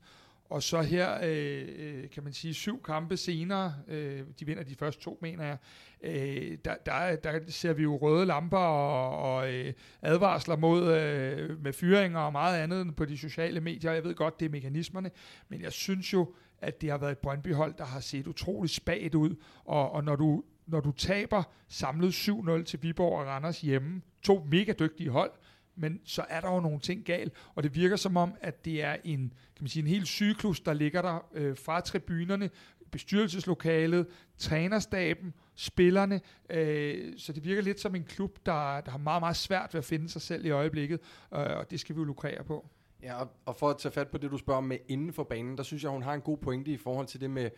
og 0.49 0.63
så 0.63 0.81
her, 0.81 1.19
øh, 1.23 1.67
øh, 1.77 2.09
kan 2.09 2.23
man 2.23 2.33
sige, 2.33 2.53
syv 2.53 2.83
kampe 2.83 3.17
senere, 3.17 3.75
øh, 3.87 4.23
de 4.39 4.45
vinder 4.45 4.63
de 4.63 4.75
første 4.75 5.01
to, 5.01 5.19
mener 5.21 5.43
jeg, 5.43 5.57
øh, 6.01 6.57
der, 6.65 6.75
der, 6.85 7.15
der 7.15 7.39
ser 7.47 7.73
vi 7.73 7.83
jo 7.83 7.97
røde 7.97 8.25
lamper 8.25 8.57
og, 8.57 9.33
og 9.33 9.53
øh, 9.53 9.73
advarsler 10.01 10.55
mod 10.55 10.93
øh, 10.93 11.63
med 11.63 11.73
fyringer 11.73 12.19
og 12.19 12.31
meget 12.31 12.63
andet 12.63 12.95
på 12.95 13.05
de 13.05 13.17
sociale 13.17 13.61
medier. 13.61 13.91
Jeg 13.91 14.03
ved 14.03 14.15
godt, 14.15 14.39
det 14.39 14.45
er 14.45 14.49
mekanismerne, 14.49 15.11
men 15.49 15.61
jeg 15.61 15.71
synes 15.71 16.13
jo, 16.13 16.33
at 16.61 16.81
det 16.81 16.89
har 16.89 16.97
været 16.97 17.11
et 17.11 17.17
Brøndby-hold, 17.17 17.73
der 17.77 17.85
har 17.85 17.99
set 17.99 18.27
utroligt 18.27 18.73
spagt 18.73 19.15
ud, 19.15 19.35
og, 19.65 19.91
og 19.91 20.03
når 20.03 20.15
du 20.15 20.43
når 20.69 20.79
du 20.79 20.91
taber 20.91 21.43
samlet 21.67 22.11
7-0 22.11 22.63
til 22.63 22.83
Viborg 22.83 23.19
og 23.19 23.25
Randers 23.25 23.61
hjemme, 23.61 24.01
to 24.21 24.47
mega 24.51 24.73
dygtige 24.79 25.09
hold, 25.09 25.31
men 25.79 26.01
så 26.05 26.25
er 26.29 26.41
der 26.41 26.53
jo 26.53 26.59
nogle 26.59 26.79
ting 26.79 27.05
galt, 27.05 27.33
og 27.55 27.63
det 27.63 27.75
virker 27.75 27.95
som 27.95 28.17
om, 28.17 28.33
at 28.41 28.65
det 28.65 28.83
er 28.83 28.95
en, 29.03 29.33
kan 29.55 29.63
man 29.63 29.69
sige, 29.69 29.83
en 29.83 29.87
hel 29.87 30.05
cyklus, 30.05 30.59
der 30.59 30.73
ligger 30.73 31.01
der 31.01 31.25
øh, 31.33 31.57
fra 31.57 31.81
tribunerne, 31.81 32.49
bestyrelseslokalet, 32.91 34.07
trænerstaben, 34.37 35.33
spillerne, 35.55 36.21
øh, 36.49 37.13
så 37.17 37.33
det 37.33 37.43
virker 37.43 37.61
lidt 37.61 37.79
som 37.79 37.95
en 37.95 38.03
klub, 38.03 38.37
der, 38.45 38.81
der 38.81 38.91
har 38.91 38.97
meget, 38.97 39.21
meget 39.21 39.35
svært 39.35 39.73
ved 39.73 39.77
at 39.77 39.85
finde 39.85 40.09
sig 40.09 40.21
selv 40.21 40.45
i 40.45 40.49
øjeblikket, 40.49 40.99
øh, 41.33 41.39
og 41.39 41.71
det 41.71 41.79
skal 41.79 41.95
vi 41.95 41.99
jo 41.99 42.05
lukrere 42.05 42.43
på. 42.43 42.69
Ja, 43.03 43.21
og, 43.21 43.31
og 43.45 43.55
for 43.55 43.69
at 43.69 43.77
tage 43.77 43.91
fat 43.91 44.07
på 44.07 44.17
det, 44.17 44.31
du 44.31 44.37
spørger 44.37 44.61
med 44.61 44.77
inden 44.87 45.13
for 45.13 45.23
banen, 45.23 45.57
der 45.57 45.63
synes 45.63 45.83
jeg, 45.83 45.91
hun 45.91 46.03
har 46.03 46.13
en 46.13 46.21
god 46.21 46.37
pointe 46.37 46.71
i 46.71 46.77
forhold 46.77 47.07
til 47.07 47.21
det 47.21 47.29
med, 47.29 47.49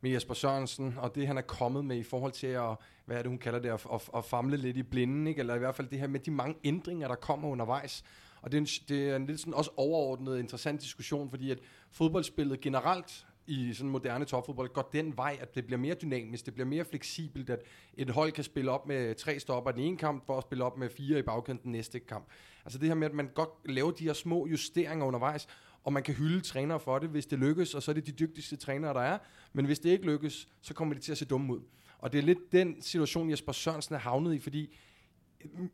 med 0.00 0.10
Jesper 0.10 0.34
Sørensen, 0.34 0.94
og 0.98 1.14
det 1.14 1.26
han 1.26 1.38
er 1.38 1.42
kommet 1.42 1.84
med 1.84 1.96
i 1.96 2.02
forhold 2.02 2.32
til 2.32 2.46
at, 2.46 2.76
hvad 3.04 3.16
er 3.16 3.22
det 3.22 3.28
hun 3.28 3.38
kalder 3.38 3.58
det, 3.58 3.68
at, 3.68 3.86
at, 3.92 4.10
at 4.16 4.24
famle 4.24 4.56
lidt 4.56 4.76
i 4.76 4.82
blinden, 4.82 5.26
ikke? 5.26 5.38
eller 5.38 5.54
i 5.54 5.58
hvert 5.58 5.74
fald 5.74 5.88
det 5.88 5.98
her 5.98 6.06
med 6.06 6.20
de 6.20 6.30
mange 6.30 6.56
ændringer, 6.64 7.08
der 7.08 7.14
kommer 7.14 7.48
undervejs. 7.48 8.04
Og 8.42 8.52
det 8.52 8.58
er 8.58 8.60
en, 8.60 8.68
det 8.88 9.10
er 9.10 9.16
en 9.16 9.26
lidt 9.26 9.40
sådan 9.40 9.54
også 9.54 9.70
overordnet 9.76 10.38
interessant 10.38 10.80
diskussion, 10.80 11.30
fordi 11.30 11.50
at 11.50 11.58
fodboldspillet 11.90 12.60
generelt 12.60 13.26
i 13.46 13.72
sådan 13.72 13.90
moderne 13.90 14.24
topfodbold 14.24 14.68
går 14.68 14.90
den 14.92 15.16
vej, 15.16 15.36
at 15.40 15.54
det 15.54 15.66
bliver 15.66 15.78
mere 15.78 15.94
dynamisk, 15.94 16.46
det 16.46 16.54
bliver 16.54 16.66
mere 16.66 16.84
fleksibelt, 16.84 17.50
at 17.50 17.62
et 17.94 18.10
hold 18.10 18.32
kan 18.32 18.44
spille 18.44 18.70
op 18.70 18.86
med 18.86 19.14
tre 19.14 19.38
stopper 19.38 19.70
den 19.70 19.80
ene 19.80 19.96
kamp, 19.96 20.26
for 20.26 20.38
at 20.38 20.42
spille 20.42 20.64
op 20.64 20.78
med 20.78 20.90
fire 20.90 21.18
i 21.18 21.22
bagkanten 21.22 21.72
næste 21.72 22.00
kamp. 22.00 22.28
Altså 22.64 22.78
det 22.78 22.88
her 22.88 22.94
med, 22.94 23.08
at 23.08 23.14
man 23.14 23.30
godt 23.34 23.50
laver 23.64 23.90
de 23.90 24.04
her 24.04 24.12
små 24.12 24.46
justeringer 24.46 25.06
undervejs, 25.06 25.46
og 25.84 25.92
man 25.92 26.02
kan 26.02 26.14
hylde 26.14 26.40
trænere 26.40 26.80
for 26.80 26.98
det, 26.98 27.08
hvis 27.08 27.26
det 27.26 27.38
lykkes, 27.38 27.74
og 27.74 27.82
så 27.82 27.90
er 27.90 27.94
det 27.94 28.06
de 28.06 28.12
dygtigste 28.12 28.56
trænere, 28.56 28.94
der 28.94 29.00
er. 29.00 29.18
Men 29.52 29.66
hvis 29.66 29.78
det 29.78 29.90
ikke 29.90 30.06
lykkes, 30.06 30.48
så 30.62 30.74
kommer 30.74 30.94
de 30.94 31.00
til 31.00 31.12
at 31.12 31.18
se 31.18 31.24
dumme 31.24 31.54
ud. 31.54 31.60
Og 31.98 32.12
det 32.12 32.18
er 32.18 32.22
lidt 32.22 32.52
den 32.52 32.82
situation, 32.82 33.30
Jesper 33.30 33.52
Sørensen 33.52 33.94
er 33.94 33.98
havnet 33.98 34.34
i, 34.34 34.38
fordi 34.38 34.76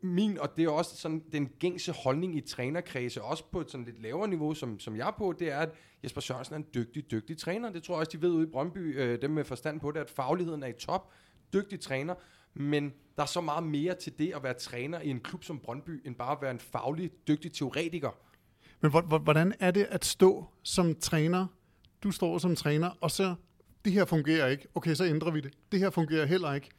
min, 0.01 0.37
og 0.37 0.57
det 0.57 0.65
er 0.65 0.69
også 0.69 0.97
sådan 0.97 1.23
den 1.31 1.49
gængse 1.59 1.91
holdning 1.91 2.37
i 2.37 2.41
trænerkredse, 2.41 3.21
også 3.21 3.43
på 3.51 3.61
et 3.61 3.71
sådan 3.71 3.85
lidt 3.85 4.01
lavere 4.01 4.27
niveau, 4.27 4.53
som, 4.53 4.79
som 4.79 4.95
jeg 4.95 5.07
er 5.07 5.11
på, 5.11 5.33
det 5.39 5.51
er, 5.51 5.59
at 5.59 5.69
Jesper 6.03 6.21
Sørensen 6.21 6.53
er 6.53 6.57
en 6.57 6.65
dygtig, 6.73 7.11
dygtig 7.11 7.37
træner. 7.37 7.69
Det 7.69 7.83
tror 7.83 7.93
jeg 7.93 7.99
også, 7.99 8.11
de 8.17 8.21
ved 8.21 8.29
ude 8.29 8.47
i 8.47 8.51
Brøndby, 8.51 8.99
øh, 8.99 9.21
dem 9.21 9.31
med 9.31 9.43
forstand 9.43 9.79
på 9.79 9.91
det, 9.91 9.99
at 9.99 10.09
fagligheden 10.09 10.63
er 10.63 10.67
i 10.67 10.73
top. 10.73 11.11
Dygtig 11.53 11.79
træner, 11.79 12.15
men 12.53 12.93
der 13.15 13.21
er 13.23 13.27
så 13.27 13.41
meget 13.41 13.63
mere 13.63 13.95
til 13.95 14.19
det 14.19 14.33
at 14.35 14.43
være 14.43 14.53
træner 14.53 14.99
i 15.01 15.09
en 15.09 15.19
klub 15.19 15.43
som 15.43 15.59
Brøndby, 15.59 16.01
end 16.07 16.15
bare 16.15 16.31
at 16.31 16.41
være 16.41 16.51
en 16.51 16.59
faglig, 16.59 17.11
dygtig 17.27 17.53
teoretiker. 17.53 18.09
Men 18.81 18.91
hvordan 19.23 19.53
er 19.59 19.71
det 19.71 19.83
at 19.83 20.05
stå 20.05 20.45
som 20.63 20.95
træner? 20.95 21.47
Du 22.03 22.11
står 22.11 22.37
som 22.37 22.55
træner, 22.55 22.89
og 23.01 23.11
så, 23.11 23.35
det 23.85 23.93
her 23.93 24.05
fungerer 24.05 24.47
ikke. 24.47 24.67
Okay, 24.75 24.93
så 24.93 25.05
ændrer 25.05 25.31
vi 25.31 25.41
det. 25.41 25.53
Det 25.71 25.79
her 25.79 25.89
fungerer 25.89 26.25
heller 26.25 26.53
ikke 26.53 26.69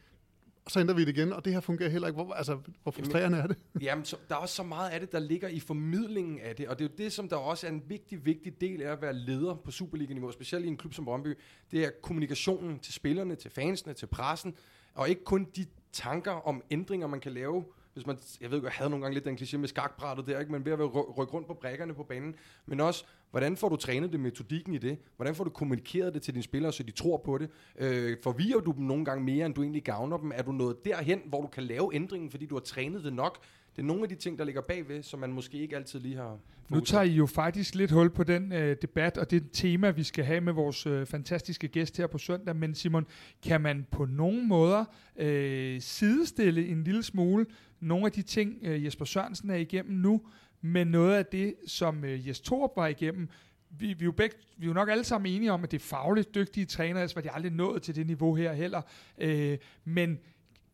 og 0.64 0.70
så 0.70 0.80
ændrer 0.80 0.94
vi 0.94 1.04
det 1.04 1.16
igen, 1.16 1.32
og 1.32 1.44
det 1.44 1.52
her 1.52 1.60
fungerer 1.60 1.88
heller 1.90 2.08
ikke. 2.08 2.22
Hvor, 2.22 2.34
altså, 2.34 2.58
hvor 2.82 2.92
frustrerende 2.92 3.38
er 3.38 3.46
det? 3.46 3.56
Jamen, 3.82 4.04
så, 4.04 4.16
der 4.28 4.34
er 4.34 4.38
også 4.38 4.54
så 4.54 4.62
meget 4.62 4.90
af 4.90 5.00
det, 5.00 5.12
der 5.12 5.18
ligger 5.18 5.48
i 5.48 5.60
formidlingen 5.60 6.38
af 6.40 6.56
det, 6.56 6.68
og 6.68 6.78
det 6.78 6.84
er 6.84 6.88
jo 6.88 7.04
det, 7.04 7.12
som 7.12 7.28
der 7.28 7.36
også 7.36 7.66
er 7.66 7.70
en 7.70 7.82
vigtig, 7.86 8.26
vigtig 8.26 8.60
del 8.60 8.82
af 8.82 8.92
at 8.92 9.02
være 9.02 9.14
leder 9.14 9.54
på 9.54 9.70
Superliga-niveau, 9.70 10.30
specielt 10.30 10.64
i 10.64 10.68
en 10.68 10.76
klub 10.76 10.94
som 10.94 11.04
Brøndby. 11.04 11.38
Det 11.70 11.84
er 11.84 11.90
kommunikationen 12.02 12.78
til 12.78 12.94
spillerne, 12.94 13.34
til 13.34 13.50
fansene, 13.50 13.92
til 13.92 14.06
pressen, 14.06 14.54
og 14.94 15.08
ikke 15.08 15.24
kun 15.24 15.48
de 15.56 15.66
tanker 15.92 16.32
om 16.32 16.62
ændringer, 16.70 17.06
man 17.06 17.20
kan 17.20 17.32
lave, 17.32 17.64
hvis 17.94 18.06
man, 18.06 18.18
jeg 18.40 18.50
ved 18.50 18.58
ikke, 18.58 18.66
jeg 18.66 18.74
havde 18.74 18.90
nogle 18.90 19.04
gange 19.04 19.14
lidt 19.14 19.24
den 19.24 19.36
kliché 19.36 19.56
med 19.56 19.68
skakbrættet 19.68 20.26
der, 20.26 20.40
ikke? 20.40 20.52
men 20.52 20.64
ved 20.64 20.72
at 20.72 20.78
rykke 21.18 21.32
rundt 21.32 21.46
på 21.46 21.54
brækkerne 21.54 21.94
på 21.94 22.02
banen, 22.02 22.34
men 22.66 22.80
også, 22.80 23.04
hvordan 23.30 23.56
får 23.56 23.68
du 23.68 23.76
trænet 23.76 24.12
det, 24.12 24.20
metodikken 24.20 24.74
i 24.74 24.78
det? 24.78 24.98
Hvordan 25.16 25.34
får 25.34 25.44
du 25.44 25.50
kommunikeret 25.50 26.14
det 26.14 26.22
til 26.22 26.34
dine 26.34 26.42
spillere, 26.42 26.72
så 26.72 26.82
de 26.82 26.90
tror 26.90 27.16
på 27.24 27.38
det? 27.38 27.50
Øh, 27.78 28.16
forvirrer 28.22 28.60
du 28.60 28.72
dem 28.72 28.84
nogle 28.84 29.04
gange 29.04 29.24
mere, 29.24 29.46
end 29.46 29.54
du 29.54 29.62
egentlig 29.62 29.82
gavner 29.82 30.16
dem? 30.16 30.32
Er 30.34 30.42
du 30.42 30.52
nået 30.52 30.84
derhen, 30.84 31.20
hvor 31.26 31.40
du 31.40 31.46
kan 31.46 31.62
lave 31.62 31.94
ændringen, 31.94 32.30
fordi 32.30 32.46
du 32.46 32.54
har 32.54 32.60
trænet 32.60 33.04
det 33.04 33.12
nok? 33.12 33.38
Det 33.76 33.82
er 33.82 33.86
nogle 33.86 34.02
af 34.02 34.08
de 34.08 34.14
ting, 34.14 34.38
der 34.38 34.44
ligger 34.44 34.60
bagved, 34.60 35.02
som 35.02 35.20
man 35.20 35.32
måske 35.32 35.58
ikke 35.58 35.76
altid 35.76 36.00
lige 36.00 36.16
har 36.16 36.38
Nu 36.68 36.80
tager 36.80 37.04
I 37.04 37.10
jo 37.10 37.26
faktisk 37.26 37.74
lidt 37.74 37.90
hul 37.90 38.10
på 38.10 38.24
den 38.24 38.52
øh, 38.52 38.76
debat, 38.82 39.18
og 39.18 39.30
det 39.30 39.44
tema, 39.52 39.90
vi 39.90 40.02
skal 40.02 40.24
have 40.24 40.40
med 40.40 40.52
vores 40.52 40.86
øh, 40.86 41.06
fantastiske 41.06 41.68
gæst 41.68 41.96
her 41.96 42.06
på 42.06 42.18
søndag. 42.18 42.56
Men 42.56 42.74
Simon, 42.74 43.06
kan 43.42 43.60
man 43.60 43.86
på 43.90 44.04
nogen 44.04 44.48
måder 44.48 44.84
øh, 45.16 45.80
sidestille 45.80 46.68
en 46.68 46.84
lille 46.84 47.02
smule 47.02 47.46
nogle 47.82 48.06
af 48.06 48.12
de 48.12 48.22
ting, 48.22 48.58
øh, 48.62 48.84
Jesper 48.84 49.04
Sørensen 49.04 49.50
er 49.50 49.54
igennem 49.54 49.96
nu, 49.96 50.22
med 50.60 50.84
noget 50.84 51.14
af 51.14 51.26
det, 51.26 51.54
som 51.66 52.04
øh, 52.04 52.28
Jes 52.28 52.40
Torp 52.40 52.70
var 52.76 52.86
igennem. 52.86 53.28
Vi, 53.70 53.86
vi, 53.86 53.92
er 53.92 54.04
jo 54.04 54.12
begge, 54.12 54.36
vi 54.56 54.64
er 54.64 54.68
jo 54.68 54.74
nok 54.74 54.88
alle 54.88 55.04
sammen 55.04 55.32
enige 55.32 55.52
om, 55.52 55.64
at 55.64 55.70
det 55.70 55.78
er 55.78 55.84
fagligt 55.84 56.34
dygtige 56.34 56.66
trænere, 56.66 57.00
ellers 57.00 57.16
var 57.16 57.22
de 57.22 57.30
aldrig 57.30 57.52
nået 57.52 57.82
til 57.82 57.94
det 57.94 58.06
niveau 58.06 58.34
her 58.34 58.52
heller. 58.52 58.82
Øh, 59.18 59.58
men 59.84 60.18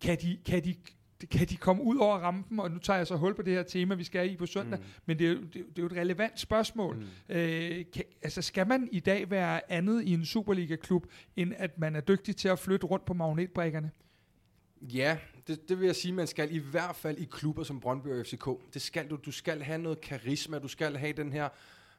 kan 0.00 0.18
de, 0.22 0.38
kan 0.46 0.64
de 0.64 0.74
kan 1.26 1.46
de 1.46 1.56
komme 1.56 1.82
ud 1.82 1.96
over 1.96 2.16
rampen, 2.18 2.60
og 2.60 2.70
nu 2.70 2.78
tager 2.78 2.96
jeg 2.96 3.06
så 3.06 3.16
hul 3.16 3.34
på 3.34 3.42
det 3.42 3.54
her 3.54 3.62
tema, 3.62 3.94
vi 3.94 4.04
skal 4.04 4.32
i 4.32 4.36
på 4.36 4.46
søndag, 4.46 4.78
mm. 4.78 4.84
men 5.06 5.18
det 5.18 5.26
er, 5.26 5.30
jo, 5.30 5.40
det, 5.40 5.54
det 5.54 5.78
er 5.78 5.82
jo 5.82 5.86
et 5.86 5.92
relevant 5.92 6.40
spørgsmål. 6.40 6.96
Mm. 6.96 7.34
Øh, 7.36 7.84
kan, 7.92 8.04
altså 8.22 8.42
skal 8.42 8.66
man 8.66 8.88
i 8.92 9.00
dag 9.00 9.30
være 9.30 9.72
andet 9.72 10.02
i 10.02 10.12
en 10.12 10.24
Superliga-klub, 10.24 11.06
end 11.36 11.52
at 11.56 11.78
man 11.78 11.96
er 11.96 12.00
dygtig 12.00 12.36
til 12.36 12.48
at 12.48 12.58
flytte 12.58 12.86
rundt 12.86 13.04
på 13.04 13.14
magnetbrækkerne? 13.14 13.90
Ja, 14.80 15.18
det, 15.48 15.68
det 15.68 15.80
vil 15.80 15.86
jeg 15.86 15.96
sige, 15.96 16.12
man 16.12 16.26
skal 16.26 16.54
i 16.54 16.58
hvert 16.58 16.96
fald 16.96 17.18
i 17.18 17.24
klubber 17.24 17.62
som 17.62 17.80
Brøndby 17.80 18.06
og 18.06 18.26
FCK. 18.26 18.48
Det 18.74 18.82
skal 18.82 19.10
du. 19.10 19.16
Du 19.16 19.32
skal 19.32 19.62
have 19.62 19.78
noget 19.78 20.00
karisma, 20.00 20.58
du 20.58 20.68
skal 20.68 20.96
have 20.96 21.12
den 21.12 21.32
her... 21.32 21.48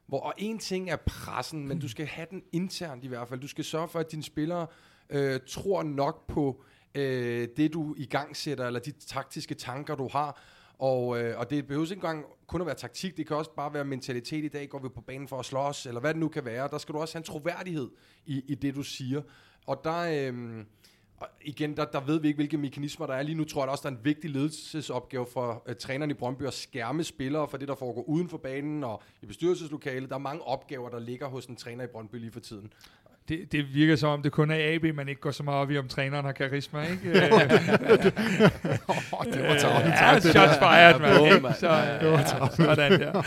Hvor, 0.06 0.20
og 0.20 0.34
en 0.38 0.60
ting 0.60 0.90
er 0.90 0.96
pressen, 0.96 1.68
men 1.68 1.80
du 1.80 1.88
skal 1.88 2.06
have 2.06 2.28
den 2.30 2.44
internt 2.52 3.04
i 3.04 3.08
hvert 3.08 3.28
fald. 3.28 3.40
Du 3.40 3.48
skal 3.48 3.64
sørge 3.64 3.88
for, 3.88 4.00
at 4.00 4.12
dine 4.12 4.24
spillere 4.24 4.68
øh, 5.10 5.40
tror 5.48 5.84
nok 5.84 6.28
på 6.28 6.64
øh, 6.96 7.48
det, 7.58 7.74
du 7.74 7.96
i 7.98 8.06
gang 8.06 8.38
sætter, 8.38 8.68
eller 8.68 8.80
de 8.80 8.92
taktiske 8.92 9.56
tanker, 9.56 9.96
du 9.96 10.08
har. 10.08 10.42
Og, 10.80 11.22
øh, 11.22 11.40
og 11.40 11.50
det 11.50 11.68
behøver 11.68 11.86
ikke 11.86 11.96
engang 11.96 12.26
kun 12.48 12.62
at 12.62 12.68
være 12.68 12.76
taktik, 12.76 13.18
det 13.18 13.28
kan 13.28 13.38
også 13.38 13.52
bare 13.56 13.74
være 13.74 13.86
mentalitet. 13.86 14.46
I 14.46 14.48
dag 14.48 14.70
går 14.70 14.80
vi 14.80 14.90
på 14.90 15.02
banen 15.02 15.28
for 15.28 15.40
at 15.40 15.46
slås, 15.46 15.86
eller 15.86 16.02
hvad 16.02 16.14
det 16.14 16.20
nu 16.20 16.28
kan 16.28 16.46
være. 16.46 16.68
Der 16.72 16.78
skal 16.78 16.96
du 16.96 17.00
også 17.00 17.16
have 17.16 17.20
en 17.20 17.26
troværdighed 17.26 17.90
i, 18.26 18.44
i 18.48 18.56
det, 18.56 18.76
du 18.76 18.84
siger. 18.84 19.22
Og 19.66 19.82
der... 19.84 20.32
Øh, 20.34 20.66
og 21.20 21.28
igen, 21.42 21.78
der, 21.78 21.86
der 21.86 22.00
ved 22.00 22.20
vi 22.20 22.28
ikke, 22.28 22.38
hvilke 22.38 22.58
mekanismer 22.58 23.06
der 23.06 23.14
er. 23.14 23.22
Lige 23.22 23.36
nu 23.36 23.44
tror 23.44 23.64
jeg 23.64 23.70
også, 23.70 23.82
der 23.82 23.96
er 23.96 23.98
en 23.98 24.06
vigtig 24.06 24.30
ledelsesopgave 24.30 25.26
for 25.34 25.64
uh, 25.70 25.76
træneren 25.76 26.12
i 26.12 26.14
Brøndby 26.14 26.44
at 26.44 26.54
skærme 26.54 27.04
spillere 27.04 27.48
for 27.48 27.58
det, 27.58 27.68
der 27.68 27.76
foregår 27.76 28.02
uden 28.02 28.30
for 28.30 28.38
banen 28.38 28.84
og 28.84 29.04
i 29.22 29.26
bestyrelseslokalet. 29.26 30.10
Der 30.10 30.16
er 30.16 30.20
mange 30.20 30.42
opgaver, 30.42 30.90
der 30.90 31.00
ligger 31.00 31.28
hos 31.28 31.46
en 31.46 31.56
træner 31.56 31.84
i 31.84 31.88
Brøndby 31.88 32.16
lige 32.16 32.32
for 32.32 32.40
tiden. 32.40 32.74
Det, 33.30 33.52
det 33.52 33.74
virker 33.74 33.96
som 33.96 34.10
om, 34.10 34.22
det 34.22 34.32
kun 34.32 34.52
er 34.52 34.76
AB, 34.76 34.96
man 34.96 35.10
ikke 35.10 35.22
går 35.22 35.32
så 35.32 35.44
meget 35.44 35.62
op 35.62 35.72
i, 35.72 35.78
om 35.78 35.88
træneren 35.88 36.26
har 36.26 36.32
karisma, 36.32 36.82
ikke? 36.82 37.10
oh, 39.14 39.26
det 39.26 39.44
var 39.44 39.58
taget. 39.58 39.86
Ja, 39.86 40.20
shots 40.20 40.58
fired, 40.58 41.00
man. 41.00 41.54
Så, 41.54 41.98
det 42.02 42.12
var 42.12 42.24
sådan 42.56 43.00
der. 43.00 43.22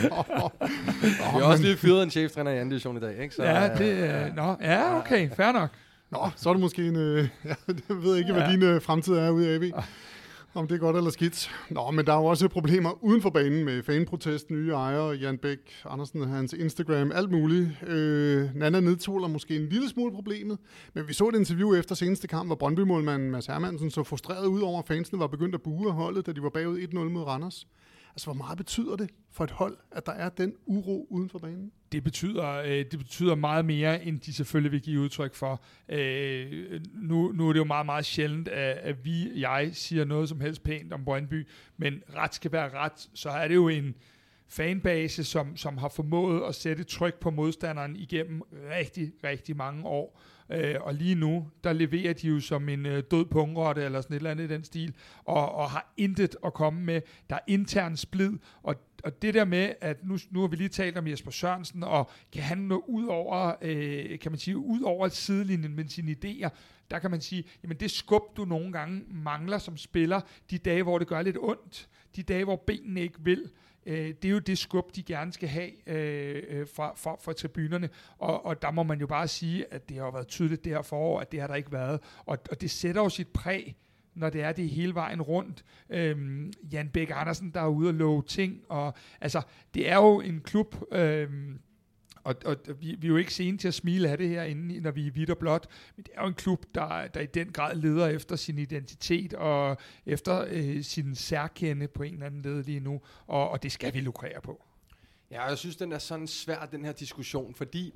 Vi 1.37 1.43
har 1.43 1.43
også 1.43 1.63
lige 1.63 1.77
fyret 1.77 2.03
en 2.03 2.11
cheftræner 2.11 2.51
i 2.51 2.55
anden 2.55 2.69
division 2.69 2.97
i 2.97 3.01
dag, 3.01 3.19
ikke? 3.19 3.35
Så, 3.35 3.45
ja, 3.45 3.75
det, 3.75 4.29
uh, 4.29 4.37
nå, 4.37 4.57
ja, 4.61 4.99
okay, 4.99 5.31
fair 5.31 5.53
nok. 5.53 5.71
Nå, 6.13 6.31
så 6.37 6.49
er 6.49 6.53
det 6.53 6.61
måske 6.61 6.89
en... 6.89 6.97
Øh, 6.97 7.29
jeg 7.89 7.97
ved 8.03 8.17
ikke, 8.17 8.33
hvad 8.33 8.43
ja. 8.43 8.53
din 8.53 8.63
øh, 8.63 8.83
fremtid 8.83 9.15
er 9.15 9.31
ude 9.31 9.49
af 9.49 9.55
AB. 9.55 9.63
Om 10.55 10.69
det 10.69 10.75
er 10.75 10.79
godt 10.79 10.97
eller 10.97 11.11
skidt. 11.11 11.51
Nå, 11.71 11.91
men 11.91 12.07
der 12.07 12.13
er 12.13 12.17
jo 12.17 12.25
også 12.25 12.49
problemer 12.49 13.05
uden 13.05 13.23
for 13.23 13.31
banen 13.31 13.65
med 13.65 13.83
fanprotest, 13.83 14.51
nye 14.51 14.73
ejere, 14.73 15.11
Jan 15.11 15.39
Bæk, 15.39 15.59
Andersen, 15.85 16.29
hans 16.29 16.53
Instagram, 16.53 17.13
alt 17.15 17.31
muligt. 17.31 17.83
Øh, 17.87 18.55
Nana 18.55 18.81
nedtoler 18.81 19.29
måske 19.29 19.57
en 19.57 19.69
lille 19.69 19.89
smule 19.89 20.13
problemet, 20.13 20.59
men 20.95 21.09
vi 21.09 21.13
så 21.13 21.29
et 21.29 21.35
interview 21.35 21.75
efter 21.75 21.95
seneste 21.95 22.29
kamp, 22.29 22.49
hvor 22.49 22.57
Brøndby-målmanden 22.57 23.31
Mads 23.31 23.47
Hermansen 23.47 23.91
så 23.91 24.03
frustreret 24.03 24.47
ud 24.47 24.61
over, 24.61 24.79
at 24.79 24.89
fansene 24.89 25.19
var 25.19 25.27
begyndt 25.27 25.55
at 25.55 25.63
buge 25.63 25.89
af 25.89 25.95
holdet, 25.95 26.27
da 26.27 26.33
de 26.33 26.43
var 26.43 26.51
bagud 26.51 26.79
1-0 26.79 26.99
mod 26.99 27.23
Randers. 27.23 27.67
Altså, 28.15 28.27
hvor 28.27 28.35
meget 28.35 28.59
betyder 28.59 28.97
det 28.97 29.11
for 29.31 29.45
et 29.45 29.51
hold, 29.51 29.77
at 29.93 30.07
der 30.07 30.13
er 30.13 30.29
den 30.29 30.55
uro 30.67 31.07
uden 31.11 31.29
for 31.29 31.39
banen? 31.39 31.73
Det 31.93 32.05
betyder, 32.05 32.49
øh, 32.49 32.69
det 32.71 32.99
betyder 32.99 33.35
meget 33.35 33.65
mere, 33.65 34.05
end 34.05 34.21
de 34.21 34.33
selvfølgelig 34.33 34.73
vil 34.73 34.83
give 34.83 35.01
udtryk 35.01 35.35
for. 35.35 35.63
Øh, 35.89 36.81
nu, 36.95 37.33
nu 37.33 37.49
er 37.49 37.53
det 37.53 37.61
jo 37.61 37.65
meget, 37.65 37.87
meget 37.87 38.05
sjældent, 38.05 38.49
at, 38.49 38.77
at 38.77 39.05
vi, 39.05 39.41
jeg, 39.41 39.71
siger 39.73 40.05
noget 40.05 40.29
som 40.29 40.41
helst 40.41 40.63
pænt 40.63 40.93
om 40.93 41.05
Brøndby, 41.05 41.49
men 41.77 42.03
ret 42.17 42.35
skal 42.35 42.53
være 42.53 42.71
ret, 42.75 43.09
så 43.15 43.31
er 43.31 43.49
det 43.49 43.55
jo 43.55 43.69
en 43.69 43.95
fanbase, 44.49 45.25
som, 45.25 45.57
som 45.57 45.79
har 45.79 45.89
formået 45.89 46.43
at 46.49 46.55
sætte 46.55 46.85
tryk 46.85 47.15
på 47.21 47.31
modstanderen 47.31 47.97
igennem 47.97 48.43
rigtig, 48.71 49.13
rigtig 49.25 49.57
mange 49.57 49.85
år. 49.85 50.21
Øh, 50.53 50.75
og 50.81 50.95
lige 50.95 51.15
nu, 51.15 51.49
der 51.65 51.73
leverer 51.73 52.13
de 52.13 52.29
jo 52.29 52.41
som 52.41 52.69
en 52.69 52.87
øh, 52.87 53.03
død 53.11 53.25
pungrotte, 53.25 53.83
eller 53.85 54.01
sådan 54.01 54.15
et 54.15 54.19
eller 54.19 54.31
andet 54.31 54.45
i 54.45 54.55
den 54.55 54.65
stil, 54.65 54.95
og, 55.25 55.55
og 55.55 55.71
har 55.71 55.93
intet 55.97 56.37
at 56.45 56.55
komme 56.55 56.81
med. 56.81 57.01
Der 57.31 57.37
er 57.37 57.41
intern 57.47 57.97
splid, 57.97 58.33
og, 58.63 58.75
og 59.05 59.23
det 59.23 59.35
der 59.35 59.45
med, 59.45 59.73
at 59.81 60.05
nu, 60.05 60.19
nu 60.31 60.41
har 60.41 60.49
vi 60.49 60.57
lige 60.57 60.69
talt 60.69 60.99
om 60.99 61.07
Jesper 61.07 61.31
Sørensen, 61.31 61.85
og 61.85 62.11
kan 62.33 62.43
han 62.43 62.59
nå 62.59 62.85
ud 62.89 63.07
over, 63.07 63.53
øh, 63.63 64.19
kan 64.19 64.33
man 64.33 64.39
sige, 64.39 64.57
ud 64.59 64.81
over 64.81 65.09
sidelinjen 65.09 65.77
med 65.77 65.89
sine 65.89 66.17
idéer, 66.25 66.49
der 66.91 66.99
kan 66.99 67.11
man 67.11 67.21
sige, 67.21 67.45
jamen 67.63 67.77
det 67.77 67.91
skub, 67.91 68.37
du 68.37 68.45
nogle 68.45 68.73
gange 68.73 69.03
mangler 69.11 69.59
som 69.59 69.77
spiller, 69.77 70.21
de 70.51 70.59
dage, 70.59 70.83
hvor 70.83 70.99
det 70.99 71.09
gør 71.09 71.23
lidt 71.23 71.39
ondt, 71.41 71.89
de 72.17 72.23
dage, 72.23 72.45
hvor 72.45 72.57
benene 72.57 73.01
ikke 73.01 73.19
vil, 73.21 73.51
øh, 73.87 74.15
det 74.23 74.25
er 74.25 74.33
jo 74.33 74.39
det 74.39 74.59
skub, 74.59 74.97
de 74.97 75.03
gerne 75.03 75.33
skal 75.33 75.49
have 75.49 75.89
øh, 75.89 76.43
øh, 76.49 76.67
fra, 76.75 76.93
fra, 76.97 77.17
fra 77.21 77.33
tribunerne. 77.33 77.89
Og, 78.19 78.47
og 78.47 78.63
der 78.63 78.71
må 78.71 78.83
man 78.83 79.01
jo 79.01 79.07
bare 79.07 79.29
sige, 79.29 79.75
at 79.75 79.89
det 79.89 79.97
har 79.97 80.11
været 80.11 80.27
tydeligt 80.27 80.65
det 80.65 80.73
her 80.73 80.83
forår, 80.83 81.21
at 81.21 81.33
det 81.33 81.41
har 81.41 81.47
der 81.47 81.55
ikke 81.55 81.73
været. 81.73 82.01
Og, 82.27 82.39
og 82.51 82.61
det 82.61 82.71
sætter 82.71 83.03
jo 83.03 83.09
sit 83.09 83.29
præg 83.29 83.77
når 84.15 84.31
det 84.31 84.43
er 84.43 84.53
det 84.53 84.69
hele 84.69 84.95
vejen 84.95 85.23
rundt. 85.23 85.65
Øhm, 85.91 86.53
Jan 86.73 86.89
Bæk 86.89 87.11
Andersen, 87.15 87.51
der 87.51 87.61
er 87.61 87.67
ude 87.67 87.89
og 87.89 87.95
love 87.95 88.23
ting, 88.23 88.61
og 88.69 88.95
altså, 89.21 89.43
det 89.75 89.91
er 89.91 89.97
jo 89.97 90.21
en 90.21 90.41
klub, 90.41 90.77
øhm, 90.93 91.61
og, 92.25 92.35
og 92.45 92.57
vi, 92.81 92.95
vi 92.99 93.07
er 93.07 93.09
jo 93.09 93.17
ikke 93.17 93.35
sene 93.35 93.59
til 93.59 93.69
at 93.69 93.75
smile 93.75 94.09
af 94.09 94.19
det 94.19 94.29
her, 94.29 94.43
inden, 94.43 94.83
når 94.83 94.91
vi 94.91 95.07
er 95.07 95.11
hvidt 95.11 95.31
og 95.31 95.39
blåt, 95.39 95.67
men 95.97 96.05
det 96.05 96.13
er 96.15 96.23
jo 96.23 96.29
en 96.29 96.35
klub, 96.35 96.65
der, 96.75 97.07
der 97.07 97.21
i 97.21 97.27
den 97.27 97.53
grad 97.53 97.77
leder 97.77 98.07
efter 98.07 98.37
sin 98.37 98.59
identitet 98.59 99.35
og 99.35 99.77
efter 100.07 100.45
øh, 100.49 100.83
sin 100.83 101.15
særkende 101.15 101.89
på 101.89 102.03
en 102.03 102.13
eller 102.13 102.27
anden 102.27 102.43
led 102.43 102.65
lige 102.65 102.81
nu, 102.81 103.01
og, 103.27 103.51
og 103.51 103.63
det 103.63 103.73
skal 103.73 103.95
vi 103.95 104.01
lukrere 104.01 104.41
på. 104.43 104.65
Ja, 105.31 105.45
jeg 105.45 105.59
synes, 105.59 105.77
den 105.77 105.93
er 105.93 105.99
sådan 105.99 106.27
svær, 106.27 106.67
den 106.67 106.85
her 106.85 106.93
diskussion, 106.93 107.55
fordi 107.55 107.95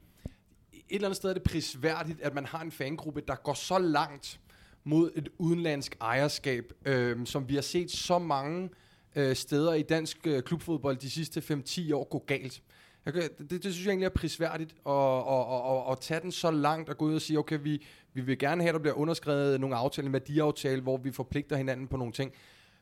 et 0.72 0.82
eller 0.90 1.08
andet 1.08 1.16
sted 1.16 1.30
er 1.30 1.34
det 1.34 1.42
prisværdigt, 1.42 2.20
at 2.20 2.34
man 2.34 2.46
har 2.46 2.60
en 2.60 2.72
fangruppe, 2.72 3.22
der 3.28 3.34
går 3.34 3.54
så 3.54 3.78
langt 3.78 4.40
mod 4.84 5.10
et 5.14 5.28
udenlandsk 5.38 5.96
ejerskab, 6.00 6.72
øh, 6.84 7.26
som 7.26 7.48
vi 7.48 7.54
har 7.54 7.62
set 7.62 7.90
så 7.90 8.18
mange 8.18 8.70
øh, 9.16 9.36
steder 9.36 9.74
i 9.74 9.82
dansk 9.82 10.26
øh, 10.26 10.42
klubfodbold 10.42 10.96
de 10.96 11.10
sidste 11.10 11.62
5-10 11.68 11.94
år 11.94 12.08
gå 12.08 12.24
galt. 12.26 12.62
Jeg, 13.06 13.14
det, 13.38 13.50
det 13.50 13.62
synes 13.62 13.84
jeg 13.84 13.90
egentlig 13.90 14.06
er 14.06 14.10
prisværdigt 14.10 14.74
at, 14.86 14.92
at, 14.92 15.44
at, 15.52 15.76
at, 15.76 15.92
at 15.92 16.00
tage 16.00 16.20
den 16.20 16.32
så 16.32 16.50
langt 16.50 16.88
og 16.88 16.98
gå 16.98 17.04
ud 17.04 17.14
og 17.14 17.20
sige, 17.20 17.38
okay, 17.38 17.58
vi, 17.62 17.86
vi 18.14 18.20
vil 18.20 18.38
gerne 18.38 18.62
have, 18.62 18.68
at 18.68 18.74
der 18.74 18.80
bliver 18.80 18.94
underskrevet 18.94 19.60
nogle 19.60 19.76
aftaler, 19.76 20.06
en 20.06 20.12
værdiaftale, 20.12 20.82
hvor 20.82 20.96
vi 20.96 21.12
forpligter 21.12 21.56
hinanden 21.56 21.88
på 21.88 21.96
nogle 21.96 22.12
ting. 22.12 22.32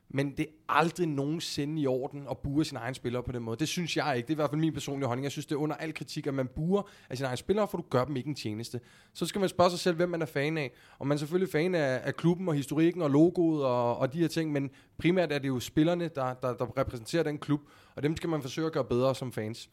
Men 0.09 0.31
det 0.31 0.41
er 0.41 0.53
aldrig 0.69 1.07
nogensinde 1.07 1.83
i 1.83 1.87
orden 1.87 2.27
at 2.31 2.39
bure 2.39 2.65
sine 2.65 2.81
egne 2.81 2.95
spillere 2.95 3.23
på 3.23 3.33
den 3.33 3.43
måde. 3.43 3.57
Det 3.57 3.69
synes 3.69 3.97
jeg 3.97 4.17
ikke. 4.17 4.27
Det 4.27 4.33
er 4.33 4.35
i 4.35 4.43
hvert 4.43 4.51
fald 4.51 4.61
min 4.61 4.73
personlige 4.73 5.07
holdning. 5.07 5.25
Jeg 5.25 5.33
synes, 5.33 5.47
det 5.47 5.55
er 5.55 5.59
under 5.59 5.77
al 5.77 5.95
kritik, 5.95 6.27
at 6.27 6.35
man 6.35 6.49
burer 6.57 6.83
af 7.11 7.17
sine 7.17 7.27
egne 7.27 7.37
spillere, 7.37 7.69
for 7.69 7.79
du 7.79 7.85
gør 7.91 8.05
dem 8.05 8.17
ikke 8.17 8.29
en 8.29 8.35
tjeneste. 8.35 8.81
Så 9.15 9.27
skal 9.27 9.39
man 9.39 9.49
spørge 9.49 9.71
sig 9.71 9.79
selv, 9.79 9.97
hvem 9.97 10.09
man 10.09 10.23
er 10.23 10.27
fan 10.27 10.59
af. 10.59 10.73
Og 10.99 11.07
man 11.07 11.15
er 11.15 11.19
selvfølgelig 11.19 11.53
fan 11.53 11.75
af, 11.75 12.01
af 12.05 12.17
klubben 12.17 12.49
og 12.49 12.55
historikken 12.55 13.03
og 13.03 13.11
logoet 13.11 13.65
og, 13.65 13.99
og 13.99 14.13
de 14.13 14.19
her 14.19 14.29
ting, 14.29 14.53
men 14.53 14.71
primært 14.99 15.33
er 15.33 15.39
det 15.39 15.49
jo 15.49 15.61
spillerne, 15.61 16.09
der, 16.09 16.35
der, 16.35 16.55
der 16.55 16.79
repræsenterer 16.79 17.23
den 17.23 17.39
klub, 17.39 17.61
og 17.95 18.03
dem 18.03 18.17
skal 18.17 18.29
man 18.29 18.43
forsøge 18.43 18.67
at 18.67 18.73
gøre 18.73 18.85
bedre 18.85 19.15
som 19.15 19.33
fans. 19.33 19.71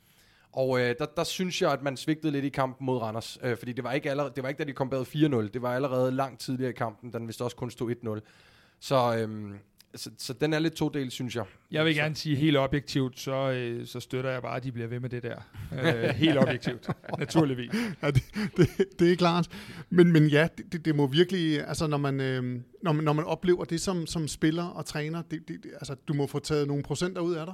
Og 0.53 0.79
øh, 0.79 0.95
der, 0.99 1.05
der 1.17 1.23
synes 1.23 1.61
jeg, 1.61 1.71
at 1.71 1.81
man 1.83 1.97
svigtede 1.97 2.31
lidt 2.31 2.45
i 2.45 2.49
kampen 2.49 2.85
mod 2.85 2.97
Randers, 2.97 3.37
øh, 3.43 3.57
fordi 3.57 3.73
det 3.73 3.83
var, 3.83 3.91
ikke 3.91 4.09
allerede, 4.09 4.31
det 4.35 4.43
var 4.43 4.49
ikke, 4.49 4.59
da 4.59 4.63
de 4.67 4.73
kom 4.73 4.89
bag 4.89 5.01
4-0, 5.01 5.15
det 5.53 5.61
var 5.61 5.75
allerede 5.75 6.11
langt 6.11 6.39
tidligere 6.39 6.69
i 6.71 6.73
kampen, 6.73 7.13
den 7.13 7.27
vist 7.27 7.41
også 7.41 7.55
kun 7.55 7.71
stod 7.71 7.91
1-0. 8.19 8.77
Så, 8.79 9.15
øhm, 9.17 9.53
så, 9.95 10.09
så 10.17 10.33
den 10.33 10.53
er 10.53 10.59
lidt 10.59 10.73
to 10.73 10.89
del, 10.89 11.11
synes 11.11 11.35
jeg. 11.35 11.45
Jeg 11.71 11.85
vil 11.85 11.95
gerne 11.95 12.15
sige 12.15 12.35
helt 12.35 12.57
objektivt, 12.57 13.19
så, 13.19 13.51
øh, 13.51 13.85
så 13.87 13.99
støtter 13.99 14.29
jeg 14.31 14.41
bare, 14.41 14.55
at 14.57 14.63
de 14.63 14.71
bliver 14.71 14.87
ved 14.87 14.99
med 14.99 15.09
det 15.09 15.23
der. 15.23 15.35
Øh, 15.83 16.03
helt 16.09 16.37
objektivt, 16.37 16.87
naturligvis. 17.19 17.71
Ja, 18.03 18.11
det, 18.11 18.23
det, 18.57 18.69
det 18.99 19.11
er 19.11 19.15
klart. 19.15 19.47
Men, 19.89 20.11
men 20.11 20.27
ja, 20.27 20.47
det, 20.57 20.71
det, 20.73 20.85
det 20.85 20.95
må 20.95 21.07
virkelig, 21.07 21.67
altså 21.67 21.87
når 21.87 21.97
man, 21.97 22.19
øh, 22.21 22.61
når 22.83 22.91
man, 22.91 23.03
når 23.05 23.13
man 23.13 23.25
oplever 23.25 23.63
det 23.63 23.81
som, 23.81 24.05
som 24.05 24.27
spiller 24.27 24.63
og 24.65 24.85
træner, 24.85 25.21
det, 25.21 25.47
det, 25.47 25.63
det- 25.63 25.71
altså 25.73 25.95
du 26.07 26.13
må 26.13 26.27
få 26.27 26.39
taget 26.39 26.67
nogle 26.67 26.83
procenter 26.83 27.21
ud 27.21 27.33
af 27.33 27.45
dig. 27.45 27.53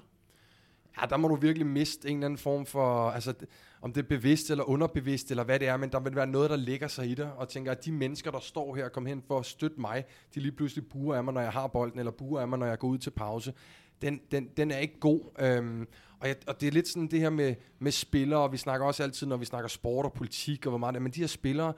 Ja, 1.02 1.06
der 1.06 1.18
må 1.18 1.28
du 1.28 1.36
virkelig 1.36 1.68
miste 1.68 2.10
en 2.10 2.18
eller 2.18 2.26
anden 2.26 2.38
form 2.38 2.66
for, 2.66 3.10
altså 3.10 3.34
om 3.82 3.94
det 3.94 4.04
er 4.04 4.08
bevidst 4.08 4.52
eller 4.52 4.64
underbevidst, 4.64 5.32
eller 5.32 5.44
hvad 5.44 5.60
det 5.60 5.68
er, 5.68 5.78
men 5.78 5.92
der 5.92 6.00
vil 6.00 6.16
være 6.16 6.28
noget, 6.28 6.50
der 6.50 6.56
ligger 6.56 6.88
sig 6.88 7.10
i 7.10 7.14
dig, 7.14 7.34
og 7.34 7.50
tænker, 7.50 7.72
at 7.72 7.86
de 7.86 7.92
mennesker, 7.92 8.32
der 8.32 8.40
står 8.40 8.76
her 8.76 8.86
og 8.86 8.92
kommer 8.92 9.10
hen 9.10 9.24
for 9.28 9.40
at 9.40 9.46
støtte 9.46 9.82
mig, 9.82 10.06
de 10.36 10.40
lige 10.40 10.52
pludselig 10.52 10.86
buer 10.90 11.16
af 11.16 11.24
mig, 11.24 11.34
når 11.34 11.42
jeg 11.42 11.52
har 11.52 11.68
bolden, 11.68 12.00
eller 12.00 12.12
buer 12.12 12.42
af 12.42 12.48
mig, 12.48 12.60
når 12.60 12.66
jeg 12.66 12.80
går 12.80 12.88
ud 12.88 12.98
til 12.98 13.12
pause. 13.12 13.54
Den, 14.02 14.22
den, 14.32 14.50
den 14.58 14.72
er 14.72 14.78
ikke 14.78 15.00
god. 15.00 15.22
Øhm, 15.40 15.88
og, 16.20 16.28
jeg, 16.28 16.36
og 16.48 16.62
det 16.62 16.68
er 16.68 16.72
lidt 16.72 16.88
sådan 16.88 17.08
det 17.08 17.20
her 17.20 17.30
med, 17.30 17.56
med 17.80 17.92
spillere, 17.92 18.40
og 18.40 18.52
vi 18.52 18.58
snakker 18.58 18.88
også 18.88 19.04
altid, 19.04 19.28
når 19.28 19.38
vi 19.38 19.46
snakker 19.46 19.68
sport 19.68 20.06
og 20.06 20.14
politik 20.14 20.66
og 20.66 20.70
hvor 20.70 20.78
meget 20.78 20.94
det 20.94 21.00
er, 21.00 21.04
men 21.04 21.12
de 21.12 21.20
her 21.20 21.28
spillere, 21.28 21.74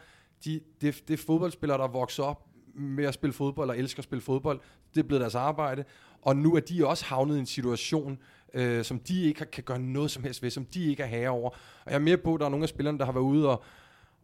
de, 0.45 0.59
det, 0.81 1.07
det 1.07 1.13
er 1.13 1.23
fodboldspillere, 1.25 1.77
der 1.77 1.87
vokser 1.87 2.23
op 2.23 2.45
med 2.75 3.05
at 3.05 3.13
spille 3.13 3.33
fodbold 3.33 3.69
og 3.69 3.77
elsker 3.77 3.99
at 3.99 4.03
spille 4.03 4.21
fodbold. 4.21 4.59
Det 4.95 5.03
er 5.03 5.07
blevet 5.07 5.21
deres 5.21 5.35
arbejde. 5.35 5.83
Og 6.21 6.35
nu 6.35 6.55
er 6.55 6.59
de 6.59 6.87
også 6.87 7.05
havnet 7.05 7.35
i 7.35 7.39
en 7.39 7.45
situation, 7.45 8.19
øh, 8.53 8.83
som 8.83 8.99
de 8.99 9.23
ikke 9.23 9.45
kan 9.45 9.63
gøre 9.63 9.79
noget 9.79 10.11
som 10.11 10.23
helst 10.23 10.43
ved, 10.43 10.49
som 10.49 10.65
de 10.65 10.85
ikke 10.85 11.03
er 11.03 11.07
herre 11.07 11.29
over. 11.29 11.49
Og 11.85 11.91
jeg 11.91 11.95
er 11.95 11.99
mere 11.99 12.17
på, 12.17 12.33
at 12.33 12.39
der 12.39 12.45
er 12.45 12.49
nogle 12.49 12.63
af 12.63 12.69
spillerne, 12.69 12.99
der 12.99 13.05
har 13.05 13.11
været 13.11 13.23
ude 13.23 13.49
og, 13.49 13.63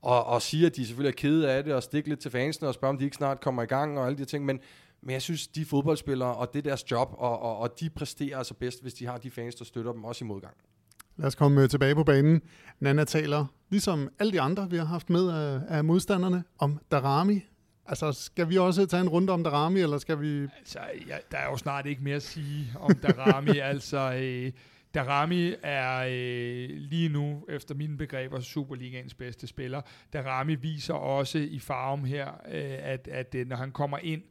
og, 0.02 0.26
og 0.26 0.42
sige, 0.42 0.66
at 0.66 0.76
de 0.76 0.86
selvfølgelig 0.86 1.12
er 1.12 1.22
kede 1.22 1.52
af 1.52 1.64
det, 1.64 1.74
og 1.74 1.84
stikke 1.84 2.10
lidt 2.10 2.20
til 2.20 2.32
fansene 2.32 2.68
og 2.68 2.74
spørge, 2.74 2.90
om 2.90 2.98
de 2.98 3.04
ikke 3.04 3.16
snart 3.16 3.42
kommer 3.42 3.64
i 3.64 3.66
gang 3.66 4.00
og 4.00 4.06
alle 4.06 4.18
de 4.18 4.22
her 4.22 4.26
ting. 4.26 4.46
Men, 4.46 4.60
men 5.02 5.14
jeg 5.14 5.22
synes, 5.22 5.48
de 5.48 5.66
fodboldspillere, 5.66 6.36
og 6.36 6.54
det 6.54 6.60
er 6.60 6.64
deres 6.64 6.92
job, 6.92 7.16
og, 7.18 7.42
og, 7.42 7.58
og 7.58 7.80
de 7.80 7.90
præsterer 7.90 8.38
altså 8.38 8.54
bedst, 8.54 8.82
hvis 8.82 8.94
de 8.94 9.06
har 9.06 9.18
de 9.18 9.32
fans, 9.32 9.56
der 9.56 9.66
støtter 9.66 9.92
dem 9.92 10.04
også 10.04 10.26
i 10.26 10.28
modgang. 10.28 10.54
Lad 11.18 11.28
os 11.28 11.36
komme 11.36 11.62
øh, 11.62 11.70
tilbage 11.70 11.96
på 11.96 12.04
banen. 12.04 12.42
Nana 12.80 13.04
taler, 13.04 13.46
ligesom 13.70 14.10
alle 14.20 14.32
de 14.32 14.42
andre, 14.42 14.70
vi 14.70 14.78
har 14.78 14.86
haft 14.86 15.10
med 15.10 15.30
af, 15.30 15.62
af 15.68 15.84
modstanderne, 15.84 16.44
om 16.60 16.80
Darami. 16.92 17.46
Altså, 17.88 18.12
skal 18.12 18.50
vi 18.50 18.58
også 18.58 18.86
tage 18.86 19.02
en 19.02 19.10
runde 19.10 19.34
om 19.34 19.44
Darami, 19.44 19.80
eller 19.80 19.98
skal 19.98 20.22
vi... 20.22 20.42
Altså, 20.58 20.80
ja, 21.08 21.18
der 21.32 21.38
er 21.38 21.50
jo 21.50 21.58
snart 21.58 21.86
ikke 21.86 22.04
mere 22.04 22.16
at 22.16 22.24
sige 22.24 22.74
om 22.80 22.96
Darami. 22.96 23.58
altså, 23.74 24.14
øh, 24.14 24.52
Darami 24.94 25.54
er 25.64 25.98
øh, 25.98 26.70
lige 26.70 27.10
nu, 27.10 27.46
efter 27.50 27.76
mine 27.76 27.98
begreber, 27.98 28.40
Superligaens 28.40 29.14
bedste 29.14 29.48
spiller. 29.48 29.82
Darami 30.14 30.56
viser 30.56 30.94
også 30.94 31.38
i 31.38 31.60
farven 31.60 32.06
her, 32.06 32.28
øh, 32.28 32.78
at, 32.80 33.08
at 33.08 33.36
øh, 33.36 33.48
når 33.48 33.56
han 33.56 33.72
kommer 33.72 33.98
ind, 33.98 34.22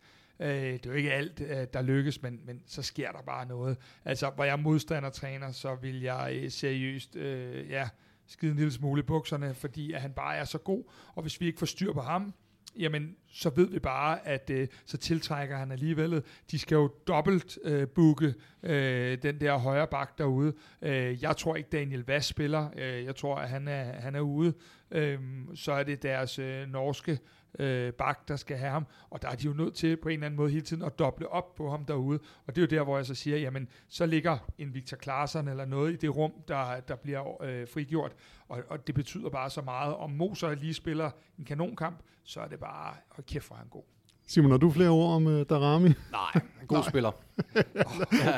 øh, 0.41 0.49
det 0.49 0.87
er 0.87 0.91
jo 0.91 0.93
ikke 0.93 1.13
alt, 1.13 1.41
øh, 1.41 1.67
der 1.73 1.83
lykkes, 1.83 2.23
men, 2.23 2.41
men 2.47 2.63
så 2.67 2.83
sker 2.83 3.13
der 3.13 3.23
bare 3.23 3.47
noget. 3.47 3.77
Altså, 4.05 4.31
hvor 4.31 4.45
jeg 4.45 4.53
er 4.53 4.57
modstandertræner, 4.57 5.53
så 5.53 5.75
vil 5.75 6.01
jeg 6.01 6.39
øh, 6.43 6.51
seriøst, 6.51 7.17
øh, 7.17 7.71
ja, 7.71 7.89
skide 8.27 8.51
en 8.51 8.57
lille 8.57 8.73
smule 8.73 9.01
i 9.01 9.05
bukserne, 9.05 9.55
fordi 9.55 9.93
at 9.93 10.01
han 10.01 10.13
bare 10.13 10.37
er 10.37 10.45
så 10.45 10.59
god, 10.59 10.85
og 11.15 11.23
hvis 11.23 11.41
vi 11.41 11.47
ikke 11.47 11.59
får 11.59 11.67
styr 11.67 11.93
på 11.93 12.01
ham, 12.01 12.35
jamen 12.79 13.17
så 13.33 13.51
ved 13.51 13.69
vi 13.69 13.79
bare, 13.79 14.27
at 14.27 14.51
øh, 14.51 14.69
så 14.85 14.97
tiltrækker 14.97 15.57
han 15.57 15.73
alligevel. 15.73 16.23
De 16.51 16.59
skal 16.59 16.75
jo 16.75 16.91
dobbelt 17.07 17.59
øh, 17.65 17.89
booke 17.89 18.35
øh, 18.63 19.19
den 19.23 19.41
der 19.41 19.59
højre 19.59 19.87
bak 19.87 20.19
derude. 20.19 20.53
Øh, 20.83 21.23
jeg 21.23 21.37
tror 21.37 21.57
ikke, 21.57 21.69
Daniel 21.73 22.05
Vass 22.07 22.29
spiller. 22.29 22.69
Øh, 22.77 23.05
jeg 23.05 23.17
tror, 23.17 23.37
at 23.37 23.49
han 23.49 23.69
er, 23.69 23.85
han 23.85 24.15
er 24.15 24.21
ude. 24.21 24.55
Øh, 24.91 25.19
så 25.55 25.73
er 25.73 25.83
det 25.83 26.03
deres 26.03 26.39
øh, 26.39 26.69
norske 26.69 27.19
øh, 27.59 27.93
bak, 27.93 28.29
der 28.29 28.37
skal 28.37 28.57
have 28.57 28.71
ham. 28.71 28.87
Og 29.11 29.23
der 29.23 29.29
er 29.29 29.35
de 29.35 29.47
jo 29.47 29.53
nødt 29.53 29.75
til 29.75 29.97
på 29.97 30.09
en 30.09 30.13
eller 30.13 30.27
anden 30.27 30.37
måde 30.37 30.51
hele 30.51 30.65
tiden 30.65 30.83
at 30.83 30.99
doble 30.99 31.29
op 31.29 31.55
på 31.55 31.71
ham 31.71 31.85
derude. 31.85 32.19
Og 32.47 32.57
det 32.57 32.63
er 32.63 32.67
jo 32.67 32.79
der, 32.79 32.85
hvor 32.85 32.97
jeg 32.97 33.07
så 33.07 33.15
siger, 33.15 33.37
jamen 33.37 33.69
så 33.89 34.07
ligger 34.07 34.39
en 34.59 34.75
Victor 34.75 34.97
Klaarsson 34.97 35.49
eller 35.49 35.65
noget 35.65 35.93
i 35.93 35.97
det 35.97 36.17
rum, 36.17 36.33
der, 36.49 36.81
der 36.81 36.97
bliver 36.97 37.43
øh, 37.43 37.69
frigjort. 37.69 38.13
Og, 38.49 38.63
og 38.69 38.87
det 38.87 38.95
betyder 38.95 39.31
bare 39.31 39.51
så 39.51 39.63
meget. 39.63 39.95
Om 39.95 40.11
Moser 40.11 40.55
lige 40.55 40.75
spiller 40.75 41.11
en 41.39 41.45
kanonkamp, 41.45 42.03
så 42.25 42.41
er 42.41 42.49
det 42.49 42.61
bare, 42.61 42.95
hold 43.09 43.27
kæft, 43.27 43.47
hvor 43.47 43.57
han 43.57 43.69
god. 43.69 43.94
Simon, 44.27 44.51
har 44.51 44.59
du 44.59 44.71
flere 44.71 44.89
ord 44.89 45.15
om 45.15 45.27
uh, 45.27 45.43
Darami? 45.51 45.89
Nej, 45.89 46.33
en 46.61 46.67
god 46.67 46.83
spiller. 46.89 47.11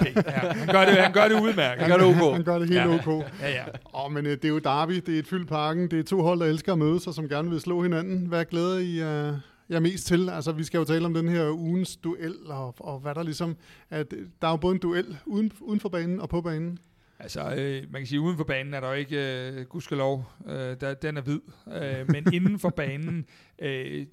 Okay, 0.01 0.14
ja, 0.16 0.53
han, 0.53 0.66
gør 0.74 0.84
det, 0.84 0.95
han 0.95 1.12
gør 1.12 1.28
det 1.28 1.41
udmærket. 1.41 1.84
Han 1.87 1.91
gør 1.91 2.07
det 2.07 2.22
ok. 2.22 2.32
Han 2.32 2.45
gør 2.45 2.59
det 2.59 2.68
helt 2.68 2.80
Ja. 2.80 2.95
ok. 2.95 3.24
Ja, 3.41 3.51
ja. 3.51 3.64
Åh, 3.95 4.12
men 4.12 4.26
uh, 4.26 4.32
det 4.32 4.45
er 4.45 4.49
jo 4.49 4.59
derby, 4.59 4.95
det 4.95 5.14
er 5.14 5.18
et 5.18 5.26
fyldt 5.26 5.49
parken, 5.49 5.91
det 5.91 5.99
er 5.99 6.03
to 6.03 6.22
hold, 6.22 6.41
der 6.41 6.47
elsker 6.47 6.72
at 6.72 6.78
mødes, 6.78 7.07
og 7.07 7.14
som 7.14 7.28
gerne 7.28 7.51
vil 7.51 7.61
slå 7.61 7.82
hinanden. 7.82 8.26
Hvad 8.26 8.45
glæder 8.45 8.78
I 8.78 8.93
uh, 9.30 9.39
jer 9.70 9.80
mest 9.80 10.07
til? 10.07 10.30
Altså, 10.30 10.53
vi 10.53 10.64
skal 10.64 10.78
jo 10.78 10.84
tale 10.84 11.07
om 11.07 11.14
den 11.14 11.28
her 11.28 11.51
ugens 11.51 11.97
duel, 11.97 12.34
og, 12.47 12.74
og 12.78 12.99
hvad 12.99 13.14
der 13.14 13.22
ligesom... 13.22 13.57
At, 13.91 14.11
der 14.43 14.47
er 14.49 14.51
jo 14.53 14.57
både 14.57 14.74
en 14.74 14.80
duel 14.80 15.16
uden, 15.26 15.53
uden 15.61 15.80
for 15.80 15.89
banen 15.89 16.20
og 16.20 16.28
på 16.28 16.41
banen. 16.41 16.78
Altså, 17.18 17.54
øh, 17.54 17.92
man 17.92 18.00
kan 18.00 18.06
sige, 18.06 18.20
uden 18.20 18.36
for 18.36 18.44
banen 18.44 18.74
er 18.74 18.80
der 18.80 18.88
jo 18.88 18.94
ikke, 18.94 19.50
øh, 19.50 19.66
gudskelov, 19.66 20.32
øh, 20.46 20.80
der, 20.80 20.94
den 20.94 21.16
er 21.16 21.20
hvid. 21.20 21.40
Øh, 21.72 22.10
men 22.10 22.26
inden 22.34 22.58
for 22.58 22.68
banen, 22.68 23.26
øh, 23.58 24.06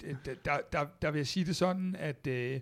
der, 0.44 0.58
der, 0.72 0.84
der 1.02 1.10
vil 1.10 1.18
jeg 1.18 1.26
sige 1.26 1.46
det 1.46 1.56
sådan, 1.56 1.96
at 1.98 2.26
øh, 2.26 2.60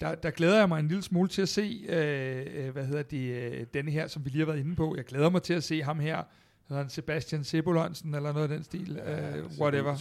der, 0.00 0.14
der 0.14 0.30
glæder 0.30 0.58
jeg 0.58 0.68
mig 0.68 0.80
en 0.80 0.88
lille 0.88 1.02
smule 1.02 1.28
til 1.28 1.42
at 1.42 1.48
se, 1.48 1.86
øh, 1.88 2.46
øh, 2.54 2.70
hvad 2.70 2.86
hedder 2.86 3.02
det, 3.02 3.52
øh, 3.52 3.66
denne 3.74 3.90
her, 3.90 4.06
som 4.06 4.24
vi 4.24 4.30
lige 4.30 4.38
har 4.38 4.46
været 4.46 4.60
inde 4.60 4.76
på. 4.76 4.94
Jeg 4.96 5.04
glæder 5.04 5.30
mig 5.30 5.42
til 5.42 5.54
at 5.54 5.64
se 5.64 5.82
ham 5.82 5.98
her, 5.98 6.22
hedder 6.68 6.82
han 6.82 6.90
Sebastian 6.90 7.44
Sebulonsen, 7.44 8.14
eller 8.14 8.32
noget 8.32 8.50
af 8.50 8.56
den 8.56 8.64
stil, 8.64 8.98
øh, 8.98 9.60
whatever. 9.60 9.96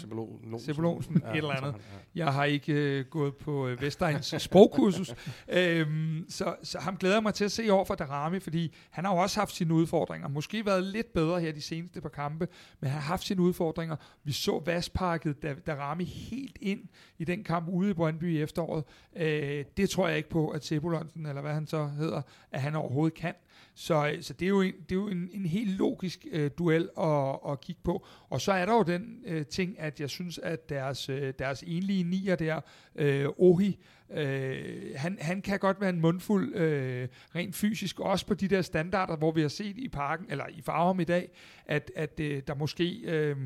Sebulonsen, 0.60 1.16
et 1.16 1.24
eller 1.36 1.50
andet. 1.50 1.76
Jeg 2.16 2.34
har 2.34 2.44
ikke 2.44 2.74
øh, 2.74 3.06
gået 3.06 3.36
på 3.36 3.68
øh, 3.68 3.82
Vestegns 3.82 4.36
sprogkursus, 4.44 5.16
øhm, 5.48 6.26
så, 6.30 6.56
så 6.64 6.80
ham 6.80 6.98
glæder 6.98 7.16
jeg 7.16 7.24
mig 7.24 7.34
til 7.34 7.46
at 7.46 7.52
se 7.52 7.70
over 7.70 7.86
for 7.86 7.96
Darami, 7.96 8.40
fordi 8.40 8.76
han 8.90 9.06
har 9.06 9.14
jo 9.14 9.22
også 9.22 9.40
haft 9.40 9.56
sine 9.56 9.74
udfordringer. 9.74 10.28
Måske 10.28 10.66
været 10.66 10.84
lidt 10.84 11.14
bedre 11.14 11.42
her 11.42 11.52
de 11.52 11.62
seneste 11.62 12.02
par 12.02 12.10
kampe, 12.10 12.48
men 12.80 12.90
han 12.90 13.00
har 13.02 13.08
haft 13.08 13.24
sine 13.24 13.42
udfordringer. 13.42 13.96
Vi 14.24 14.32
så 14.32 14.62
Vasparket, 14.66 15.44
da 15.44 15.56
Darami 15.68 16.04
helt 16.04 16.58
ind 16.62 16.80
i 17.18 17.26
den 17.26 17.44
kamp 17.44 17.68
ude 17.68 17.90
i 17.90 17.94
Brøndby 17.94 18.34
i 18.38 18.42
efteråret. 18.42 18.84
Øh, 19.16 19.66
det 19.78 19.90
tror 19.90 20.08
jeg 20.08 20.18
ikke 20.18 20.30
på, 20.30 20.50
at 20.50 20.66
Sebulonsen, 20.66 21.26
eller 21.26 21.42
hvad 21.42 21.54
han 21.54 21.68
så 21.68 21.88
hedder, 21.88 22.22
at 22.52 22.62
han 22.62 22.76
overhovedet 22.76 23.18
kan. 23.18 23.34
Så, 23.76 24.08
øh, 24.08 24.22
så 24.22 24.34
det 24.34 24.46
er 24.46 24.50
jo 24.50 24.62
en, 24.62 24.74
det 24.74 24.92
er 24.92 25.00
jo 25.00 25.08
en, 25.08 25.30
en 25.34 25.46
helt 25.46 25.78
logisk 25.78 26.26
øh, 26.32 26.52
duel 26.58 26.90
at, 27.00 27.40
at 27.50 27.62
kigge 27.62 27.82
på. 27.84 28.06
Og 28.30 28.42
så 28.42 28.52
er 28.52 28.66
der 28.66 28.74
jo 28.74 28.84
den 28.84 29.24
øh, 29.26 29.46
ting, 29.46 29.80
at 29.80 30.00
jeg 30.00 30.10
synes, 30.10 30.38
at 30.38 30.70
deres, 30.70 31.10
øh, 31.10 31.34
deres 31.40 31.64
enlige 31.68 32.04
nier 32.04 32.36
der, 32.36 32.62
øh, 32.96 33.28
Ohi, 33.38 33.80
Øh, 34.14 34.94
han, 34.96 35.18
han 35.22 35.42
kan 35.42 35.60
godt 35.60 35.82
være 35.82 35.90
en 35.90 36.02
mundfuld 36.02 36.56
øh, 36.56 37.08
rent 37.36 37.56
fysisk, 37.56 38.00
også 38.00 38.26
på 38.26 38.34
de 38.34 38.48
der 38.48 38.62
standarder, 38.62 39.16
hvor 39.16 39.32
vi 39.32 39.42
har 39.42 39.48
set 39.48 39.78
i 39.78 39.90
parken, 39.90 40.26
eller 40.30 40.46
i 40.50 40.62
Farum 40.62 41.00
i 41.00 41.04
dag, 41.04 41.30
at, 41.66 41.92
at 41.96 42.20
øh, 42.20 42.42
der 42.48 42.56
måske 42.56 43.00
øh, 43.04 43.38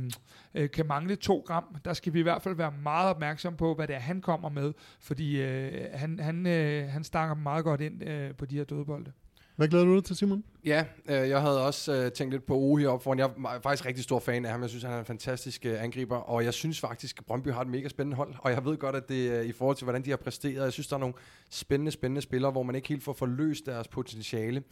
øh, 0.53 0.69
kan 0.69 0.88
mangle 0.88 1.15
to 1.15 1.43
gram. 1.47 1.75
Der 1.86 1.93
skal 1.93 2.13
vi 2.13 2.19
i 2.19 2.23
hvert 2.23 2.41
fald 2.41 2.55
være 2.55 2.73
meget 2.84 3.09
opmærksom 3.09 3.55
på, 3.55 3.73
hvad 3.73 3.88
det 3.88 3.95
er, 3.95 3.99
han 3.99 4.21
kommer 4.21 4.49
med, 4.49 4.73
fordi 4.99 5.41
øh, 5.41 5.88
han, 5.93 6.19
han, 6.19 6.47
øh, 6.47 6.89
han 6.89 7.03
stanger 7.03 7.36
meget 7.36 7.63
godt 7.63 7.82
ind 7.82 8.03
øh, 8.03 8.36
på 8.36 8.45
de 8.45 8.57
her 8.57 8.63
dødbolde. 8.63 9.11
Hvad 9.58 9.68
glæder 9.68 9.86
du 9.86 9.95
dig 9.95 10.03
til, 10.03 10.16
Simon? 10.16 10.43
Ja, 10.66 10.86
øh, 11.10 11.30
jeg 11.30 11.41
havde 11.41 11.66
også 11.66 11.93
øh, 11.93 12.12
tænkt 12.12 12.34
lidt 12.34 12.45
på 12.45 12.55
Ohi 12.55 12.82
heroppe 12.84 13.03
foran. 13.03 13.20
Jeg 13.20 13.26
er 13.26 13.60
faktisk 13.64 13.86
rigtig 13.86 14.03
stor 14.03 14.20
fan 14.20 14.45
af 14.45 14.51
ham. 14.51 14.62
Jeg 14.62 14.70
synes, 14.70 14.84
han 14.84 14.93
er 14.93 14.99
en 14.99 15.05
fantastisk 15.05 15.66
øh, 15.66 15.84
angriber, 15.84 16.18
og 16.18 16.43
jeg 16.43 16.53
synes 16.53 16.80
faktisk, 16.80 17.20
at 17.20 17.26
Brøndby 17.26 17.47
har 17.51 17.62
et 17.62 17.68
mega 17.68 17.88
spændende 17.88 18.16
hold. 18.18 18.34
Og 18.39 18.51
jeg 18.51 18.66
ved 18.66 18.78
godt, 18.78 18.95
at 18.95 19.10
det 19.10 19.32
øh, 19.32 19.45
i 19.45 19.51
forhold 19.51 19.78
til, 19.78 19.86
hvordan 19.86 20.05
de 20.05 20.10
har 20.10 20.18
præsteret. 20.18 20.64
Jeg 20.64 20.74
synes, 20.74 20.88
der 20.88 20.95
er 20.95 20.99
nogle 20.99 21.16
spændende, 21.49 21.91
spændende 21.91 22.22
spillere, 22.22 22.51
hvor 22.51 22.64
man 22.64 22.76
ikke 22.76 22.88
helt 22.88 23.03
får 23.03 23.14
forløst 23.14 23.66
deres 23.66 23.88
potentiale. 23.88 24.64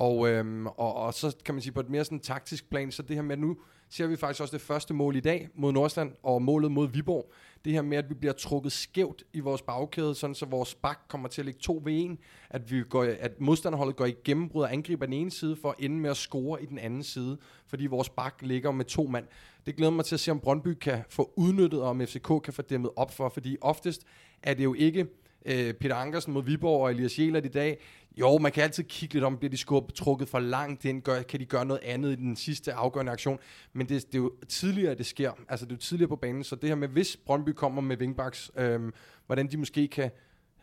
Og, 0.00 0.28
øhm, 0.28 0.66
og, 0.66 0.94
og 0.94 1.14
så 1.14 1.36
kan 1.44 1.54
man 1.54 1.62
sige 1.62 1.72
på 1.72 1.80
et 1.80 1.90
mere 1.90 2.04
sådan 2.04 2.20
taktisk 2.20 2.70
plan, 2.70 2.92
så 2.92 3.02
det 3.02 3.16
her 3.16 3.22
med, 3.22 3.32
at 3.32 3.38
nu 3.38 3.56
ser 3.88 4.06
vi 4.06 4.16
faktisk 4.16 4.40
også 4.40 4.56
det 4.56 4.60
første 4.60 4.94
mål 4.94 5.16
i 5.16 5.20
dag 5.20 5.48
mod 5.54 5.72
Nordsjælland, 5.72 6.12
og 6.22 6.42
målet 6.42 6.72
mod 6.72 6.88
Viborg. 6.88 7.32
Det 7.64 7.72
her 7.72 7.82
med, 7.82 7.98
at 7.98 8.08
vi 8.08 8.14
bliver 8.14 8.32
trukket 8.32 8.72
skævt 8.72 9.24
i 9.32 9.40
vores 9.40 9.62
bagkæde, 9.62 10.14
sådan 10.14 10.34
så 10.34 10.46
vores 10.46 10.74
bak 10.74 10.98
kommer 11.08 11.28
til 11.28 11.42
at 11.42 11.46
ligge 11.46 11.60
2 11.60 11.82
ved 11.84 11.92
1, 11.92 12.18
at, 12.50 12.70
vi 12.70 12.82
går, 12.82 13.06
at 13.20 13.40
modstanderholdet 13.40 13.96
går 13.96 14.06
i 14.06 14.14
gennembrud 14.24 14.62
og 14.62 14.72
angriber 14.72 15.06
den 15.06 15.12
ene 15.12 15.30
side, 15.30 15.56
for 15.56 15.70
at 15.70 15.74
ende 15.78 15.96
med 15.96 16.10
at 16.10 16.16
score 16.16 16.62
i 16.62 16.66
den 16.66 16.78
anden 16.78 17.02
side, 17.02 17.38
fordi 17.66 17.86
vores 17.86 18.08
bak 18.08 18.34
ligger 18.42 18.70
med 18.70 18.84
to 18.84 19.06
mand. 19.06 19.26
Det 19.66 19.76
glæder 19.76 19.92
mig 19.92 20.04
til 20.04 20.14
at 20.14 20.20
se, 20.20 20.30
om 20.30 20.40
Brøndby 20.40 20.74
kan 20.74 21.02
få 21.08 21.32
udnyttet, 21.36 21.82
og 21.82 21.88
om 21.88 22.00
FCK 22.00 22.42
kan 22.44 22.52
få 22.52 22.62
dæmmet 22.62 22.90
op 22.96 23.10
for, 23.10 23.28
fordi 23.28 23.56
oftest 23.60 24.06
er 24.42 24.54
det 24.54 24.64
jo 24.64 24.74
ikke 24.74 25.06
øh, 25.44 25.74
Peter 25.74 25.94
Ankersen 25.94 26.32
mod 26.32 26.44
Viborg 26.44 26.82
og 26.82 26.90
Elias 26.90 27.18
Jelert 27.18 27.44
i 27.44 27.48
dag. 27.48 27.78
Jo, 28.16 28.38
man 28.38 28.52
kan 28.52 28.62
altid 28.62 28.84
kigge 28.84 29.14
lidt 29.14 29.24
om, 29.24 29.38
bliver 29.38 29.50
de 29.50 29.56
skubbet, 29.56 29.94
trukket 29.94 30.28
for 30.28 30.38
langt 30.38 30.84
ind, 30.84 31.02
gør, 31.02 31.22
kan 31.22 31.40
de 31.40 31.44
gøre 31.44 31.64
noget 31.64 31.82
andet 31.84 32.12
i 32.12 32.16
den 32.16 32.36
sidste 32.36 32.72
afgørende 32.72 33.12
aktion. 33.12 33.38
Men 33.72 33.88
det, 33.88 34.06
det 34.06 34.14
er 34.14 34.22
jo 34.22 34.32
tidligere, 34.48 34.94
det 34.94 35.06
sker. 35.06 35.32
Altså 35.48 35.66
det 35.66 35.72
er 35.72 35.76
jo 35.76 35.80
tidligere 35.80 36.08
på 36.08 36.16
banen, 36.16 36.44
så 36.44 36.56
det 36.56 36.68
her 36.68 36.76
med, 36.76 36.88
hvis 36.88 37.16
Brøndby 37.16 37.48
kommer 37.48 37.82
med 37.82 37.96
wingbacks, 38.00 38.50
øh, 38.56 38.92
hvordan 39.26 39.50
de 39.50 39.56
måske 39.56 39.88
kan 39.88 40.10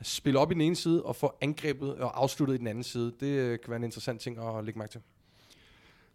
spille 0.02 0.40
op 0.40 0.52
i 0.52 0.54
den 0.54 0.62
ene 0.62 0.76
side 0.76 1.04
og 1.04 1.16
få 1.16 1.38
angrebet 1.42 1.96
og 1.96 2.22
afsluttet 2.22 2.56
i 2.56 2.58
den 2.58 2.68
anden 2.68 2.84
side, 2.84 3.14
det 3.20 3.28
øh, 3.28 3.60
kan 3.60 3.70
være 3.70 3.78
en 3.78 3.84
interessant 3.84 4.22
ting 4.22 4.38
at 4.38 4.66
lægge 4.66 4.80
mærke 4.80 4.92
til. 4.92 5.02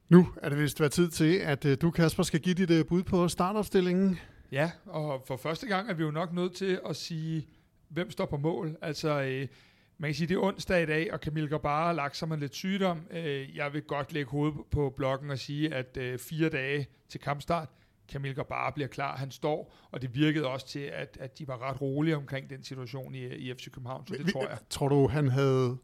Nu 0.08 0.28
er 0.42 0.48
det 0.48 0.58
vist 0.58 0.80
været 0.80 0.92
tid 0.92 1.08
til, 1.08 1.34
at 1.34 1.64
øh, 1.64 1.76
du, 1.80 1.90
Kasper, 1.90 2.22
skal 2.22 2.40
give 2.40 2.54
dit 2.54 2.70
øh, 2.70 2.86
bud 2.86 3.02
på 3.02 3.28
startopstillingen. 3.28 4.18
Ja, 4.52 4.70
og 4.86 5.22
for 5.26 5.36
første 5.36 5.66
gang 5.66 5.90
er 5.90 5.94
vi 5.94 6.02
jo 6.02 6.10
nok 6.10 6.32
nødt 6.32 6.54
til 6.54 6.80
at 6.88 6.96
sige, 6.96 7.46
hvem 7.92 8.10
står 8.10 8.26
på 8.26 8.36
mål. 8.36 8.76
Altså, 8.82 9.22
øh, 9.22 9.48
man 9.98 10.08
kan 10.08 10.14
sige, 10.14 10.26
det 10.28 10.34
er 10.34 10.38
onsdag 10.40 10.82
i 10.82 10.86
dag, 10.86 11.12
og 11.12 11.18
Camille 11.18 11.48
Gabara 11.48 11.86
har 11.86 11.92
lagt 11.92 12.16
sig 12.16 12.28
med 12.28 12.36
lidt 12.38 12.54
sygdom. 12.54 13.00
Øh, 13.10 13.56
jeg 13.56 13.72
vil 13.72 13.82
godt 13.82 14.12
lægge 14.12 14.30
hovedet 14.30 14.58
på 14.70 14.94
blokken 14.96 15.30
og 15.30 15.38
sige, 15.38 15.74
at 15.74 15.96
øh, 15.96 16.18
fire 16.18 16.48
dage 16.48 16.86
til 17.08 17.20
kampstart, 17.20 17.68
Camille 18.12 18.34
Gabara 18.34 18.70
bliver 18.70 18.88
klar, 18.88 19.16
han 19.16 19.30
står, 19.30 19.74
og 19.90 20.02
det 20.02 20.14
virkede 20.14 20.46
også 20.46 20.68
til, 20.68 20.78
at, 20.80 21.16
at 21.20 21.38
de 21.38 21.48
var 21.48 21.62
ret 21.70 21.80
rolige 21.80 22.16
omkring 22.16 22.50
den 22.50 22.62
situation 22.62 23.14
i, 23.14 23.26
i 23.26 23.54
FC 23.54 23.70
København, 23.70 24.06
så 24.06 24.14
det 24.14 24.26
Vi- 24.26 24.32
tror 24.32 24.48
jeg. 24.48 24.58
Tror 24.70 24.88
du, 24.88 25.08
han 25.08 25.28
havde 25.28 25.76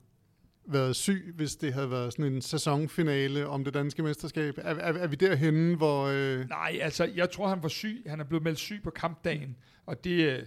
været 0.66 0.96
syg, 0.96 1.32
hvis 1.34 1.56
det 1.56 1.72
havde 1.72 1.90
været 1.90 2.12
sådan 2.12 2.32
en 2.32 2.42
sæsonfinale 2.42 3.46
om 3.46 3.64
det 3.64 3.74
danske 3.74 4.02
mesterskab? 4.02 4.58
Er, 4.58 4.62
er, 4.74 4.92
er 4.92 5.06
vi 5.06 5.16
derhenne, 5.16 5.76
hvor... 5.76 6.04
Øh, 6.06 6.48
Nej, 6.48 6.78
altså, 6.82 7.04
jeg 7.04 7.30
tror, 7.30 7.48
han 7.48 7.62
var 7.62 7.68
syg. 7.68 8.02
Han 8.06 8.20
er 8.20 8.24
blevet 8.24 8.44
meldt 8.44 8.58
syg 8.58 8.80
på 8.84 8.90
kampdagen, 8.90 9.56
og 9.86 10.04
det, 10.04 10.10
øh, 10.32 10.42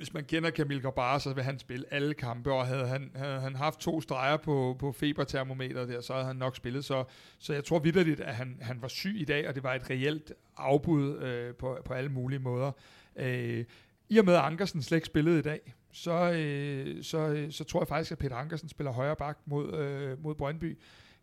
hvis 0.00 0.14
man 0.14 0.24
kender 0.24 0.50
Camille 0.50 0.82
Grabara, 0.82 1.20
så 1.20 1.32
vil 1.32 1.44
han 1.44 1.58
spille 1.58 1.84
alle 1.90 2.14
kampe, 2.14 2.52
og 2.52 2.66
havde 2.66 2.86
han, 2.86 3.10
havde 3.14 3.40
han 3.40 3.56
haft 3.56 3.80
to 3.80 4.00
streger 4.00 4.36
på, 4.36 4.76
på 4.78 4.92
febertermometeret 4.92 5.88
der, 5.88 6.00
så 6.00 6.12
havde 6.12 6.26
han 6.26 6.36
nok 6.36 6.56
spillet. 6.56 6.84
Så, 6.84 7.04
så 7.38 7.52
jeg 7.52 7.64
tror 7.64 7.78
vidderligt, 7.78 8.20
at 8.20 8.34
han, 8.34 8.58
han 8.60 8.82
var 8.82 8.88
syg 8.88 9.16
i 9.16 9.24
dag, 9.24 9.48
og 9.48 9.54
det 9.54 9.62
var 9.62 9.74
et 9.74 9.90
reelt 9.90 10.32
afbud 10.56 11.18
øh, 11.18 11.54
på, 11.54 11.78
på 11.84 11.94
alle 11.94 12.10
mulige 12.10 12.38
måder. 12.38 12.72
Øh, 13.16 13.64
I 14.08 14.18
og 14.18 14.24
med, 14.24 14.34
at 14.34 14.40
Ankersen 14.40 14.82
slet 14.82 14.96
ikke 14.96 15.06
spillede 15.06 15.38
i 15.38 15.42
dag, 15.42 15.74
så, 15.92 16.32
øh, 16.32 17.02
så, 17.02 17.18
øh, 17.18 17.52
så 17.52 17.64
tror 17.64 17.80
jeg 17.80 17.88
faktisk, 17.88 18.12
at 18.12 18.18
Peter 18.18 18.36
Ankersen 18.36 18.68
spiller 18.68 18.92
højre 18.92 19.16
bak 19.16 19.38
mod, 19.46 19.74
øh, 19.74 20.22
mod 20.22 20.34
Brøndby. 20.34 20.78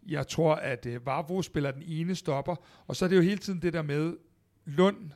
Jeg 0.07 0.27
tror, 0.27 0.55
at 0.55 0.85
øh, 0.85 1.05
Varvo 1.05 1.41
spiller 1.41 1.71
den 1.71 1.83
ene 1.85 2.15
stopper, 2.15 2.55
og 2.87 2.95
så 2.95 3.05
er 3.05 3.09
det 3.09 3.15
jo 3.15 3.21
hele 3.21 3.37
tiden 3.37 3.61
det 3.61 3.73
der 3.73 3.81
med 3.81 4.17
Lund, 4.65 5.11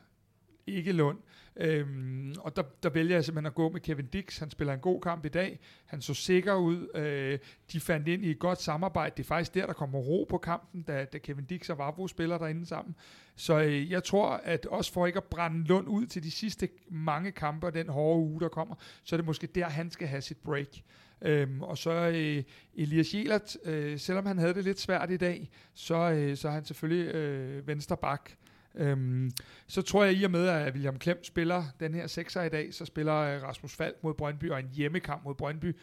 ikke 0.68 0.92
Lund. 0.92 1.18
Øhm, 1.56 2.36
og 2.40 2.56
der, 2.56 2.64
der 2.84 2.90
vælger 2.90 3.16
jeg 3.16 3.26
simpelthen 3.26 3.46
at 3.46 3.56
gå 3.56 3.70
med 3.70 3.82
Kevin 3.82 4.06
Dix. 4.06 4.40
Han 4.40 4.50
spiller 4.50 4.74
en 4.74 4.80
god 4.80 5.02
kamp 5.02 5.26
i 5.26 5.30
dag. 5.30 5.60
Han 5.86 6.02
så 6.02 6.14
sikker 6.14 6.56
ud. 6.56 6.88
Øh, 6.96 7.40
de 7.72 7.80
fandt 7.80 8.08
ind 8.08 8.26
i 8.26 8.32
et 8.32 8.40
godt 8.40 8.62
samarbejde. 8.62 9.14
Det 9.18 9.24
er 9.24 9.28
faktisk 9.28 9.54
der, 9.54 9.66
der 9.66 9.74
kommer 9.74 10.00
ro 10.00 10.28
på 10.30 10.38
kampen, 10.38 10.82
da, 10.82 11.06
da 11.06 11.18
Kevin 11.18 11.46
Dix 11.46 11.70
og 11.70 11.78
Vavro 11.78 12.08
spiller 12.08 12.38
derinde 12.38 12.66
sammen. 12.66 12.96
Så 13.36 13.60
øh, 13.60 13.92
jeg 13.92 14.04
tror, 14.04 14.30
at 14.30 14.66
også 14.66 14.94
for 14.94 15.08
ikke 15.08 15.18
at 15.18 15.24
brænde 15.24 15.64
Lund 15.68 15.88
ud 15.88 16.06
til 16.06 16.24
de 16.24 16.32
sidste 16.32 16.70
mange 16.90 17.32
kampe 17.32 17.68
og 17.68 17.74
den 17.74 17.90
hårde 17.90 18.20
uge, 18.20 18.42
der 18.42 18.50
kommer, 18.50 18.76
så 19.04 19.16
er 19.16 19.18
det 19.18 19.26
måske 19.26 19.48
der, 19.48 19.70
han 19.70 19.92
skal 19.92 20.08
have 20.08 20.22
sit 20.22 20.38
break. 20.38 20.82
Øhm, 21.22 21.62
og 21.62 21.78
så 21.78 21.92
øh, 21.92 22.44
Elias 22.74 23.14
Jelert, 23.14 23.58
øh, 23.66 24.00
selvom 24.00 24.26
han 24.26 24.38
havde 24.38 24.54
det 24.54 24.64
lidt 24.64 24.80
svært 24.80 25.12
i 25.12 25.18
dag, 25.18 25.50
så, 25.74 25.96
øh, 25.96 26.38
så 26.38 26.48
er 26.48 26.52
han 26.52 26.66
selvfølgelig 26.66 27.16
øh, 27.16 27.68
venstre 27.68 27.98
bak. 27.98 28.32
Øhm, 28.76 29.32
så 29.68 29.82
tror 29.82 30.04
jeg 30.04 30.14
i 30.14 30.24
og 30.24 30.32
med, 30.32 30.48
at 30.48 30.74
William 30.74 31.00
Klem 31.00 31.24
spiller 31.24 31.64
den 31.80 31.94
her 31.94 32.08
sekser 32.08 32.42
i 32.42 32.50
dag, 32.50 32.74
så 32.74 32.86
spiller 32.86 33.16
øh, 33.16 33.44
Rasmus 33.44 33.76
Falk 33.76 34.04
mod 34.04 34.14
Brøndby, 34.14 34.50
og 34.50 34.60
en 34.60 34.70
hjemmekamp 34.74 35.24
mod 35.24 35.36
Brøndby, 35.36 35.78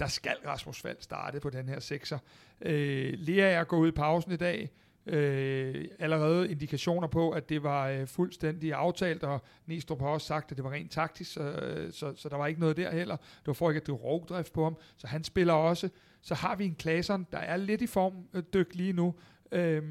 der 0.00 0.06
skal 0.06 0.36
Rasmus 0.46 0.80
Falk 0.80 1.02
starte 1.02 1.40
på 1.40 1.50
den 1.50 1.68
her 1.68 1.80
sekser. 1.80 2.18
Øh, 2.60 3.14
Lea 3.16 3.50
er 3.50 3.64
gået 3.64 3.80
ud 3.80 3.88
i 3.88 3.90
pausen 3.90 4.32
i 4.32 4.36
dag, 4.36 4.70
øh, 5.06 5.84
allerede 5.98 6.50
indikationer 6.50 7.08
på, 7.08 7.30
at 7.30 7.48
det 7.48 7.62
var 7.62 7.88
øh, 7.88 8.06
fuldstændig 8.06 8.72
aftalt, 8.72 9.22
og 9.22 9.42
Næstrup 9.66 10.00
har 10.00 10.08
også 10.08 10.26
sagt, 10.26 10.50
at 10.50 10.56
det 10.56 10.64
var 10.64 10.72
rent 10.72 10.90
taktisk, 10.90 11.32
så, 11.32 11.42
øh, 11.42 11.92
så, 11.92 12.12
så 12.16 12.28
der 12.28 12.36
var 12.36 12.46
ikke 12.46 12.60
noget 12.60 12.76
der 12.76 12.90
heller. 12.90 13.16
Det 13.16 13.46
var 13.46 13.52
for 13.52 13.70
ikke, 13.70 13.80
at 13.80 13.86
det 13.86 13.92
var 13.92 13.98
rovdrift 13.98 14.52
på 14.52 14.64
ham, 14.64 14.76
så 14.96 15.06
han 15.06 15.24
spiller 15.24 15.52
også. 15.52 15.88
Så 16.22 16.34
har 16.34 16.56
vi 16.56 16.64
en 16.64 16.74
Klasen, 16.74 17.26
der 17.32 17.38
er 17.38 17.56
lidt 17.56 17.82
i 17.82 17.86
form 17.86 18.14
øh, 18.34 18.42
dyk 18.54 18.74
lige 18.74 18.92
nu, 18.92 19.14
øh, 19.52 19.82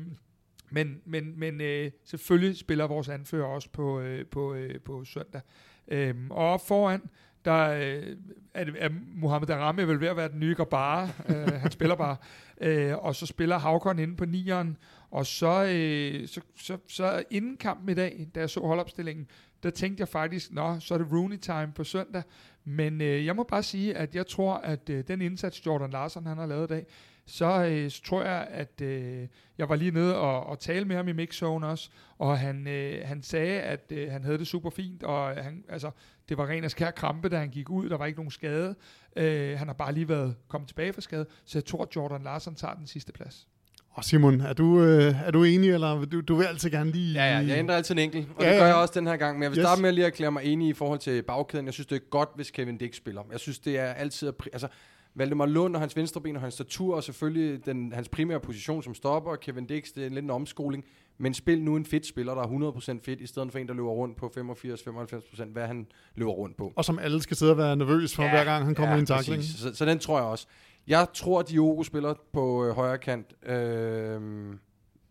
men, 0.71 1.01
men, 1.05 1.39
men 1.39 1.61
øh, 1.61 1.91
selvfølgelig 2.03 2.57
spiller 2.57 2.87
vores 2.87 3.09
anfører 3.09 3.45
også 3.45 3.69
på, 3.69 3.99
øh, 3.99 4.25
på, 4.25 4.53
øh, 4.53 4.79
på 4.79 5.03
søndag. 5.05 5.41
Øhm, 5.87 6.31
og 6.31 6.45
op 6.53 6.67
foran, 6.67 7.01
der 7.45 7.69
øh, 7.69 8.15
er, 8.53 8.63
det- 8.63 8.75
er 8.77 8.89
Mohamed 9.15 9.47
Darame 9.47 9.87
vel 9.87 9.99
ved 10.01 10.07
at 10.07 10.17
være 10.17 10.29
den 10.29 10.39
nye 10.39 10.55
Gabara. 10.55 11.09
øh, 11.29 11.47
han 11.53 11.71
spiller 11.71 11.95
bare. 11.95 12.15
Øh, 12.63 12.97
og 12.97 13.15
så 13.15 13.25
spiller 13.25 13.57
Havkon 13.57 13.99
inde 13.99 14.15
på 14.15 14.25
nieren. 14.25 14.77
Og 15.11 15.25
så, 15.25 15.63
øh, 15.65 16.27
så, 16.27 16.41
så, 16.57 16.77
så 16.87 17.23
inden 17.29 17.57
kampen 17.57 17.89
i 17.89 17.93
dag, 17.93 18.27
da 18.35 18.39
jeg 18.39 18.49
så 18.49 18.59
holdopstillingen, 18.59 19.27
der 19.63 19.69
tænkte 19.69 20.01
jeg 20.01 20.07
faktisk, 20.07 20.51
nå, 20.51 20.79
så 20.79 20.93
er 20.93 20.97
det 20.97 21.07
Rooney 21.11 21.37
time 21.37 21.71
på 21.75 21.83
søndag. 21.83 22.23
Men 22.63 23.01
øh, 23.01 23.25
jeg 23.25 23.35
må 23.35 23.43
bare 23.43 23.63
sige, 23.63 23.95
at 23.97 24.15
jeg 24.15 24.27
tror, 24.27 24.53
at 24.53 24.89
øh, 24.89 25.03
den 25.07 25.21
indsats, 25.21 25.65
Jordan 25.65 25.89
Larsen 25.89 26.25
han 26.25 26.37
har 26.37 26.45
lavet 26.45 26.63
i 26.71 26.73
dag, 26.73 26.85
så, 27.31 27.65
øh, 27.65 27.91
så 27.91 28.01
tror 28.03 28.23
jeg, 28.23 28.47
at 28.51 28.81
øh, 28.81 29.27
jeg 29.57 29.69
var 29.69 29.75
lige 29.75 29.91
nede 29.91 30.17
og, 30.17 30.45
og 30.45 30.59
tale 30.59 30.85
med 30.85 30.95
ham 30.95 31.07
i 31.07 31.11
mixzone 31.11 31.67
også, 31.67 31.89
og 32.17 32.39
han, 32.39 32.67
øh, 32.67 33.07
han 33.07 33.23
sagde, 33.23 33.61
at 33.61 33.91
øh, 33.91 34.11
han 34.11 34.23
havde 34.23 34.37
det 34.37 34.47
super 34.47 34.69
fint, 34.69 35.03
og 35.03 35.27
han, 35.43 35.63
altså, 35.69 35.91
det 36.29 36.37
var 36.37 36.47
ren 36.49 36.63
og 36.63 36.71
skær 36.71 36.91
krampe, 36.91 37.29
da 37.29 37.37
han 37.37 37.49
gik 37.49 37.69
ud, 37.69 37.89
der 37.89 37.97
var 37.97 38.05
ikke 38.05 38.19
nogen 38.19 38.31
skade. 38.31 38.75
Øh, 39.15 39.57
han 39.59 39.67
har 39.67 39.73
bare 39.73 39.93
lige 39.93 40.09
været 40.09 40.35
kommet 40.47 40.67
tilbage 40.67 40.93
fra 40.93 41.01
skade, 41.01 41.25
så 41.45 41.57
jeg 41.57 41.65
tror, 41.65 41.83
at 41.83 41.95
Jordan 41.95 42.23
Larsen 42.23 42.55
tager 42.55 42.73
den 42.73 42.87
sidste 42.87 43.11
plads. 43.11 43.47
Og 43.93 44.03
Simon, 44.05 44.41
er 44.41 44.53
du, 44.53 44.81
øh, 44.81 45.15
er 45.25 45.31
du 45.31 45.43
enig, 45.43 45.69
eller 45.71 46.05
du, 46.05 46.21
du 46.21 46.35
vil 46.35 46.43
altid 46.45 46.69
gerne 46.69 46.91
lige... 46.91 47.13
Ja, 47.13 47.39
ja, 47.39 47.45
jeg 47.47 47.57
ændrer 47.59 47.75
altid 47.75 47.95
en 47.95 47.99
enkelt, 47.99 48.27
og 48.35 48.41
Ja, 48.43 48.47
ja, 48.47 48.53
det 48.53 48.59
gør 48.59 48.65
ja. 48.65 48.73
jeg 48.73 48.81
også 48.81 48.93
den 48.99 49.07
her 49.07 49.17
gang. 49.17 49.37
Men 49.37 49.43
jeg 49.43 49.51
vil 49.51 49.57
Yes. 49.59 49.65
starte 49.65 49.81
med 49.81 49.89
at 49.89 49.95
lige 49.95 50.05
erklære 50.05 50.31
mig 50.31 50.43
enig 50.43 50.67
i 50.67 50.73
forhold 50.73 50.99
til 50.99 51.21
bagkæden. 51.23 51.65
Jeg 51.65 51.73
synes, 51.73 51.87
det 51.87 51.95
er 51.95 51.99
godt, 52.09 52.29
hvis 52.35 52.51
Kevin 52.51 52.77
Dix 52.77 52.95
spiller. 52.95 53.21
Jeg 53.31 53.39
synes, 53.39 53.59
det 53.59 53.79
er 53.79 53.85
altid... 53.85 54.27
At 54.27 54.33
pri- 54.43 54.49
altså, 54.53 54.67
Valdemar 55.15 55.45
Lund 55.45 55.75
og 55.75 55.81
hans 55.81 55.95
venstre 55.95 56.21
ben 56.21 56.35
og 56.35 56.41
hans 56.41 56.53
statur, 56.53 56.95
og 56.95 57.03
selvfølgelig 57.03 57.65
den, 57.65 57.93
hans 57.93 58.09
primære 58.09 58.39
position 58.39 58.83
som 58.83 58.93
stopper, 58.93 59.35
Kevin 59.35 59.65
Dix, 59.65 59.93
det 59.95 60.05
er 60.05 60.09
lidt 60.09 60.23
en 60.23 60.29
omskoling. 60.29 60.85
Men 61.17 61.33
spil 61.33 61.63
nu 61.63 61.75
en 61.75 61.85
fedt 61.85 62.05
spiller, 62.05 62.33
der 62.33 62.41
er 62.41 62.71
100% 62.97 62.99
fedt, 63.05 63.21
i 63.21 63.27
stedet 63.27 63.51
for 63.51 63.59
en, 63.59 63.67
der 63.67 63.73
løber 63.73 63.89
rundt 63.89 64.17
på 64.17 64.33
85-95%, 64.37 65.45
hvad 65.45 65.67
han 65.67 65.87
løber 66.15 66.31
rundt 66.31 66.57
på. 66.57 66.73
Og 66.75 66.85
som 66.85 66.99
alle 66.99 67.21
skal 67.21 67.37
sidde 67.37 67.51
og 67.51 67.57
være 67.57 67.75
nervøs 67.75 68.15
for, 68.15 68.23
ja, 68.23 68.29
hver 68.29 68.43
gang 68.43 68.65
han 68.65 68.75
kommer 68.75 68.91
ja, 68.91 68.97
i 68.97 68.99
en 68.99 69.05
takling. 69.05 69.43
Så, 69.43 69.75
så 69.75 69.85
den 69.85 69.99
tror 69.99 70.17
jeg 70.17 70.27
også. 70.27 70.47
Jeg 70.87 71.07
tror, 71.13 71.39
at 71.39 71.49
Diogo 71.49 71.83
spiller 71.83 72.13
på 72.33 72.65
øh, 72.65 72.75
højre 72.75 72.97
kant. 72.97 73.49
Øh, 73.49 74.21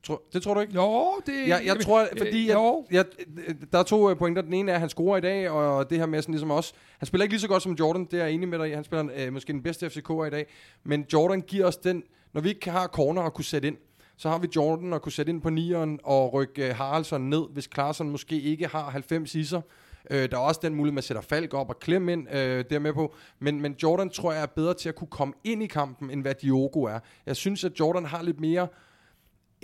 tro, 0.03 0.19
det 0.33 0.43
tror 0.43 0.55
du 0.55 0.61
ikke? 0.61 0.75
Jo, 0.75 1.21
det... 1.27 1.49
Jeg, 1.49 1.63
jeg 1.65 1.81
tror, 1.81 2.09
fordi 2.19 2.41
øh, 2.41 2.47
jeg, 2.47 2.55
jo. 2.55 2.87
jeg, 2.91 3.05
der 3.73 3.79
er 3.79 3.83
to 3.83 4.11
øh, 4.11 4.17
pointer. 4.17 4.43
Den 4.43 4.53
ene 4.53 4.71
er, 4.71 4.75
at 4.75 4.81
han 4.81 4.89
scorer 4.89 5.17
i 5.17 5.21
dag, 5.21 5.51
og 5.51 5.91
det 5.91 5.99
her 5.99 6.07
med 6.07 6.23
sådan 6.23 6.33
ligesom 6.33 6.51
også. 6.51 6.75
Han 6.99 7.07
spiller 7.07 7.23
ikke 7.23 7.33
lige 7.33 7.41
så 7.41 7.49
godt 7.49 7.63
som 7.63 7.73
Jordan, 7.73 8.05
det 8.05 8.21
er 8.21 8.25
jeg 8.25 8.33
enig 8.33 8.49
med 8.49 8.59
dig 8.59 8.71
i. 8.71 8.73
Han 8.73 8.85
spiller 8.85 9.09
øh, 9.17 9.33
måske 9.33 9.53
den 9.53 9.63
bedste 9.63 9.87
FCK'er 9.87 10.25
i 10.25 10.31
dag. 10.31 10.47
Men 10.85 11.07
Jordan 11.13 11.41
giver 11.41 11.67
os 11.67 11.77
den, 11.77 12.03
når 12.33 12.41
vi 12.41 12.49
ikke 12.49 12.71
har 12.71 12.87
corner 12.87 13.23
at 13.23 13.35
kunne 13.35 13.45
sætte 13.45 13.69
ind, 13.69 13.77
så 14.17 14.29
har 14.29 14.39
vi 14.39 14.49
Jordan 14.57 14.93
at 14.93 15.03
kunne 15.03 15.13
sætte 15.13 15.31
ind 15.31 15.43
på 15.43 15.51
nieren 15.51 16.01
og 16.05 16.33
rykke 16.33 16.69
øh, 16.69 16.77
Haraldsson 16.77 17.21
ned, 17.21 17.43
hvis 17.53 17.67
Klaarsson 17.67 18.11
måske 18.11 18.41
ikke 18.41 18.67
har 18.67 18.91
90 18.91 19.35
i 19.35 19.45
sig. 19.45 19.63
Øh, 20.11 20.31
der 20.31 20.37
er 20.37 20.41
også 20.41 20.61
den 20.63 20.75
mulighed, 20.75 20.95
man 20.95 21.03
sætter 21.03 21.23
Falk 21.23 21.55
op 21.55 21.69
og 21.69 21.79
klem 21.79 22.09
ind, 22.09 22.35
øh, 22.35 22.65
der 22.71 22.79
med 22.79 22.93
på. 22.93 23.15
Men, 23.39 23.61
men 23.61 23.77
Jordan 23.83 24.11
tror 24.11 24.33
jeg 24.33 24.43
er 24.43 24.47
bedre 24.47 24.75
til 24.75 24.89
at 24.89 24.95
kunne 24.95 25.09
komme 25.09 25.35
ind 25.45 25.63
i 25.63 25.67
kampen, 25.67 26.11
end 26.11 26.23
hvad 26.23 26.35
Diogo 26.35 26.83
er. 26.83 26.99
Jeg 27.27 27.37
synes, 27.37 27.65
at 27.65 27.81
Jordan 27.81 28.05
har 28.05 28.23
lidt 28.23 28.41
mere 28.41 28.69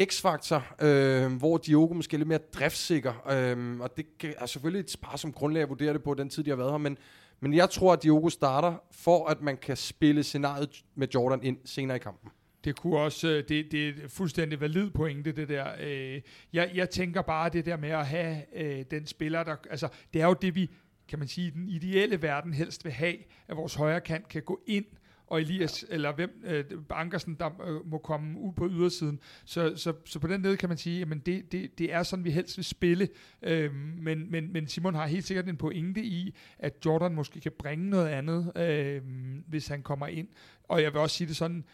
x-faktor, 0.05 0.75
øh, 0.83 1.33
hvor 1.33 1.57
Diogo 1.59 1.95
måske 1.95 2.15
er 2.15 2.19
lidt 2.19 2.29
mere 2.29 2.39
driftsikker, 2.55 3.13
Øh, 3.33 3.81
og 3.81 3.97
det 3.97 4.07
kan- 4.19 4.35
er 4.39 4.47
selvfølgelig 4.47 4.81
et 4.81 4.91
spar 4.91 5.17
som 5.17 5.33
grundlag 5.33 5.63
at 5.63 5.69
vurdere 5.69 5.93
det 5.93 6.03
på 6.03 6.15
den 6.15 6.29
tid, 6.31 6.45
de 6.45 6.51
har 6.51 6.57
været 6.57 6.71
her. 6.71 6.79
Men, 6.79 6.99
men 7.41 7.55
jeg 7.55 7.71
tror, 7.71 7.93
at 7.93 8.03
Diogo 8.03 8.29
starter, 8.29 8.75
for 8.93 9.27
at 9.27 9.41
man 9.43 9.57
kan 9.57 9.77
spille 9.77 10.23
scenariet 10.23 10.85
med 10.95 11.09
Jordan 11.15 11.43
ind 11.43 11.59
senere 11.65 11.97
i 11.97 12.01
kampen. 12.01 12.31
Det 12.65 12.77
kunne 12.81 12.99
også, 12.99 13.29
øh, 13.29 13.45
det, 13.49 13.67
det 13.73 13.85
er 13.85 13.89
et 13.89 14.05
fuldstændig 14.11 14.61
valid 14.61 14.91
pointe, 14.91 15.33
det 15.33 15.49
der. 15.49 15.67
Øh, 15.81 16.21
jeg, 16.53 16.71
jeg 16.75 16.91
tænker 16.91 17.23
bare 17.23 17.49
det 17.49 17.67
der 17.67 17.77
med 17.77 17.89
at 17.91 18.07
have 18.07 18.43
øh, 18.57 18.85
den 18.91 19.07
spiller, 19.07 19.43
der, 19.45 19.57
altså 19.71 19.89
det 20.15 20.23
er 20.23 20.27
jo 20.27 20.35
det, 20.43 20.55
vi, 20.55 20.71
kan 21.09 21.19
man 21.19 21.29
sige, 21.29 21.47
i 21.47 21.51
den 21.51 21.69
ideelle 21.69 22.23
verden 22.23 22.55
helst 22.55 22.85
vil 22.85 22.93
have, 22.93 23.17
at 23.49 23.57
vores 23.57 23.75
højre 23.75 24.01
kant 24.01 24.29
kan 24.29 24.43
gå 24.43 24.61
ind, 24.67 24.85
og 25.27 25.41
Elias, 25.41 25.85
ja. 25.89 25.95
eller 25.95 26.13
hvem, 26.13 26.43
øh, 26.45 26.65
Ankersen, 26.91 27.35
der 27.35 27.63
øh, 27.67 27.91
må 27.91 27.99
komme 27.99 28.41
ud 28.41 28.53
på 28.53 28.69
ydersiden. 28.69 29.21
Så, 29.45 29.73
så, 29.77 29.93
så 30.05 30.19
på 30.19 30.27
den 30.27 30.43
led 30.43 30.57
kan 30.57 30.69
man 30.69 30.79
sige, 30.79 31.03
at 31.03 31.27
det, 31.27 31.53
det, 31.53 31.79
det 31.79 31.93
er 31.93 32.03
sådan, 32.03 32.25
vi 32.25 32.31
helst 32.31 32.57
vil 32.57 32.65
spille. 32.65 33.09
Øh, 33.43 33.75
men, 33.75 34.31
men, 34.31 34.53
men 34.53 34.69
Simon 34.69 34.95
har 34.95 35.07
helt 35.07 35.27
sikkert 35.27 35.49
en 35.49 35.57
pointe 35.57 36.03
i, 36.05 36.37
at 36.59 36.73
Jordan 36.87 37.15
måske 37.15 37.41
kan 37.41 37.53
bringe 37.59 37.91
noget 37.91 38.09
andet, 38.09 38.53
øh, 38.57 39.03
hvis 39.49 39.69
han 39.69 39.83
kommer 39.83 40.07
ind. 40.07 40.29
Og 40.65 40.83
jeg 40.83 40.93
vil 40.93 41.01
også 41.01 41.17
sige 41.17 41.29
det 41.29 41.37
sådan, 41.37 41.65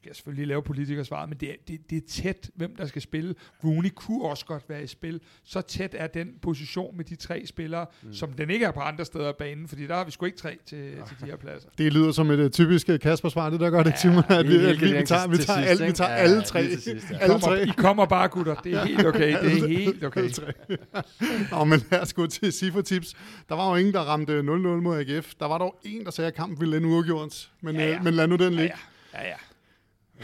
skal 0.00 0.08
jeg 0.10 0.16
selvfølgelig 0.16 0.46
lave 0.46 0.62
politikersvaret, 0.62 1.28
men 1.28 1.38
det 1.38 1.50
er, 1.50 1.54
det, 1.68 1.90
det 1.90 1.96
er 1.96 2.06
tæt, 2.08 2.50
hvem 2.54 2.76
der 2.76 2.86
skal 2.86 3.02
spille. 3.02 3.34
Rooney 3.64 3.90
kunne 3.94 4.22
også 4.24 4.46
godt 4.46 4.62
være 4.68 4.82
i 4.82 4.86
spil. 4.86 5.20
Så 5.44 5.60
tæt 5.60 5.94
er 5.98 6.06
den 6.06 6.28
position 6.42 6.96
med 6.96 7.04
de 7.04 7.16
tre 7.16 7.46
spillere, 7.46 7.86
mm. 8.02 8.14
som 8.14 8.32
den 8.32 8.50
ikke 8.50 8.66
er 8.66 8.70
på 8.70 8.80
andre 8.80 9.04
steder 9.04 9.28
af 9.28 9.36
banen, 9.36 9.68
fordi 9.68 9.86
der 9.86 9.94
har 9.94 10.04
vi 10.04 10.10
sgu 10.10 10.26
ikke 10.26 10.38
tre 10.38 10.58
til, 10.66 10.92
til 11.08 11.16
de 11.20 11.26
her 11.26 11.36
pladser. 11.36 11.68
Det 11.78 11.92
lyder 11.92 12.12
som 12.12 12.30
et 12.30 12.40
uh, 12.40 12.50
typisk 12.50 12.88
uh, 12.88 12.98
Kasper-svar, 12.98 13.50
det 13.50 13.60
der 13.60 13.70
gør 13.70 13.82
det, 13.82 13.98
Simon, 13.98 14.22
at 14.28 14.48
vi, 14.48 14.56
at 14.56 14.80
vi, 14.80 14.98
vi 14.98 15.06
tager, 15.06 15.28
vi 15.28 15.36
tager, 15.36 15.58
alle, 15.58 15.86
vi 15.86 15.92
tager 15.92 16.10
alle 16.10 16.42
tre. 16.42 16.60
Alle 16.60 16.78
Kommer, 17.20 17.38
tre. 17.38 17.62
I 17.66 17.70
kommer 17.76 18.06
bare, 18.06 18.28
gutter. 18.28 18.54
Det 18.54 18.74
er 18.74 18.84
helt 18.84 19.06
okay. 19.06 19.44
Det 19.44 19.62
er 19.62 19.66
helt 19.68 20.04
okay. 20.04 20.20
Alle. 20.22 20.78
Nå, 21.52 21.64
men 21.64 21.80
lad 21.90 22.00
os 22.00 22.12
gå 22.12 22.26
til 22.26 22.52
Sifo-tips. 22.52 23.14
Der 23.48 23.54
var 23.54 23.70
jo 23.70 23.76
ingen, 23.76 23.94
der 23.94 24.00
ramte 24.00 24.40
0-0 24.40 24.42
mod 24.44 24.98
AGF. 24.98 25.34
Der 25.40 25.46
var 25.46 25.58
dog 25.58 25.80
en, 25.84 26.04
der 26.04 26.10
sagde, 26.10 26.28
at 26.28 26.34
kampen 26.34 26.60
ville 26.60 26.76
ende 26.76 26.88
uafgjort. 26.88 27.50
Men, 27.60 27.74
Ja, 27.74 27.80
ja, 27.80 27.86
ja. 27.88 27.92
ja. 27.94 28.02
men 28.02 28.14
lad 28.14 28.26
nu 28.26 28.36
den 28.36 28.52
Ja, 28.52 28.60
ligge. 28.60 28.74
ja. 29.14 29.22
ja, 29.22 29.28
ja. 29.28 29.34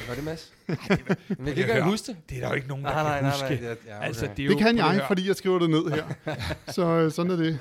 Var 0.09 0.15
det 0.15 0.25
Mads? 0.25 0.53
det 0.67 1.39
Men 1.39 1.47
jeg 1.47 1.55
kan 1.57 1.77
ikke 1.77 1.83
huske 1.83 2.07
det. 2.13 2.17
Det 2.31 2.37
er 2.37 2.41
der 2.41 2.49
jo 2.49 2.55
ikke 2.55 2.69
nogen, 2.69 2.85
der 2.85 2.91
Nej, 2.93 3.03
nej, 3.03 3.15
kan 3.15 3.23
nej, 3.23 3.33
huske. 3.33 3.65
nej. 3.65 3.77
Ja, 3.87 3.97
okay. 3.97 4.07
Altså, 4.07 4.27
det, 4.37 4.39
er 4.43 4.45
jo, 4.45 4.51
Det 4.51 4.59
kan 4.59 4.77
jeg, 4.77 5.05
fordi 5.07 5.29
jeg 5.29 5.37
skriver 5.37 5.59
det 5.59 5.71
ned 5.71 5.91
her. 5.91 6.35
Så 6.73 6.87
øh, 6.87 7.13
sådan 7.13 7.33
er 7.33 7.37
det. 7.37 7.59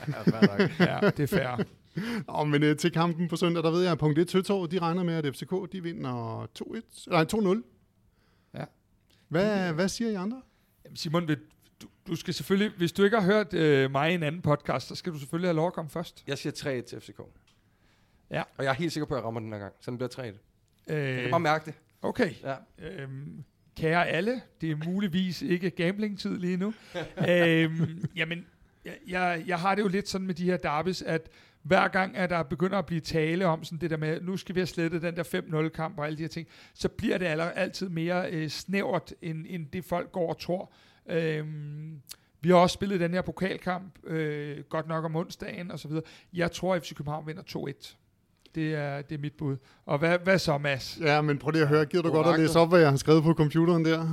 Ja, 0.79 1.09
det 1.09 1.19
er 1.19 1.27
fair. 1.27 1.63
Nå, 2.37 2.43
men 2.43 2.63
øh, 2.63 2.77
til 2.77 2.91
kampen 2.91 3.27
på 3.27 3.35
søndag, 3.35 3.63
der 3.63 3.71
ved 3.71 3.81
jeg, 3.83 3.91
at 3.91 3.97
punkt 3.97 4.19
1 4.19 4.31
Søtorv, 4.31 4.67
de 4.71 4.79
regner 4.79 5.03
med, 5.03 5.13
at 5.25 5.35
FCK 5.35 5.51
de 5.71 5.83
vinder 5.83 6.47
2-1. 6.61 7.09
Nej, 7.09 7.25
2-0. 7.33 7.61
Ja. 8.59 8.63
Hvad, 9.27 9.73
hvad 9.73 9.87
siger 9.89 10.11
I 10.11 10.13
andre? 10.15 10.41
Jamen, 10.85 10.95
Simon, 10.97 11.27
vil- 11.27 11.39
du, 11.81 11.87
du 12.07 12.15
skal 12.15 12.33
selvfølgelig, 12.33 12.71
hvis 12.77 12.91
du 12.91 13.03
ikke 13.03 13.19
har 13.19 13.25
hørt 13.25 13.53
øh, 13.53 13.91
mig 13.91 14.11
i 14.11 14.13
en 14.13 14.23
anden 14.23 14.41
podcast, 14.41 14.87
så 14.87 14.95
skal 14.95 15.13
du 15.13 15.19
selvfølgelig 15.19 15.47
have 15.47 15.55
lov 15.55 15.67
at 15.67 15.73
komme 15.73 15.89
først. 15.89 16.23
Jeg 16.27 16.37
siger 16.37 16.81
3-1 16.81 16.85
til 16.89 17.01
FCK. 17.01 17.19
Ja. 18.31 18.43
Og 18.57 18.63
jeg 18.63 18.69
er 18.69 18.73
helt 18.75 18.91
sikker 18.93 19.05
på, 19.07 19.13
at 19.13 19.17
jeg 19.19 19.25
rammer 19.25 19.39
den 19.39 19.51
her 19.51 19.59
gang. 19.59 19.73
Så 19.81 19.91
den 19.91 19.97
bliver 19.97 20.09
3-1. 20.19 20.21
Jeg 20.21 20.33
Øh, 20.89 21.21
kan 21.21 21.29
bare 21.31 21.39
mærke 21.39 21.65
det. 21.65 21.73
Okay. 22.05 22.31
Ja. 22.43 22.55
Øhm, 22.79 23.43
kære 23.77 24.07
alle, 24.07 24.41
det 24.61 24.71
er 24.71 24.75
muligvis 24.85 25.41
ikke 25.41 25.69
gambling-tid 25.69 26.37
lige 26.37 26.57
nu. 26.57 26.73
øhm, 27.29 28.05
jamen, 28.15 28.45
jeg, 28.85 28.93
jeg, 29.07 29.43
jeg 29.47 29.59
har 29.59 29.75
det 29.75 29.81
jo 29.81 29.87
lidt 29.87 30.09
sådan 30.09 30.27
med 30.27 30.35
de 30.35 30.45
her 30.45 30.57
derbys, 30.57 31.01
at 31.01 31.29
hver 31.61 31.87
gang, 31.87 32.17
at 32.17 32.29
der 32.29 32.43
begynder 32.43 32.77
at 32.77 32.85
blive 32.85 33.01
tale 33.01 33.45
om 33.45 33.63
sådan 33.63 33.79
det 33.79 33.89
der 33.89 33.97
med, 33.97 34.21
nu 34.21 34.37
skal 34.37 34.55
vi 34.55 34.59
have 34.59 34.67
slettet 34.67 35.01
den 35.01 35.15
der 35.15 35.23
5-0-kamp 35.23 35.99
og 35.99 36.05
alle 36.05 36.17
de 36.17 36.23
her 36.23 36.27
ting, 36.27 36.47
så 36.73 36.89
bliver 36.89 37.17
det 37.17 37.25
aller, 37.25 37.45
altid 37.45 37.89
mere 37.89 38.31
øh, 38.31 38.49
snævert, 38.49 39.13
end, 39.21 39.45
end 39.49 39.67
det 39.73 39.85
folk 39.85 40.11
går 40.11 40.29
og 40.29 40.39
tror. 40.39 40.73
Øhm, 41.09 42.01
vi 42.41 42.49
har 42.49 42.55
også 42.55 42.73
spillet 42.73 42.99
den 42.99 43.13
her 43.13 43.21
pokalkamp, 43.21 43.99
øh, 44.03 44.63
godt 44.69 44.87
nok 44.87 45.05
om 45.05 45.15
onsdagen 45.15 45.71
og 45.71 45.79
så 45.79 45.87
videre. 45.87 46.03
Jeg 46.33 46.51
tror, 46.51 46.75
at 46.75 46.83
FC 46.83 46.95
København 46.95 47.27
vinder 47.27 47.43
2-1. 47.43 47.95
Det 48.55 48.75
er, 48.75 49.01
det 49.01 49.15
er 49.15 49.19
mit 49.21 49.33
bud. 49.37 49.57
Og 49.85 49.97
hvad, 49.97 50.17
hvad 50.23 50.39
så, 50.39 50.57
Mads? 50.57 50.97
Ja, 51.01 51.21
men 51.21 51.37
prøv 51.37 51.51
lige 51.51 51.61
at 51.61 51.67
høre. 51.67 51.85
Gider 51.85 52.03
du 52.03 52.11
godt 52.11 52.27
at 52.27 52.39
læse 52.39 52.59
op, 52.59 52.69
hvad 52.69 52.79
jeg 52.79 52.89
har 52.89 52.97
skrevet 52.97 53.23
på 53.23 53.33
computeren 53.33 53.85
der? 53.85 54.07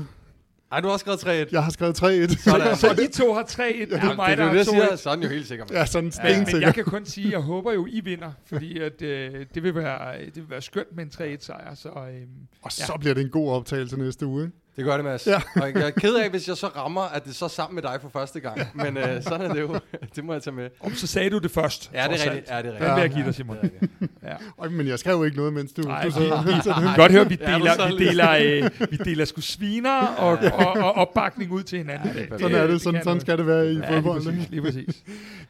Ej, 0.73 0.81
du 0.81 0.87
har 0.87 0.93
også 0.93 1.19
skrevet 1.19 1.47
3-1. 1.49 1.53
Jeg 1.53 1.65
har 1.65 1.71
skrevet 1.71 2.03
3-1. 2.03 2.43
Sådan. 2.51 2.77
Så 2.83 3.03
I 3.03 3.13
to 3.13 3.35
har 3.35 3.43
3-1, 3.43 3.57
det 3.59 3.93
er 3.93 4.15
mig, 4.17 4.31
det 4.31 4.39
der 4.39 4.45
er 4.45 4.49
har 4.49 4.53
det, 4.53 4.59
jeg 4.59 4.67
2 4.67 4.73
siger. 4.73 4.97
Så 4.97 5.11
er 5.11 5.15
den 5.15 5.25
jo 5.25 5.31
helt 5.31 5.47
sikker. 5.49 5.65
Ja, 5.71 5.87
sådan 5.87 6.13
Men, 6.23 6.47
men 6.53 6.63
jeg 6.63 6.75
kan 6.75 6.85
kun 6.85 7.07
sige, 7.07 7.27
at 7.27 7.33
jeg 7.33 7.41
håber 7.41 7.73
jo, 7.73 7.87
I 7.87 8.01
vinder, 8.01 8.33
fordi 8.47 8.79
at, 8.79 9.03
øh, 9.03 9.47
det, 9.55 9.63
vil 9.63 9.75
være, 9.75 10.25
det 10.25 10.37
vil 10.37 10.51
være 10.51 10.63
skønt 10.63 10.97
med 10.97 11.05
en 11.05 11.11
3-1-sejr. 11.15 11.75
Så, 11.75 11.89
øh, 11.89 12.23
Og 12.63 12.73
så 12.73 12.93
bliver 13.01 13.15
det 13.15 13.25
en 13.25 13.31
god 13.31 13.51
optagelse 13.53 13.97
næste 13.97 14.27
uge. 14.27 14.43
Ikke? 14.45 14.57
Det 14.77 14.85
gør 14.85 14.97
det, 14.97 15.05
Mads. 15.05 15.27
Ja. 15.27 15.41
Og 15.57 15.73
jeg 15.75 15.83
er 15.87 15.91
ked 15.91 16.15
af, 16.15 16.31
hvis 16.31 16.49
jeg 16.49 16.57
så 16.57 16.67
rammer, 16.67 17.01
at 17.01 17.25
det 17.25 17.31
er 17.31 17.35
så 17.35 17.49
sammen 17.49 17.75
med 17.75 17.83
dig 17.83 17.99
for 18.01 18.09
første 18.09 18.41
gang. 18.41 18.61
Men 18.75 18.97
øh, 18.97 19.23
sådan 19.23 19.51
er 19.51 19.55
det 19.55 19.61
jo. 19.61 19.79
Det 20.17 20.25
må 20.25 20.33
jeg 20.33 20.43
tage 20.43 20.55
med. 20.55 20.71
om 20.81 20.95
så 20.95 21.07
sagde 21.07 21.31
du 21.31 21.39
det 21.39 21.51
først. 21.51 21.91
Ja, 21.95 22.09
det 22.09 22.21
er 22.27 22.31
rigtigt. 22.31 22.51
Ja, 22.51 22.63
det 22.63 22.67
er 22.67 22.73
Den 22.73 22.73
rigtigt. 22.73 22.95
vil 22.95 23.01
jeg 23.03 23.11
give 23.11 23.25
dig, 23.25 23.35
Simon. 23.35 23.57
Ja. 24.23 24.35
Øj, 24.59 24.69
men 24.69 24.87
jeg 24.87 24.99
skrev 24.99 25.15
jo 25.17 25.25
ikke 25.25 25.37
noget, 25.37 25.53
mens 25.53 25.73
du... 25.73 25.83
Nej, 25.83 26.05
du 26.05 26.11
så, 26.11 26.19
vi, 26.21 26.51
så, 26.63 26.75
vi 26.81 26.87
kan 26.87 26.97
godt 26.97 27.13
høre, 27.13 27.29
vi 27.29 27.35
deler, 27.37 27.99
vi 27.99 28.05
deler, 28.05 28.31
øh, 28.81 28.91
vi 28.91 28.97
deler 28.97 29.25
sgu 29.25 29.41
sviner 29.41 30.07
og, 30.07 30.39
og, 30.53 30.67
og 30.67 30.93
opbakning 30.93 31.53
ud 31.53 31.63
til 31.63 31.79
hinanden. 31.79 32.09
Ja, 32.09 32.21
det 32.21 32.29
perfekt. 32.29 32.41
sådan 32.41 32.57
er 32.63 32.67
det. 32.67 32.81
Sådan, 32.81 33.05
sådan 33.05 33.21
skal 33.21 33.39
det 33.39 33.47
være 33.47 33.65
i 33.65 33.69
Ja, 33.69 33.73
lige 33.75 33.87
fodbold. 33.87 34.25
præcis, 34.25 34.51
lige 34.51 34.63
præcis. 34.63 35.03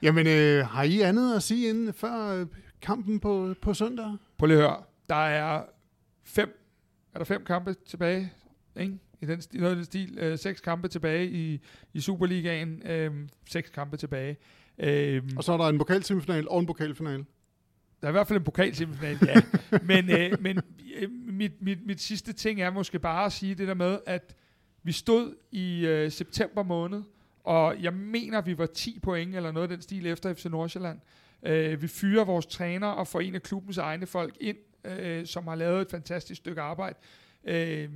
Jamen, 0.02 0.26
øh, 0.26 0.66
har 0.66 0.82
I 0.82 1.00
andet 1.00 1.36
at 1.36 1.42
sige 1.42 1.68
inden 1.68 1.92
før 1.94 2.34
øh, 2.40 2.46
kampen 2.82 3.20
på, 3.20 3.54
på 3.62 3.74
søndag? 3.74 4.06
Prøv 4.38 4.46
lige 4.46 4.58
at 4.58 4.62
høre. 4.64 4.76
Der 5.08 5.26
er 5.26 5.62
fem, 6.24 6.58
er 7.14 7.18
der 7.18 7.24
fem 7.24 7.44
kampe 7.46 7.74
tilbage, 7.88 8.32
ikke? 8.80 8.98
I, 9.22 9.26
den, 9.26 9.38
sti- 9.40 9.58
noget 9.60 9.76
den 9.76 9.84
stil. 9.84 10.18
Øh, 10.18 10.38
seks 10.38 10.60
kampe 10.60 10.88
tilbage 10.88 11.30
i, 11.30 11.60
i 11.92 12.00
Superligaen. 12.00 12.86
Øh, 12.86 13.12
seks 13.50 13.70
kampe 13.70 13.96
tilbage. 13.96 14.36
Øh, 14.78 15.22
Og 15.36 15.44
så 15.44 15.52
er 15.52 15.56
der 15.56 15.64
en 15.68 15.78
pokalsemifinal 15.78 16.48
og 16.48 16.60
en 16.60 16.66
pokalfinal. 16.66 17.24
Der 18.00 18.08
er 18.08 18.08
i 18.08 18.12
hvert 18.12 18.28
fald 18.28 18.38
en 18.38 18.44
pokalsemifinal, 18.44 19.18
ja. 19.26 19.42
men 19.82 20.10
øh, 20.10 20.32
men 20.42 20.60
øh, 20.96 21.10
mit, 21.10 21.52
mit, 21.62 21.86
mit 21.86 22.00
sidste 22.00 22.32
ting 22.32 22.60
er 22.62 22.70
måske 22.70 22.98
bare 22.98 23.24
at 23.26 23.32
sige 23.32 23.54
det 23.54 23.68
der 23.68 23.74
med, 23.74 23.98
at 24.06 24.36
vi 24.82 24.92
stod 24.92 25.34
i 25.52 25.86
øh, 25.86 26.10
september 26.10 26.62
måned, 26.62 27.02
og 27.44 27.82
jeg 27.82 27.92
mener, 27.92 28.40
vi 28.40 28.58
var 28.58 28.66
10 28.66 28.98
point 29.02 29.34
eller 29.36 29.52
noget 29.52 29.62
af 29.70 29.76
den 29.76 29.82
stil 29.82 30.06
efter 30.06 30.34
FC 30.34 30.44
Nordsjælland. 30.44 30.98
Øh, 31.46 31.82
vi 31.82 31.86
fyrer 31.86 32.24
vores 32.24 32.46
træner 32.46 32.86
og 32.86 33.06
får 33.06 33.20
en 33.20 33.34
af 33.34 33.42
klubbens 33.42 33.78
egne 33.78 34.06
folk 34.06 34.36
ind, 34.40 34.56
øh, 34.84 35.26
som 35.26 35.46
har 35.46 35.54
lavet 35.54 35.80
et 35.82 35.90
fantastisk 35.90 36.38
stykke 36.38 36.60
arbejde. 36.60 36.98
Øh, 37.44 37.88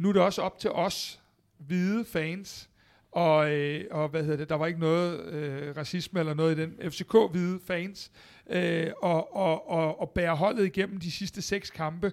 nu 0.00 0.08
er 0.08 0.12
det 0.12 0.22
også 0.22 0.42
op 0.42 0.58
til 0.58 0.70
os, 0.70 1.20
hvide 1.58 2.04
fans, 2.04 2.70
og, 3.12 3.52
øh, 3.52 3.84
og 3.90 4.08
hvad 4.08 4.22
hedder 4.22 4.36
det, 4.36 4.48
der 4.48 4.54
var 4.54 4.66
ikke 4.66 4.80
noget 4.80 5.20
øh, 5.20 5.76
racisme 5.76 6.20
eller 6.20 6.34
noget 6.34 6.58
i 6.58 6.62
den 6.62 6.90
FCK-hvide 6.90 7.60
fans, 7.66 8.12
øh, 8.50 8.90
og, 9.02 9.36
og, 9.36 9.70
og, 9.70 10.00
og 10.00 10.10
bære 10.10 10.36
holdet 10.36 10.66
igennem 10.66 11.00
de 11.00 11.10
sidste 11.10 11.42
seks 11.42 11.70
kampe, 11.70 12.12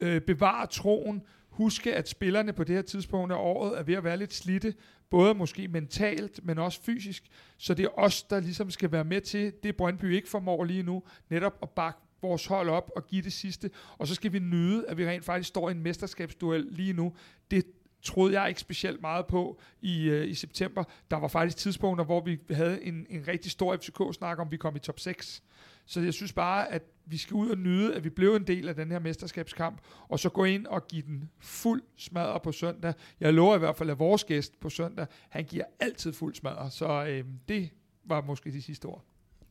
øh, 0.00 0.20
bevare 0.20 0.66
troen, 0.66 1.22
huske, 1.48 1.94
at 1.94 2.08
spillerne 2.08 2.52
på 2.52 2.64
det 2.64 2.74
her 2.74 2.82
tidspunkt 2.82 3.32
af 3.32 3.36
året 3.36 3.78
er 3.78 3.82
ved 3.82 3.94
at 3.94 4.04
være 4.04 4.16
lidt 4.16 4.34
slitte, 4.34 4.74
både 5.10 5.34
måske 5.34 5.68
mentalt, 5.68 6.40
men 6.44 6.58
også 6.58 6.82
fysisk, 6.82 7.24
så 7.58 7.74
det 7.74 7.84
er 7.84 7.98
os, 7.98 8.22
der 8.22 8.40
ligesom 8.40 8.70
skal 8.70 8.92
være 8.92 9.04
med 9.04 9.20
til 9.20 9.52
det, 9.62 9.76
Brøndby 9.76 10.14
ikke 10.14 10.28
formår 10.28 10.64
lige 10.64 10.82
nu, 10.82 11.02
netop 11.30 11.58
at 11.62 11.70
bakke 11.70 12.00
vores 12.22 12.46
hold 12.46 12.68
op 12.68 12.90
og 12.96 13.06
give 13.06 13.22
det 13.22 13.32
sidste, 13.32 13.70
og 13.98 14.06
så 14.06 14.14
skal 14.14 14.32
vi 14.32 14.38
nyde, 14.38 14.88
at 14.88 14.98
vi 14.98 15.06
rent 15.06 15.24
faktisk 15.24 15.48
står 15.48 15.68
i 15.68 15.72
en 15.72 15.82
mesterskabsduel 15.82 16.66
lige 16.70 16.92
nu. 16.92 17.12
Det 17.50 17.64
troede 18.02 18.40
jeg 18.40 18.48
ikke 18.48 18.60
specielt 18.60 19.00
meget 19.00 19.26
på 19.26 19.60
i, 19.82 20.08
øh, 20.08 20.28
i 20.28 20.34
september. 20.34 20.84
Der 21.10 21.16
var 21.16 21.28
faktisk 21.28 21.56
tidspunkter, 21.56 22.04
hvor 22.04 22.20
vi 22.20 22.38
havde 22.50 22.84
en, 22.84 23.06
en 23.10 23.28
rigtig 23.28 23.50
stor 23.50 23.76
FCK-snak 23.76 24.38
om, 24.38 24.50
vi 24.50 24.56
kom 24.56 24.76
i 24.76 24.78
top 24.78 25.00
6. 25.00 25.42
Så 25.86 26.00
jeg 26.00 26.14
synes 26.14 26.32
bare, 26.32 26.72
at 26.72 26.82
vi 27.06 27.16
skal 27.16 27.34
ud 27.34 27.50
og 27.50 27.58
nyde, 27.58 27.94
at 27.94 28.04
vi 28.04 28.10
blev 28.10 28.34
en 28.34 28.46
del 28.46 28.68
af 28.68 28.74
den 28.74 28.90
her 28.90 28.98
mesterskabskamp, 28.98 29.80
og 30.08 30.18
så 30.18 30.28
gå 30.28 30.44
ind 30.44 30.66
og 30.66 30.88
give 30.88 31.02
den 31.02 31.30
fuld 31.38 31.82
smadre 31.96 32.40
på 32.40 32.52
søndag. 32.52 32.94
Jeg 33.20 33.34
lover 33.34 33.56
i 33.56 33.58
hvert 33.58 33.76
fald, 33.76 33.90
at 33.90 33.98
vores 33.98 34.24
gæst 34.24 34.60
på 34.60 34.70
søndag, 34.70 35.06
han 35.28 35.44
giver 35.44 35.64
altid 35.80 36.12
fuld 36.12 36.34
smadre. 36.34 36.70
Så 36.70 37.04
øh, 37.04 37.24
det 37.48 37.70
var 38.04 38.20
måske 38.20 38.52
de 38.52 38.62
sidste 38.62 38.86
ord. 38.86 39.04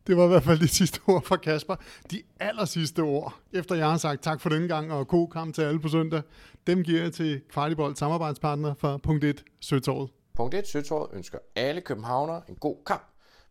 Det 0.10 0.18
var 0.18 0.26
i 0.26 0.28
hvert 0.28 0.43
fald 0.43 0.60
de 0.60 0.68
sidste 0.68 0.99
ord 1.07 1.24
fra 1.24 1.38
Kasper. 1.38 1.76
De 2.12 2.22
aller 2.39 2.66
sidste 2.66 2.99
ord, 2.99 3.39
efter 3.53 3.76
jeg 3.76 3.89
har 3.89 3.97
sagt 3.97 4.24
tak 4.24 4.41
for 4.41 4.49
denne 4.49 4.68
gang 4.68 4.91
og 4.91 5.07
god 5.07 5.30
kamp 5.30 5.55
til 5.55 5.62
alle 5.62 5.80
på 5.80 5.88
søndag, 5.88 6.22
dem 6.68 6.84
giver 6.84 7.01
jeg 7.01 7.14
til 7.14 7.41
Kvartibold 7.49 7.95
samarbejdspartner 7.95 8.74
fra 8.74 8.97
punkt 8.97 9.24
1 9.24 9.43
Søtorvet. 9.60 10.10
Punkt 10.36 10.55
1 10.55 10.68
Søtorvet 10.68 11.10
ønsker 11.14 11.38
alle 11.55 11.82
københavnere 11.82 12.41
en 12.49 12.55
god 12.55 12.78
kamp. 12.86 13.03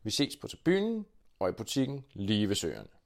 Vi 0.05 0.11
ses 0.11 0.37
på 0.41 0.47
tribunen 0.47 1.05
og 1.41 1.49
i 1.49 1.53
butikken 1.53 2.05
lige 2.15 2.49
ved 2.49 2.57
søerne. 2.57 2.98